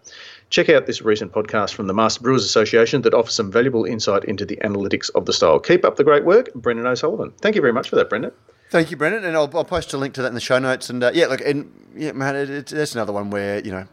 Check 0.50 0.68
out 0.68 0.86
this 0.86 1.02
recent 1.02 1.32
podcast 1.32 1.74
from 1.74 1.86
the 1.88 1.94
Master 1.94 2.20
Brewers 2.22 2.44
Association 2.44 3.02
that 3.02 3.14
offers 3.14 3.34
some 3.34 3.50
valuable 3.50 3.84
insight 3.84 4.24
into 4.24 4.44
the 4.44 4.56
analytics 4.58 5.10
of 5.14 5.26
the 5.26 5.32
style. 5.32 5.58
Keep 5.58 5.84
up 5.84 5.96
the 5.96 6.04
great 6.04 6.24
work, 6.24 6.52
Brendan 6.54 6.86
O'Sullivan. 6.86 7.32
Thank 7.40 7.56
you 7.56 7.60
very 7.60 7.72
much 7.72 7.88
for 7.88 7.96
that, 7.96 8.08
Brendan. 8.08 8.30
Thank 8.70 8.90
you, 8.90 8.96
Brendan, 8.96 9.24
and 9.24 9.36
I'll, 9.36 9.50
I'll 9.54 9.64
post 9.64 9.92
a 9.92 9.98
link 9.98 10.14
to 10.14 10.22
that 10.22 10.28
in 10.28 10.34
the 10.34 10.40
show 10.40 10.58
notes. 10.58 10.90
And 10.90 11.02
uh, 11.02 11.10
yeah, 11.14 11.26
look, 11.26 11.40
and 11.40 11.72
yeah, 11.96 12.12
man, 12.12 12.36
it, 12.36 12.50
it, 12.50 12.66
that's 12.66 12.94
another 12.94 13.12
one 13.12 13.30
where 13.30 13.60
you 13.64 13.72
know 13.72 13.86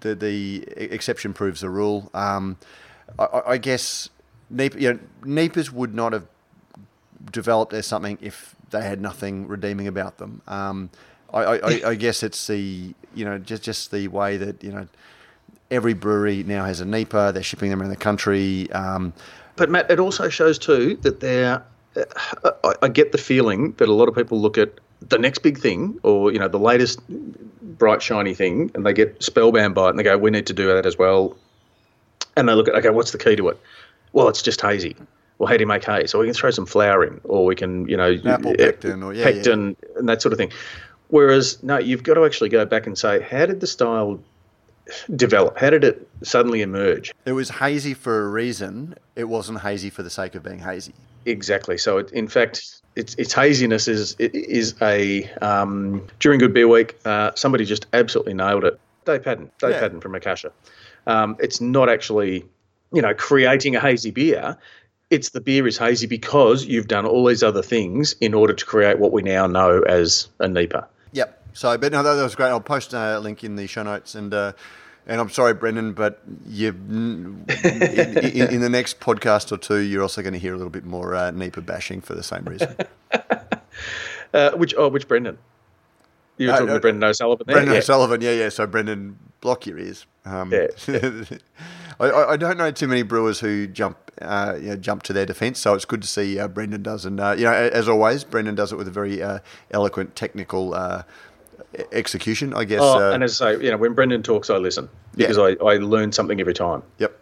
the, 0.00 0.14
the 0.14 0.64
exception 0.76 1.32
proves 1.32 1.60
the 1.60 1.70
rule. 1.70 2.10
Um, 2.14 2.56
I, 3.18 3.42
I- 3.46 3.58
guess 3.58 4.08
NEPA, 4.50 4.80
you 4.80 4.92
know, 5.24 5.70
would 5.72 5.94
not 5.94 6.12
have 6.12 6.26
developed 7.30 7.72
as 7.72 7.86
something 7.86 8.18
if 8.20 8.54
they 8.70 8.82
had 8.82 9.00
nothing 9.00 9.46
redeeming 9.48 9.86
about 9.86 10.18
them. 10.18 10.42
Um, 10.46 10.90
I, 11.32 11.42
I, 11.42 11.54
I- 11.56 11.82
I 11.90 11.94
guess 11.94 12.22
it's 12.22 12.46
the 12.46 12.94
you 13.14 13.24
know 13.24 13.38
just 13.38 13.62
just 13.62 13.90
the 13.90 14.08
way 14.08 14.36
that 14.36 14.62
you 14.62 14.72
know 14.72 14.86
every 15.70 15.94
brewery 15.94 16.42
now 16.42 16.64
has 16.64 16.80
a 16.80 16.84
NEPA. 16.84 17.32
They're 17.34 17.42
shipping 17.42 17.70
them 17.70 17.80
around 17.80 17.90
the 17.90 17.96
country. 17.96 18.70
Um, 18.72 19.12
But 19.56 19.70
Matt, 19.70 19.90
it 19.90 20.00
also 20.00 20.28
shows 20.28 20.58
too 20.58 20.96
that 21.02 21.20
they're. 21.20 21.62
Uh, 21.96 22.50
I, 22.64 22.74
I 22.82 22.88
get 22.88 23.12
the 23.12 23.18
feeling 23.18 23.72
that 23.78 23.88
a 23.88 23.92
lot 23.92 24.08
of 24.08 24.14
people 24.14 24.40
look 24.40 24.56
at 24.58 24.72
the 25.08 25.18
next 25.18 25.40
big 25.40 25.58
thing, 25.58 25.98
or 26.02 26.32
you 26.32 26.38
know, 26.38 26.48
the 26.48 26.58
latest 26.58 27.00
bright 27.78 28.02
shiny 28.02 28.34
thing, 28.34 28.70
and 28.74 28.84
they 28.86 28.92
get 28.92 29.22
spellbound 29.22 29.74
by 29.74 29.86
it, 29.86 29.90
and 29.90 29.98
they 29.98 30.02
go, 30.04 30.16
"We 30.16 30.30
need 30.30 30.46
to 30.46 30.52
do 30.52 30.66
that 30.68 30.86
as 30.86 30.96
well." 30.98 31.36
And 32.36 32.48
they 32.48 32.54
look 32.54 32.68
at, 32.68 32.74
okay, 32.76 32.90
what's 32.90 33.10
the 33.10 33.18
key 33.18 33.34
to 33.36 33.48
it? 33.48 33.58
Well, 34.12 34.28
it's 34.28 34.40
just 34.40 34.60
hazy. 34.60 34.96
Well, 35.38 35.48
how 35.48 35.56
do 35.56 35.62
you 35.62 35.66
make 35.66 35.84
haze? 35.84 36.10
So 36.12 36.20
we 36.20 36.26
can 36.26 36.34
throw 36.34 36.50
some 36.50 36.64
flour 36.66 37.04
in, 37.04 37.20
or 37.24 37.44
we 37.44 37.56
can, 37.56 37.88
you 37.88 37.96
know, 37.96 38.16
Apple 38.24 38.54
pectin 38.54 39.02
or- 39.02 39.12
yeah, 39.12 39.28
yeah. 39.28 39.32
pectin 39.32 39.76
and 39.96 40.08
that 40.08 40.22
sort 40.22 40.32
of 40.32 40.38
thing. 40.38 40.52
Whereas, 41.08 41.60
no, 41.62 41.78
you've 41.78 42.04
got 42.04 42.14
to 42.14 42.24
actually 42.24 42.50
go 42.50 42.64
back 42.64 42.86
and 42.86 42.96
say, 42.96 43.20
how 43.20 43.46
did 43.46 43.60
the 43.60 43.66
style 43.66 44.20
develop? 45.16 45.58
How 45.58 45.70
did 45.70 45.84
it 45.84 46.08
suddenly 46.22 46.62
emerge? 46.62 47.12
it 47.24 47.32
was 47.32 47.48
hazy 47.50 47.94
for 47.94 48.24
a 48.24 48.28
reason. 48.28 48.94
It 49.16 49.24
wasn't 49.24 49.60
hazy 49.60 49.90
for 49.90 50.02
the 50.02 50.10
sake 50.10 50.34
of 50.34 50.42
being 50.42 50.58
hazy. 50.60 50.94
Exactly. 51.26 51.76
So, 51.78 51.98
it, 51.98 52.10
in 52.12 52.28
fact, 52.28 52.80
its 52.96 53.14
its 53.16 53.32
haziness 53.32 53.88
is 53.88 54.14
is 54.18 54.74
a 54.82 55.24
um, 55.42 56.06
during 56.18 56.38
Good 56.40 56.54
Beer 56.54 56.68
Week. 56.68 56.96
Uh, 57.04 57.30
somebody 57.34 57.64
just 57.64 57.86
absolutely 57.92 58.34
nailed 58.34 58.64
it. 58.64 58.80
Dave 59.04 59.22
Padden, 59.22 59.50
Dave 59.58 59.70
Yeah. 59.72 59.80
Padden 59.80 60.00
from 60.00 60.14
Akasha. 60.14 60.52
Um, 61.06 61.36
it's 61.40 61.60
not 61.60 61.88
actually, 61.88 62.44
you 62.92 63.00
know, 63.02 63.14
creating 63.14 63.76
a 63.76 63.80
hazy 63.80 64.10
beer. 64.10 64.56
It's 65.10 65.30
the 65.30 65.40
beer 65.40 65.66
is 65.66 65.76
hazy 65.76 66.06
because 66.06 66.64
you've 66.66 66.86
done 66.86 67.04
all 67.06 67.24
these 67.26 67.42
other 67.42 67.62
things 67.62 68.14
in 68.20 68.32
order 68.34 68.52
to 68.52 68.64
create 68.64 68.98
what 68.98 69.10
we 69.12 69.22
now 69.22 69.46
know 69.46 69.82
as 69.82 70.28
a 70.38 70.46
NEPA. 70.48 70.86
So, 71.52 71.76
but 71.78 71.92
no, 71.92 72.02
that, 72.02 72.14
that 72.14 72.22
was 72.22 72.34
great. 72.34 72.48
I'll 72.48 72.60
post 72.60 72.92
a 72.92 73.18
link 73.18 73.42
in 73.44 73.56
the 73.56 73.66
show 73.66 73.82
notes, 73.82 74.14
and 74.14 74.32
uh, 74.32 74.52
and 75.06 75.20
I'm 75.20 75.30
sorry, 75.30 75.54
Brendan, 75.54 75.92
but 75.92 76.20
you 76.46 76.68
in, 76.68 77.44
in, 77.64 78.54
in 78.54 78.60
the 78.60 78.68
next 78.70 79.00
podcast 79.00 79.50
or 79.50 79.56
two, 79.56 79.78
you're 79.78 80.02
also 80.02 80.22
going 80.22 80.34
to 80.34 80.38
hear 80.38 80.54
a 80.54 80.56
little 80.56 80.70
bit 80.70 80.84
more 80.84 81.14
uh, 81.14 81.30
NEPA 81.30 81.62
bashing 81.62 82.00
for 82.00 82.14
the 82.14 82.22
same 82.22 82.44
reason. 82.44 82.74
Uh, 84.32 84.52
which 84.52 84.74
oh, 84.78 84.88
which 84.88 85.08
Brendan? 85.08 85.38
You 86.38 86.46
were 86.48 86.52
Uh, 86.52 86.56
talking 86.56 86.66
no, 86.68 86.74
to 86.74 86.80
Brendan 86.80 87.02
O'Sullivan 87.02 87.44
there. 87.48 87.56
Brendan 87.56 87.74
Yeah. 87.74 87.78
O'Sullivan, 87.80 88.20
yeah, 88.20 88.30
yeah. 88.32 88.48
So, 88.48 88.64
Brendan, 88.64 89.18
block 89.40 89.66
your 89.66 89.76
ears. 89.78 90.06
Um, 90.24 90.52
Yeah. 90.52 90.68
I, 91.98 92.04
I 92.06 92.32
I 92.32 92.36
don't 92.36 92.56
know 92.56 92.70
too 92.70 92.86
many 92.86 93.02
brewers 93.02 93.40
who 93.40 93.66
jump, 93.66 93.98
uh, 94.22 94.54
you 94.60 94.68
know, 94.68 94.76
jump 94.76 95.02
to 95.04 95.12
their 95.12 95.26
defence. 95.26 95.58
So 95.58 95.74
it's 95.74 95.84
good 95.84 96.00
to 96.02 96.08
see 96.08 96.38
uh, 96.38 96.46
Brendan 96.46 96.82
does, 96.82 97.04
and 97.04 97.18
uh, 97.18 97.34
you 97.36 97.44
know, 97.44 97.52
as 97.52 97.88
always, 97.88 98.22
Brendan 98.22 98.54
does 98.54 98.72
it 98.72 98.76
with 98.76 98.86
a 98.86 98.92
very 98.92 99.20
uh, 99.20 99.40
eloquent 99.72 100.14
technical 100.14 100.72
uh, 100.74 101.02
execution. 101.92 102.54
I 102.54 102.64
guess. 102.64 102.80
Oh, 102.82 102.98
uh, 102.98 103.12
and 103.12 103.22
as 103.22 103.40
I 103.40 103.54
say, 103.54 103.64
you 103.64 103.70
know, 103.70 103.76
when 103.76 103.94
Brendan 103.94 104.22
talks, 104.22 104.50
I 104.50 104.56
listen 104.56 104.88
because 105.14 105.38
I, 105.38 105.56
I 105.64 105.76
learn 105.76 106.12
something 106.12 106.40
every 106.40 106.54
time. 106.54 106.82
yep. 106.98 107.16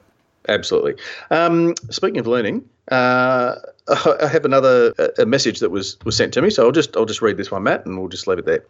Absolutely. 0.49 0.95
Um, 1.31 1.75
speaking 1.91 2.19
of 2.19 2.27
learning, 2.27 2.67
uh, 2.91 3.57
I 3.89 4.27
have 4.27 4.47
another 4.47 4.95
a 5.19 5.27
message 5.27 5.61
that 5.61 5.71
was 5.71 5.99
was 6.05 6.17
sent 6.17 6.33
to 6.35 6.43
me, 6.43 6.51
so 6.51 6.65
I'll 6.65 6.73
just 6.73 6.97
I'll 6.97 7.05
just 7.05 7.23
read 7.23 7.37
this 7.37 7.51
one, 7.51 7.63
Matt, 7.63 7.85
and 7.85 7.99
we'll 7.99 8.09
just 8.09 8.27
leave 8.27 8.39
it 8.39 8.47
there. 8.47 8.65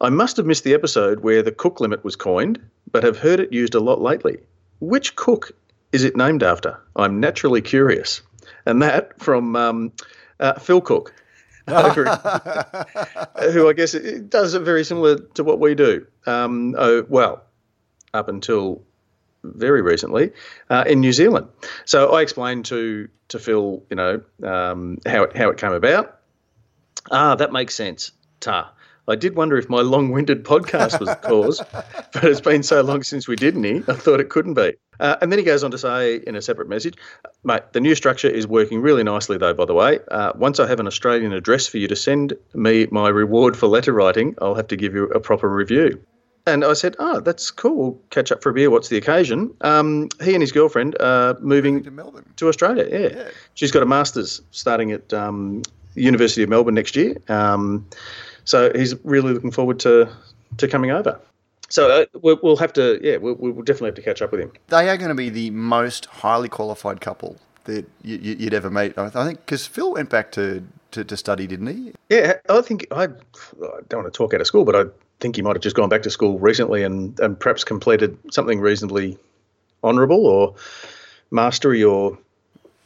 I 0.00 0.10
must 0.10 0.36
have 0.36 0.46
missed 0.46 0.64
the 0.64 0.74
episode 0.74 1.20
where 1.20 1.42
the 1.42 1.52
cook 1.52 1.80
limit 1.80 2.04
was 2.04 2.14
coined, 2.16 2.60
but 2.92 3.02
have 3.02 3.18
heard 3.18 3.40
it 3.40 3.52
used 3.52 3.74
a 3.74 3.80
lot 3.80 4.00
lately. 4.00 4.38
Which 4.80 5.16
cook 5.16 5.52
is 5.92 6.04
it 6.04 6.16
named 6.16 6.42
after? 6.42 6.78
I'm 6.96 7.18
naturally 7.18 7.60
curious. 7.60 8.22
And 8.64 8.80
that 8.82 9.18
from 9.20 9.56
um, 9.56 9.92
uh, 10.40 10.58
Phil 10.58 10.80
Cook, 10.80 11.12
who 13.52 13.68
I 13.68 13.72
guess 13.74 13.94
it 13.94 14.30
does 14.30 14.54
it 14.54 14.62
very 14.62 14.84
similar 14.84 15.18
to 15.18 15.44
what 15.44 15.60
we 15.60 15.74
do. 15.74 16.06
Um, 16.26 16.74
oh, 16.78 17.04
well, 17.08 17.44
up 18.14 18.28
until 18.28 18.82
very 19.44 19.82
recently 19.82 20.32
uh, 20.70 20.84
in 20.86 21.00
New 21.00 21.12
Zealand. 21.12 21.48
So 21.84 22.14
I 22.14 22.22
explained 22.22 22.66
to 22.66 23.08
to 23.28 23.38
Phil, 23.38 23.82
you 23.90 23.96
know, 23.96 24.22
um, 24.42 24.98
how 25.06 25.24
it 25.24 25.36
how 25.36 25.50
it 25.50 25.58
came 25.58 25.72
about. 25.72 26.18
Ah, 27.10 27.34
that 27.36 27.52
makes 27.52 27.74
sense. 27.74 28.12
Ta. 28.40 28.72
I 29.08 29.16
did 29.16 29.36
wonder 29.36 29.56
if 29.56 29.68
my 29.68 29.80
long-winded 29.80 30.44
podcast 30.44 31.00
was 31.00 31.08
the 31.08 31.14
cause, 31.22 31.62
but 32.12 32.24
it's 32.24 32.40
been 32.40 32.62
so 32.62 32.82
long 32.82 33.02
since 33.02 33.26
we 33.26 33.36
did 33.36 33.56
any, 33.56 33.78
I 33.88 33.94
thought 33.94 34.20
it 34.20 34.28
couldn't 34.28 34.54
be. 34.54 34.74
Uh, 35.00 35.16
and 35.22 35.32
then 35.32 35.38
he 35.38 35.44
goes 35.44 35.64
on 35.64 35.70
to 35.70 35.78
say 35.78 36.16
in 36.26 36.36
a 36.36 36.42
separate 36.42 36.68
message, 36.68 36.94
mate, 37.44 37.62
the 37.72 37.80
new 37.80 37.94
structure 37.94 38.28
is 38.28 38.46
working 38.46 38.80
really 38.80 39.02
nicely, 39.02 39.38
though, 39.38 39.54
by 39.54 39.64
the 39.64 39.74
way. 39.74 40.00
Uh, 40.10 40.32
once 40.34 40.60
I 40.60 40.66
have 40.66 40.80
an 40.80 40.86
Australian 40.86 41.32
address 41.32 41.66
for 41.66 41.78
you 41.78 41.88
to 41.88 41.96
send 41.96 42.34
me 42.54 42.86
my 42.90 43.08
reward 43.08 43.56
for 43.56 43.66
letter 43.66 43.92
writing, 43.92 44.34
I'll 44.40 44.54
have 44.56 44.68
to 44.68 44.76
give 44.76 44.94
you 44.94 45.04
a 45.04 45.20
proper 45.20 45.48
review. 45.48 46.04
And 46.46 46.64
I 46.64 46.72
said, 46.72 46.96
oh, 46.98 47.20
that's 47.20 47.50
cool. 47.50 47.76
We'll 47.76 48.00
catch 48.10 48.32
up 48.32 48.42
for 48.42 48.50
a 48.50 48.54
beer. 48.54 48.70
What's 48.70 48.88
the 48.88 48.96
occasion? 48.96 49.54
Um, 49.60 50.08
he 50.22 50.32
and 50.32 50.40
his 50.40 50.50
girlfriend 50.50 50.96
are 50.98 51.38
moving 51.40 51.82
to 51.84 51.90
Melbourne. 51.90 52.24
to 52.36 52.48
Australia. 52.48 52.88
Yeah. 52.90 53.28
She's 53.54 53.70
got 53.70 53.82
a 53.82 53.86
master's 53.86 54.40
starting 54.50 54.92
at 54.92 55.12
um, 55.12 55.62
University 55.94 56.42
of 56.42 56.48
Melbourne 56.48 56.74
next 56.74 56.96
year. 56.96 57.16
Um, 57.28 57.86
so 58.48 58.72
he's 58.74 58.94
really 59.04 59.34
looking 59.34 59.50
forward 59.50 59.78
to 59.80 60.08
to 60.56 60.66
coming 60.66 60.90
over. 60.90 61.20
So 61.68 61.90
uh, 61.90 62.06
we'll, 62.22 62.56
have 62.56 62.72
to, 62.72 62.98
yeah, 63.02 63.18
we'll, 63.18 63.34
we'll 63.34 63.52
definitely 63.62 63.88
have 63.88 63.96
to 63.96 64.02
catch 64.02 64.22
up 64.22 64.32
with 64.32 64.40
him. 64.40 64.50
They 64.68 64.88
are 64.88 64.96
going 64.96 65.10
to 65.10 65.14
be 65.14 65.28
the 65.28 65.50
most 65.50 66.06
highly 66.06 66.48
qualified 66.48 67.02
couple 67.02 67.36
that 67.64 67.86
you, 68.02 68.16
you'd 68.16 68.54
ever 68.54 68.70
meet. 68.70 68.96
I 68.96 69.04
I 69.14 69.26
think 69.26 69.40
because 69.40 69.66
Phil 69.66 69.92
went 69.92 70.08
back 70.08 70.32
to, 70.32 70.64
to, 70.92 71.04
to 71.04 71.14
study, 71.14 71.46
didn't 71.46 71.66
he? 71.66 71.92
Yeah, 72.08 72.38
I 72.48 72.62
think 72.62 72.86
I, 72.90 73.02
I 73.02 73.08
don't 73.90 74.02
want 74.02 74.06
to 74.06 74.16
talk 74.16 74.32
out 74.32 74.40
of 74.40 74.46
school, 74.46 74.64
but 74.64 74.74
I 74.74 74.84
think 75.20 75.36
he 75.36 75.42
might 75.42 75.56
have 75.56 75.62
just 75.62 75.76
gone 75.76 75.90
back 75.90 76.02
to 76.04 76.10
school 76.10 76.38
recently 76.38 76.82
and, 76.82 77.20
and 77.20 77.38
perhaps 77.38 77.64
completed 77.64 78.16
something 78.30 78.60
reasonably 78.60 79.18
honourable 79.84 80.26
or 80.26 80.54
mastery 81.30 81.84
or, 81.84 82.16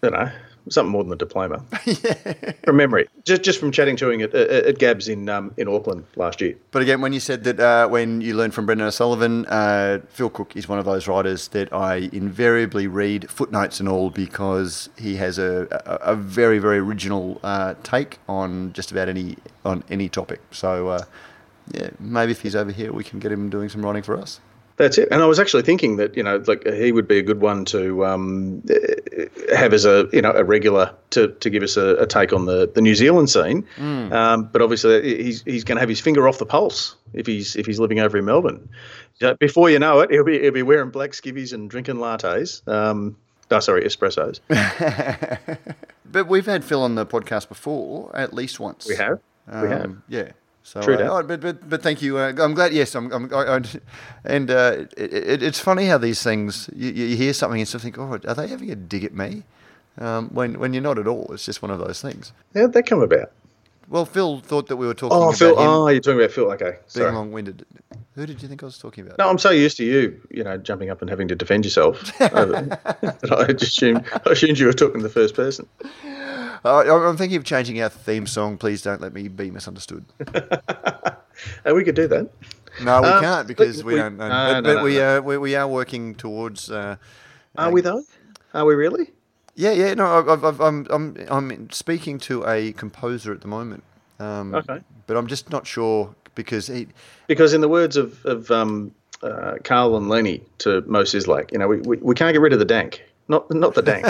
you 0.03 0.11
know, 0.11 0.29
something 0.68 0.90
more 0.90 1.05
than 1.05 1.12
a 1.12 1.16
diploma. 1.16 1.59
From 2.64 2.77
memory, 2.77 3.09
just 3.25 3.42
just 3.42 3.59
from 3.59 3.72
chatting 3.72 3.96
to 3.96 4.11
him 4.11 4.20
at, 4.20 4.35
at, 4.35 4.51
at 4.66 4.79
Gabs 4.79 5.09
in 5.09 5.29
um, 5.29 5.53
in 5.57 5.68
Auckland 5.68 6.05
last 6.16 6.40
year. 6.40 6.57
But 6.70 6.83
again, 6.83 7.01
when 7.01 7.12
you 7.12 7.20
said 7.20 7.44
that 7.44 7.59
uh, 7.61 7.88
when 7.88 8.20
you 8.20 8.35
learned 8.35 8.55
from 8.55 8.66
Brendan 8.66 8.87
O'Sullivan, 8.87 9.46
uh, 9.46 10.01
Phil 10.09 10.31
Cook 10.31 10.57
is 10.57 10.68
one 10.68 10.79
of 10.79 10.85
those 10.85 11.09
writers 11.09 11.48
that 11.48 11.72
I 11.72 12.09
invariably 12.12 12.87
read 12.87 13.29
footnotes 13.31 13.81
and 13.81 13.88
all 13.88 14.11
because 14.11 14.88
he 14.96 15.16
has 15.16 15.38
a, 15.38 15.66
a, 15.87 16.12
a 16.12 16.14
very 16.14 16.59
very 16.59 16.79
original 16.79 17.40
uh, 17.42 17.75
take 17.83 18.18
on 18.29 18.72
just 18.72 18.92
about 18.92 19.09
any 19.09 19.37
on 19.64 19.83
any 19.90 20.09
topic. 20.09 20.40
So 20.51 20.88
uh, 20.88 21.05
yeah, 21.72 21.90
maybe 21.98 22.33
if 22.33 22.42
he's 22.42 22.57
over 22.57 22.70
here, 22.70 22.92
we 22.92 23.05
can 23.05 23.18
get 23.18 23.33
him 23.33 23.51
doing 23.51 23.68
some 23.68 23.85
writing 23.85 24.03
for 24.03 24.16
us. 24.16 24.40
That's 24.76 24.98
it. 24.98 25.08
And 25.11 25.22
I 25.22 25.26
was 25.26 25.38
actually 25.38 25.62
thinking 25.62 25.96
that 25.96 26.16
you 26.16 26.22
know, 26.22 26.42
like 26.46 26.66
he 26.66 26.92
would 26.92 27.06
be 27.06 27.18
a 27.18 27.22
good 27.22 27.40
one 27.40 27.64
to 27.66 28.04
um, 28.06 28.62
have 29.54 29.72
as 29.72 29.85
a 29.85 30.08
you 30.12 30.22
know 30.22 30.32
a 30.32 30.44
regular 30.44 30.94
to, 31.11 31.28
to 31.28 31.50
give 31.50 31.62
us 31.62 31.76
a, 31.76 31.96
a 31.96 32.06
take 32.06 32.32
on 32.32 32.46
the, 32.46 32.70
the 32.74 32.80
New 32.80 32.94
Zealand 32.94 33.30
scene. 33.30 33.66
Um, 33.78 34.44
but 34.44 34.62
obviously, 34.62 35.22
he's 35.22 35.42
he's 35.42 35.64
going 35.64 35.76
to 35.76 35.80
have 35.80 35.88
his 35.88 36.00
finger 36.00 36.26
off 36.28 36.38
the 36.38 36.46
pulse 36.46 36.96
if 37.12 37.26
he's 37.26 37.56
if 37.56 37.66
he's 37.66 37.78
living 37.78 38.00
over 38.00 38.18
in 38.18 38.24
Melbourne. 38.24 38.68
So 39.20 39.35
before 39.35 39.70
you 39.70 39.78
know 39.78 40.00
it, 40.00 40.11
he'll 40.11 40.24
be 40.24 40.40
he'll 40.40 40.52
be 40.52 40.62
wearing 40.62 40.90
black 40.90 41.11
skivvies 41.11 41.52
and 41.52 41.68
drinking 41.70 41.96
lattes. 41.96 42.66
Um, 42.66 43.16
oh, 43.50 43.61
sorry, 43.61 43.85
espressos. 43.85 44.40
But 46.12 46.28
we've 46.28 46.44
had 46.46 46.62
Phil 46.62 46.82
on 46.82 46.94
the 46.94 47.06
podcast 47.06 47.48
before, 47.48 48.14
at 48.14 48.35
least 48.35 48.61
once. 48.61 48.87
We 48.87 48.96
have. 48.96 49.18
We 49.46 49.68
have. 49.68 49.85
Um, 49.87 50.02
Yeah. 50.08 50.32
So, 50.64 50.81
True 50.81 50.94
uh, 50.94 51.18
oh, 51.18 51.22
but, 51.22 51.40
but 51.40 51.68
but 51.68 51.83
thank 51.83 52.03
you. 52.03 52.18
Uh, 52.18 52.33
I'm 52.38 52.55
glad. 52.55 52.72
Yes, 52.72 52.94
I'm. 52.94 53.12
I'm 53.12 53.35
I, 53.35 53.57
I, 53.57 53.62
and 54.25 54.51
uh, 54.51 54.85
it, 54.96 55.12
it, 55.12 55.42
it's 55.42 55.59
funny 55.59 55.87
how 55.87 55.98
these 55.98 56.22
things 56.22 56.70
you, 56.75 56.90
you 56.92 57.16
hear 57.16 57.33
something 57.33 57.61
and 57.61 57.68
sort 57.68 57.81
of 57.81 57.83
think, 57.83 57.98
oh, 57.98 58.18
are 58.29 58.35
they 58.35 58.46
having 58.46 58.70
a 58.70 58.77
dig 58.77 59.05
at 59.05 59.12
me? 59.12 59.42
Um, 59.98 60.29
when 60.31 60.59
when 60.59 60.72
you're 60.72 60.83
not 60.83 60.98
at 60.98 61.07
all. 61.07 61.31
It's 61.33 61.44
just 61.44 61.62
one 61.62 61.70
of 61.70 61.79
those 61.79 62.01
things. 62.01 62.33
How'd 62.55 62.72
that 62.75 62.87
come 62.87 63.03
about? 63.03 63.33
Well, 63.88 64.07
Phil 64.07 64.40
thought 64.40 64.68
that 64.68 64.77
we 64.77 64.87
were 64.87 64.94
talking 64.94 65.18
Oh, 65.18 65.25
about 65.29 65.38
Phil. 65.38 65.51
him 65.51 65.68
Oh, 65.68 65.88
you're 65.88 66.01
talking 66.01 66.20
about 66.20 66.31
Phil. 66.31 66.51
Okay, 66.53 66.79
being 66.94 67.12
long-winded. 67.12 67.66
Who 68.14 68.25
did 68.25 68.40
you 68.40 68.48
think 68.48 68.62
I 68.62 68.66
was 68.66 68.79
talking 68.79 69.05
about? 69.05 69.18
No, 69.18 69.29
I'm 69.29 69.38
so 69.38 69.51
used 69.51 69.77
to 69.79 69.85
you, 69.85 70.18
you 70.31 70.44
know, 70.44 70.57
jumping 70.57 70.88
up 70.88 71.01
and 71.03 71.11
having 71.11 71.29
to 71.29 71.35
defend 71.35 71.64
yourself. 71.64 72.01
uh, 72.20 72.64
I 73.31 73.44
assumed, 73.61 74.05
I 74.27 74.31
assumed 74.31 74.59
you 74.59 74.66
were 74.66 74.72
talking 74.72 74.98
to 75.01 75.03
the 75.03 75.12
first 75.12 75.35
person. 75.35 75.66
Uh, 76.64 76.77
I- 76.79 77.09
I'm 77.09 77.16
thinking 77.16 77.37
of 77.37 77.44
changing 77.44 77.81
our 77.83 77.88
theme 77.88 78.27
song. 78.27 78.57
Please 78.59 78.83
don't 78.83 79.01
let 79.01 79.12
me 79.12 79.29
be 79.29 79.51
misunderstood. 79.51 80.05
Uh, 81.66 81.75
we 81.75 81.83
could 81.83 81.94
do 81.94 82.07
that. 82.07 82.29
No, 82.83 83.01
we 83.01 83.09
Um, 83.09 83.20
can't 83.22 83.48
because 83.48 83.83
we, 83.83 83.94
we- 83.94 83.98
don't 84.01 84.16
know. 84.18 84.29
no, 84.29 84.53
but 84.53 84.61
no, 84.61 84.62
but 84.62 84.75
no, 84.77 84.85
we, 84.85 84.94
no. 84.96 85.16
Uh, 85.18 85.20
we 85.22 85.38
we 85.38 85.55
are 85.57 85.66
working 85.66 86.14
towards. 86.14 86.70
Uh, 86.70 86.96
Are 87.57 87.70
we 87.72 87.81
though? 87.81 88.03
Are 88.55 88.66
we 88.66 88.75
really? 88.75 89.11
yeah, 89.57 89.72
yeah. 89.72 89.94
No, 89.94 90.18
I've, 90.18 90.44
I've, 90.44 90.61
I'm 90.61 90.87
I'm 90.90 91.16
I'm 91.31 91.70
speaking 91.70 92.18
to 92.20 92.44
a 92.46 92.72
composer 92.72 93.33
at 93.33 93.40
the 93.40 93.48
moment. 93.48 93.83
Um, 94.20 94.55
Okay. 94.55 94.81
But 95.07 95.16
I'm 95.16 95.27
just 95.27 95.51
not 95.51 95.66
sure 95.66 96.14
because 96.35 96.66
he. 96.66 96.87
Because 97.29 97.55
in 97.55 97.62
the 97.62 97.68
words 97.68 97.96
of 97.96 98.25
of 98.27 98.51
um, 98.51 98.92
uh, 99.22 99.55
Carl 99.64 99.96
and 99.96 100.11
Lenny 100.11 100.42
to 100.59 100.83
Moe 100.83 101.03
Szyslak, 101.05 101.51
you 101.51 101.59
know, 101.59 101.66
we, 101.66 101.79
we, 101.79 101.96
we 101.96 102.14
can't 102.14 102.35
get 102.35 102.42
rid 102.42 102.53
of 102.53 102.59
the 102.59 102.66
dank. 102.66 103.03
Not 103.28 103.50
not 103.52 103.74
the 103.74 103.82
dank. 103.82 104.06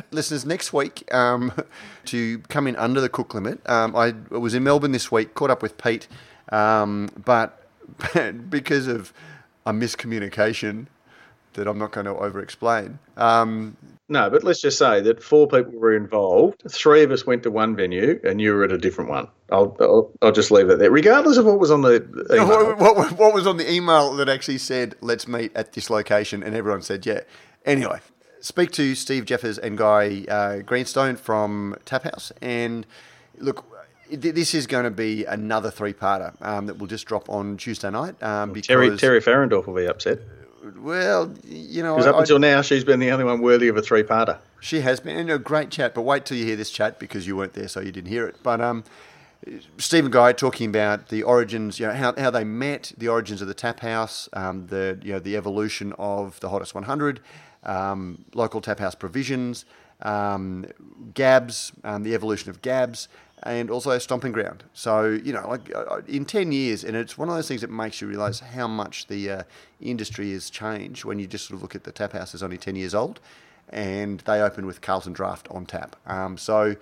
listeners, 0.10 0.44
next 0.44 0.72
week 0.72 1.12
um, 1.14 1.52
to 2.06 2.38
come 2.48 2.66
in 2.66 2.76
under 2.76 3.00
the 3.00 3.08
cook 3.08 3.34
limit. 3.34 3.60
Um, 3.68 3.96
I 3.96 4.14
was 4.30 4.54
in 4.54 4.62
Melbourne 4.62 4.92
this 4.92 5.10
week, 5.10 5.34
caught 5.34 5.50
up 5.50 5.62
with 5.62 5.78
Pete, 5.78 6.08
um, 6.50 7.08
but 7.24 7.66
because 8.50 8.86
of 8.86 9.12
a 9.66 9.72
miscommunication 9.72 10.86
that 11.54 11.66
I'm 11.66 11.78
not 11.78 11.90
going 11.90 12.06
to 12.06 12.14
over-explain. 12.14 13.00
Um, 13.16 13.76
no, 14.08 14.30
but 14.30 14.44
let's 14.44 14.60
just 14.60 14.78
say 14.78 15.00
that 15.00 15.22
four 15.22 15.48
people 15.48 15.72
were 15.72 15.96
involved. 15.96 16.62
Three 16.70 17.02
of 17.02 17.10
us 17.10 17.26
went 17.26 17.42
to 17.42 17.50
one 17.50 17.74
venue, 17.74 18.20
and 18.24 18.40
you 18.40 18.54
were 18.54 18.64
at 18.64 18.72
a 18.72 18.78
different 18.78 19.10
one. 19.10 19.28
I'll 19.50 19.76
I'll, 19.80 20.12
I'll 20.22 20.32
just 20.32 20.50
leave 20.50 20.68
it 20.70 20.78
there, 20.78 20.90
regardless 20.90 21.36
of 21.36 21.46
what 21.46 21.58
was 21.58 21.70
on 21.70 21.82
the 21.82 22.02
email. 22.30 22.76
what, 22.76 22.96
what, 22.96 23.12
what 23.12 23.34
was 23.34 23.46
on 23.46 23.56
the 23.56 23.70
email 23.70 24.12
that 24.14 24.28
actually 24.28 24.58
said, 24.58 24.94
let's 25.00 25.26
meet 25.26 25.52
at 25.56 25.72
this 25.72 25.90
location? 25.90 26.42
And 26.42 26.54
everyone 26.54 26.82
said, 26.82 27.04
yeah. 27.04 27.20
Anyway, 27.64 28.00
speak 28.40 28.70
to 28.72 28.94
Steve 28.94 29.24
Jeffares 29.24 29.58
and 29.58 29.76
Guy 29.76 30.24
uh, 30.28 30.58
Greenstone 30.58 31.16
from 31.16 31.76
Tap 31.84 32.04
House. 32.04 32.32
And 32.40 32.86
look, 33.38 33.64
th- 34.08 34.34
this 34.34 34.54
is 34.54 34.66
going 34.66 34.84
to 34.84 34.90
be 34.90 35.24
another 35.24 35.70
three-parter 35.70 36.34
um, 36.42 36.66
that 36.66 36.78
will 36.78 36.86
just 36.86 37.06
drop 37.06 37.28
on 37.28 37.56
Tuesday 37.56 37.90
night. 37.90 38.20
Um, 38.22 38.52
because, 38.52 38.66
Terry 38.68 38.96
Terry 38.96 39.20
Farrendorf 39.20 39.66
will 39.66 39.74
be 39.74 39.86
upset 39.86 40.20
well, 40.78 41.32
you 41.44 41.82
know, 41.82 41.94
because 41.96 42.06
up 42.06 42.16
I- 42.16 42.20
until 42.20 42.38
now 42.38 42.62
she's 42.62 42.84
been 42.84 43.00
the 43.00 43.10
only 43.10 43.24
one 43.24 43.40
worthy 43.40 43.68
of 43.68 43.76
a 43.76 43.82
three-parter. 43.82 44.38
she 44.60 44.80
has 44.80 45.00
been 45.00 45.16
and 45.16 45.30
a 45.30 45.38
great 45.38 45.70
chat. 45.70 45.94
But 45.94 46.02
wait 46.02 46.24
till 46.26 46.36
you 46.36 46.44
hear 46.44 46.56
this 46.56 46.70
chat 46.70 46.98
because 46.98 47.26
you 47.26 47.36
weren't 47.36 47.54
there, 47.54 47.68
so 47.68 47.80
you 47.80 47.92
didn't 47.92 48.08
hear 48.10 48.26
it. 48.26 48.36
But 48.42 48.60
um, 48.60 48.84
Steve 49.78 50.04
and 50.04 50.12
Guy 50.12 50.32
talking 50.32 50.68
about 50.68 51.08
the 51.08 51.22
origins, 51.22 51.80
you 51.80 51.86
know, 51.86 51.94
how, 51.94 52.14
how 52.16 52.30
they 52.30 52.44
met, 52.44 52.92
the 52.98 53.08
origins 53.08 53.40
of 53.40 53.48
the 53.48 53.54
tap 53.54 53.80
house, 53.80 54.28
um, 54.32 54.66
the 54.66 54.98
you 55.02 55.12
know 55.12 55.18
the 55.18 55.36
evolution 55.36 55.94
of 55.98 56.38
the 56.40 56.50
hottest 56.50 56.74
100, 56.74 57.20
um, 57.64 58.24
local 58.34 58.60
tap 58.60 58.78
house 58.78 58.94
provisions, 58.94 59.64
um, 60.02 60.66
Gabs, 61.14 61.72
um, 61.84 62.02
the 62.02 62.14
evolution 62.14 62.50
of 62.50 62.62
Gabs, 62.62 63.08
and 63.42 63.70
also 63.70 63.96
stomping 63.98 64.32
ground. 64.32 64.64
So 64.74 65.06
you 65.06 65.32
know, 65.32 65.48
like 65.48 65.74
uh, 65.74 66.00
in 66.06 66.24
10 66.24 66.52
years, 66.52 66.84
and 66.84 66.96
it's 66.96 67.16
one 67.16 67.28
of 67.28 67.34
those 67.34 67.48
things 67.48 67.60
that 67.62 67.70
makes 67.70 68.00
you 68.00 68.08
realise 68.08 68.40
how 68.40 68.66
much 68.66 69.06
the 69.06 69.30
uh, 69.30 69.42
industry 69.80 70.32
has 70.32 70.50
changed 70.50 71.04
when 71.04 71.18
you 71.18 71.26
just 71.26 71.46
sort 71.46 71.56
of 71.56 71.62
look 71.62 71.74
at 71.74 71.84
the 71.84 71.92
tap 71.92 72.12
house 72.12 72.34
is 72.34 72.42
only 72.42 72.58
10 72.58 72.76
years 72.76 72.94
old, 72.94 73.20
and 73.70 74.20
they 74.20 74.40
opened 74.40 74.66
with 74.66 74.80
Carlton 74.80 75.12
Draft 75.12 75.48
on 75.50 75.66
tap. 75.66 75.96
Um, 76.06 76.36
so 76.36 76.76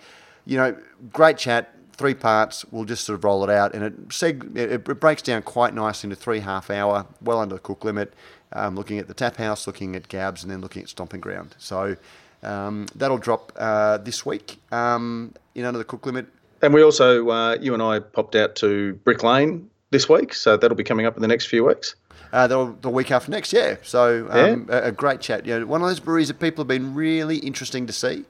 you 0.46 0.56
know, 0.56 0.76
great 1.12 1.36
chat, 1.36 1.74
three 1.92 2.14
parts. 2.14 2.64
We'll 2.70 2.86
just 2.86 3.04
sort 3.04 3.18
of 3.18 3.24
roll 3.24 3.44
it 3.44 3.50
out, 3.50 3.74
and 3.74 3.84
it 3.84 4.08
seg- 4.08 4.56
it, 4.56 4.72
it 4.72 5.00
breaks 5.00 5.22
down 5.22 5.42
quite 5.42 5.74
nicely 5.74 6.08
into 6.08 6.16
three 6.16 6.40
half 6.40 6.70
hour, 6.70 7.06
well 7.20 7.40
under 7.40 7.56
the 7.56 7.60
cook 7.60 7.84
limit. 7.84 8.14
Um, 8.52 8.76
looking 8.76 8.98
at 8.98 9.08
the 9.08 9.14
tap 9.14 9.36
house, 9.36 9.66
looking 9.66 9.94
at 9.94 10.08
Gabs, 10.08 10.42
and 10.42 10.50
then 10.50 10.62
looking 10.62 10.82
at 10.82 10.88
Stomping 10.88 11.20
Ground. 11.20 11.54
So 11.58 11.96
um, 12.42 12.86
that'll 12.94 13.18
drop 13.18 13.52
uh, 13.56 13.98
this 13.98 14.24
week 14.24 14.58
um, 14.72 15.34
in 15.54 15.66
under 15.66 15.78
the 15.78 15.84
cook 15.84 16.06
limit. 16.06 16.26
And 16.62 16.72
we 16.72 16.82
also, 16.82 17.28
uh, 17.28 17.58
you 17.60 17.74
and 17.74 17.82
I 17.82 18.00
popped 18.00 18.34
out 18.34 18.56
to 18.56 18.94
Brick 19.04 19.22
Lane 19.22 19.68
this 19.90 20.08
week, 20.08 20.34
so 20.34 20.56
that'll 20.56 20.76
be 20.76 20.84
coming 20.84 21.06
up 21.06 21.14
in 21.16 21.22
the 21.22 21.28
next 21.28 21.46
few 21.46 21.64
weeks. 21.64 21.94
Uh, 22.32 22.46
the, 22.46 22.74
the 22.80 22.90
week 22.90 23.10
after 23.10 23.30
next, 23.30 23.52
yeah. 23.52 23.76
So 23.82 24.26
um, 24.30 24.66
a, 24.70 24.84
a 24.84 24.92
great 24.92 25.20
chat. 25.20 25.46
You 25.46 25.60
know, 25.60 25.66
one 25.66 25.82
of 25.82 25.88
those 25.88 26.00
breweries 26.00 26.28
that 26.28 26.40
people 26.40 26.62
have 26.62 26.68
been 26.68 26.94
really 26.94 27.38
interesting 27.38 27.86
to 27.86 27.92
see. 27.92 28.24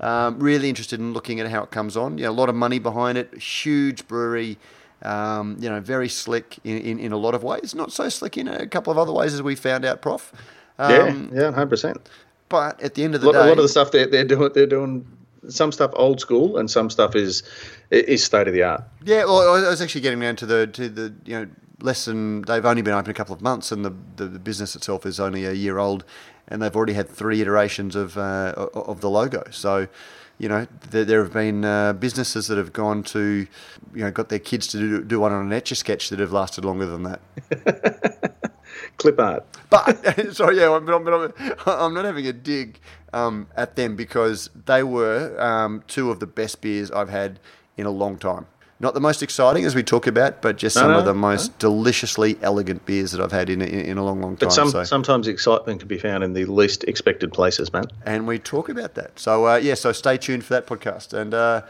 Um, 0.00 0.40
really 0.40 0.68
interested 0.68 0.98
in 0.98 1.12
looking 1.12 1.38
at 1.40 1.48
how 1.48 1.62
it 1.62 1.70
comes 1.70 1.96
on. 1.96 2.18
You 2.18 2.24
know, 2.24 2.30
a 2.30 2.32
lot 2.32 2.48
of 2.48 2.54
money 2.54 2.78
behind 2.80 3.16
it. 3.16 3.32
Huge 3.34 4.06
brewery. 4.08 4.58
Um, 5.02 5.56
you 5.58 5.68
know, 5.68 5.80
very 5.80 6.08
slick 6.08 6.58
in, 6.64 6.78
in, 6.78 6.98
in 6.98 7.12
a 7.12 7.16
lot 7.16 7.34
of 7.34 7.42
ways. 7.42 7.74
Not 7.74 7.90
so 7.92 8.08
slick 8.08 8.36
in 8.36 8.48
a 8.48 8.66
couple 8.66 8.90
of 8.90 8.98
other 8.98 9.12
ways 9.12 9.32
as 9.32 9.42
we 9.42 9.54
found 9.54 9.84
out, 9.84 10.02
Prof. 10.02 10.32
Um, 10.78 11.30
yeah, 11.32 11.40
yeah, 11.42 11.52
hundred 11.52 11.70
percent. 11.70 12.08
But 12.48 12.80
at 12.82 12.94
the 12.94 13.04
end 13.04 13.14
of 13.14 13.22
A 13.22 13.24
the 13.24 13.32
lot, 13.32 13.38
day, 13.40 13.46
a 13.46 13.48
lot 13.48 13.58
of 13.58 13.62
the 13.62 13.68
stuff 13.68 13.92
they're, 13.92 14.06
they're 14.06 14.24
doing, 14.24 14.50
they're 14.54 14.66
doing 14.66 15.06
some 15.48 15.72
stuff 15.72 15.90
old 15.94 16.20
school, 16.20 16.58
and 16.58 16.70
some 16.70 16.90
stuff 16.90 17.14
is 17.16 17.42
is 17.90 18.22
state 18.22 18.46
of 18.48 18.54
the 18.54 18.62
art. 18.62 18.82
Yeah, 19.04 19.24
well, 19.24 19.54
I 19.54 19.68
was 19.68 19.80
actually 19.80 20.02
getting 20.02 20.20
down 20.20 20.36
to 20.36 20.46
the 20.46 20.66
to 20.66 20.88
the 20.88 21.14
you 21.24 21.38
know 21.38 21.48
less 21.80 22.04
than 22.04 22.42
they've 22.42 22.64
only 22.64 22.82
been 22.82 22.94
open 22.94 23.10
a 23.10 23.14
couple 23.14 23.34
of 23.34 23.40
months, 23.40 23.72
and 23.72 23.84
the 23.84 23.94
the, 24.16 24.26
the 24.26 24.38
business 24.38 24.76
itself 24.76 25.06
is 25.06 25.18
only 25.20 25.46
a 25.46 25.52
year 25.52 25.78
old, 25.78 26.04
and 26.48 26.60
they've 26.60 26.74
already 26.74 26.92
had 26.92 27.08
three 27.08 27.40
iterations 27.40 27.96
of 27.96 28.18
uh, 28.18 28.52
of 28.74 29.00
the 29.00 29.10
logo. 29.10 29.44
So, 29.50 29.88
you 30.40 30.48
know, 30.48 30.66
there, 30.88 31.04
there 31.04 31.22
have 31.22 31.34
been 31.34 31.66
uh, 31.66 31.92
businesses 31.92 32.46
that 32.46 32.56
have 32.56 32.72
gone 32.72 33.02
to, 33.02 33.46
you 33.94 34.00
know, 34.02 34.10
got 34.10 34.30
their 34.30 34.38
kids 34.38 34.66
to 34.68 34.78
do, 34.78 35.04
do 35.04 35.20
one 35.20 35.32
on 35.32 35.44
an 35.44 35.52
etch 35.52 35.70
a 35.70 35.74
sketch 35.74 36.08
that 36.08 36.18
have 36.18 36.32
lasted 36.32 36.64
longer 36.64 36.86
than 36.86 37.02
that. 37.02 38.40
Clip 38.96 39.20
art. 39.20 39.44
But 39.68 40.32
sorry, 40.34 40.56
yeah, 40.56 40.80
but 40.82 40.94
I'm, 40.94 41.06
I'm, 41.06 41.32
I'm 41.66 41.94
not 41.94 42.06
having 42.06 42.26
a 42.26 42.32
dig 42.32 42.80
um, 43.12 43.48
at 43.54 43.76
them 43.76 43.96
because 43.96 44.48
they 44.64 44.82
were 44.82 45.38
um, 45.38 45.84
two 45.86 46.10
of 46.10 46.20
the 46.20 46.26
best 46.26 46.62
beers 46.62 46.90
I've 46.90 47.10
had 47.10 47.38
in 47.76 47.84
a 47.84 47.90
long 47.90 48.16
time. 48.16 48.46
Not 48.80 48.94
the 48.94 49.00
most 49.00 49.22
exciting 49.22 49.66
as 49.66 49.74
we 49.74 49.82
talk 49.82 50.06
about, 50.06 50.40
but 50.40 50.56
just 50.56 50.74
No, 50.74 50.82
some 50.82 50.90
no, 50.92 50.98
of 51.00 51.04
the 51.04 51.12
no. 51.12 51.18
most 51.20 51.58
deliciously 51.58 52.38
elegant 52.40 52.86
beers 52.86 53.12
that 53.12 53.20
I've 53.20 53.30
had 53.30 53.50
in 53.50 53.60
a, 53.60 53.66
in 53.66 53.98
a 53.98 54.04
long, 54.04 54.22
long 54.22 54.36
time. 54.38 54.48
But 54.48 54.54
some, 54.54 54.70
so. 54.70 54.84
sometimes 54.84 55.28
excitement 55.28 55.80
can 55.80 55.88
be 55.88 55.98
found 55.98 56.24
in 56.24 56.32
the 56.32 56.46
least 56.46 56.84
expected 56.84 57.30
places, 57.32 57.72
man. 57.74 57.84
and 58.06 58.26
we 58.26 58.38
talk 58.38 58.70
about 58.70 58.94
that. 58.94 59.18
So 59.18 59.46
uh, 59.46 59.56
yeah, 59.56 59.74
so 59.74 59.92
stay 59.92 60.16
tuned 60.16 60.44
for 60.44 60.54
that 60.54 60.66
podcast. 60.66 61.12
And 61.12 61.34
uh, 61.34 61.62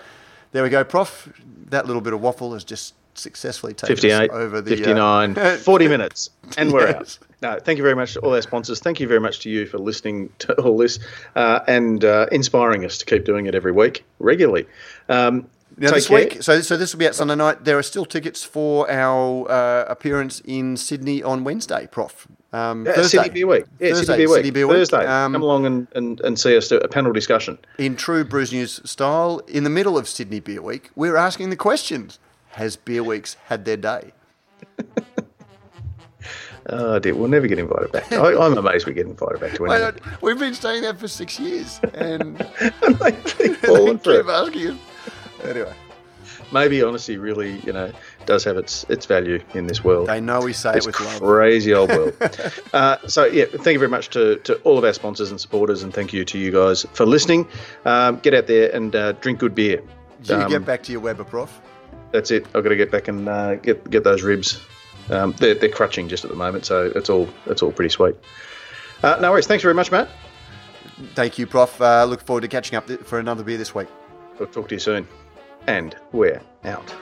there 0.53 0.63
we 0.63 0.69
go, 0.69 0.85
Prof. 0.85 1.33
That 1.71 1.87
little 1.87 2.01
bit 2.03 2.13
of 2.13 2.21
waffle 2.21 2.53
has 2.55 2.63
just 2.63 2.95
successfully 3.15 3.75
taken 3.75 3.95
us 3.97 4.01
58, 4.01 4.31
over 4.31 4.61
the 4.61 4.73
uh, 4.73 4.77
59, 4.77 5.35
40 5.59 5.89
minutes, 5.89 6.31
and 6.57 6.73
we're 6.73 6.87
Yes. 6.91 7.19
out. 7.21 7.27
No, 7.43 7.59
thank 7.59 7.77
you 7.79 7.83
very 7.83 7.97
much 7.97 8.13
to 8.15 8.21
all 8.21 8.35
our 8.35 8.43
sponsors. 8.43 8.81
Thank 8.81 9.01
you 9.01 9.09
very 9.09 9.19
much 9.21 9.41
to 9.41 9.51
you 9.51 9.67
for 9.67 9.79
listening 9.79 10.31
to 10.41 10.53
all 10.63 10.77
this 10.77 10.99
uh, 11.35 11.61
and 11.67 12.05
uh, 12.05 12.27
inspiring 12.31 12.85
us 12.85 12.99
to 12.99 13.05
keep 13.07 13.25
doing 13.25 13.47
it 13.47 13.55
every 13.55 13.73
week, 13.73 14.05
regularly. 14.21 14.67
Um, 15.09 15.49
Now 15.77 15.89
take 15.89 15.95
this 15.95 16.09
care. 16.09 16.19
week, 16.19 16.43
so 16.43 16.61
so 16.61 16.77
this 16.77 16.93
will 16.93 16.99
be 16.99 17.07
out 17.07 17.15
Sunday 17.15 17.35
night. 17.37 17.65
There 17.65 17.79
are 17.79 17.83
still 17.83 18.05
tickets 18.05 18.45
for 18.45 18.91
our 18.91 19.51
uh, 19.51 19.85
appearance 19.89 20.41
in 20.45 20.77
Sydney 20.77 21.23
on 21.23 21.45
Wednesday, 21.45 21.87
Prof. 21.91 22.27
Um, 22.53 22.85
Yeah, 22.85 22.93
Thursday. 22.95 23.19
Sydney 23.19 23.31
Beer 23.31 23.47
Week. 23.47 23.65
Yeah, 23.79 23.89
Thursday, 23.91 24.05
Sydney 24.05 24.17
Beer 24.17 24.29
Week. 24.29 24.37
Sydney 24.37 24.51
Beer 24.51 24.67
Week. 24.67 24.77
Thursday. 24.77 25.07
Um, 25.07 25.33
Come 25.33 25.43
along 25.43 25.67
and, 25.67 25.87
and, 25.95 26.21
and 26.23 26.39
see 26.39 26.57
us 26.57 26.69
do 26.69 26.79
a 26.79 26.89
panel 26.89 27.13
discussion. 27.13 27.59
in 27.79 27.95
true 27.97 28.25
Brews 28.25 28.53
News 28.53 28.81
style, 28.91 29.41
in 29.49 29.65
the 29.65 29.71
middle 29.71 29.97
of 29.97 30.09
Sydney 30.09 30.41
Beer 30.41 30.61
Week, 30.61 30.91
we're 30.97 31.17
asking 31.17 31.51
the 31.51 31.57
questions: 31.57 32.19
Has 32.51 32.77
Beer 32.77 33.03
Weeks 33.05 33.37
had 33.47 33.65
their 33.65 33.77
day? 33.77 34.13
Oh 36.73 36.99
dear, 36.99 37.15
we'll 37.15 37.29
never 37.29 37.47
get 37.49 37.59
invited 37.59 37.91
back. 37.91 38.13
I, 38.13 38.37
I'm 38.37 38.57
amazed 38.57 38.87
we 38.87 38.93
get 38.93 39.07
invited 39.07 39.41
back 39.41 39.55
to 39.55 39.65
anything. 39.73 40.03
we've 40.21 40.39
been 40.39 40.55
saying 40.55 40.83
that 40.83 40.99
for 40.99 41.09
six 41.09 41.41
years, 41.41 41.81
and 41.95 42.37
they 43.01 43.13
keep 43.13 43.37
they 43.39 43.55
falling 43.55 43.99
for 43.99 44.19
keep 44.23 44.29
asking 44.31 44.67
us. 44.69 44.79
Anyway, 45.45 45.73
Maybe 46.53 46.83
honesty 46.83 47.17
really, 47.17 47.59
you 47.61 47.73
know, 47.73 47.93
does 48.27 48.45
have 48.45 48.57
its 48.57 48.85
its 48.89 49.07
value 49.07 49.41
in 49.55 49.67
this 49.67 49.83
world. 49.85 50.09
they 50.09 50.21
know 50.21 50.41
we 50.41 50.53
say 50.53 50.73
This 50.73 50.87
it 50.87 50.99
with 50.99 51.01
love. 51.07 51.21
crazy 51.21 51.73
old 51.75 51.91
world. 51.91 52.15
uh, 52.73 52.97
so 53.07 53.25
yeah, 53.25 53.45
thank 53.47 53.67
you 53.75 53.79
very 53.79 53.89
much 53.91 54.11
to, 54.11 54.37
to 54.41 54.55
all 54.63 54.77
of 54.79 54.85
our 54.85 54.93
sponsors 54.93 55.31
and 55.31 55.41
supporters, 55.41 55.83
and 55.83 55.93
thank 55.95 56.13
you 56.13 56.25
to 56.27 56.39
you 56.39 56.51
guys 56.53 56.85
for 56.93 57.07
listening. 57.07 57.47
Um, 57.85 58.19
get 58.21 58.35
out 58.35 58.47
there 58.49 58.75
and 58.75 58.95
uh, 58.95 59.13
drink 59.13 59.39
good 59.39 59.55
beer. 59.55 59.83
You 60.25 60.35
Um, 60.35 60.51
get 60.51 60.65
back 60.65 60.83
to 60.85 60.93
your 60.93 61.01
Weber, 61.01 61.25
Prof. 61.25 61.61
That's 62.13 62.31
it. 62.31 62.45
I've 62.55 62.63
got 62.63 62.71
to 62.71 62.77
get 62.77 62.91
back 62.91 63.09
and 63.09 63.29
uh, 63.29 63.55
get 63.57 63.89
get 63.91 64.05
those 64.05 64.23
ribs. 64.23 64.61
Um, 65.09 65.35
they're, 65.39 65.55
they're 65.55 65.69
crutching 65.69 66.09
just 66.09 66.25
at 66.25 66.31
the 66.31 66.37
moment, 66.37 66.65
so 66.67 66.93
it's 66.95 67.09
all 67.11 67.29
it's 67.47 67.63
all 67.63 67.73
pretty 67.73 67.91
sweet. 67.91 68.17
Uh, 69.03 69.17
no 69.21 69.31
worries. 69.31 69.47
Thanks 69.47 69.63
very 69.63 69.75
much, 69.75 69.91
Matt. 69.91 70.09
Thank 71.15 71.39
you, 71.39 71.47
Prof. 71.47 71.81
Uh, 71.81 72.05
look 72.05 72.21
forward 72.23 72.43
to 72.43 72.49
catching 72.49 72.77
up 72.77 72.87
th- 72.87 73.01
for 73.01 73.19
another 73.19 73.43
beer 73.43 73.57
this 73.57 73.75
week. 73.75 73.89
We'll 74.39 74.49
talk 74.49 74.69
to 74.69 74.75
you 74.75 74.79
soon 74.81 75.07
and 75.71 75.95
we're 76.11 76.43
out. 76.65 76.93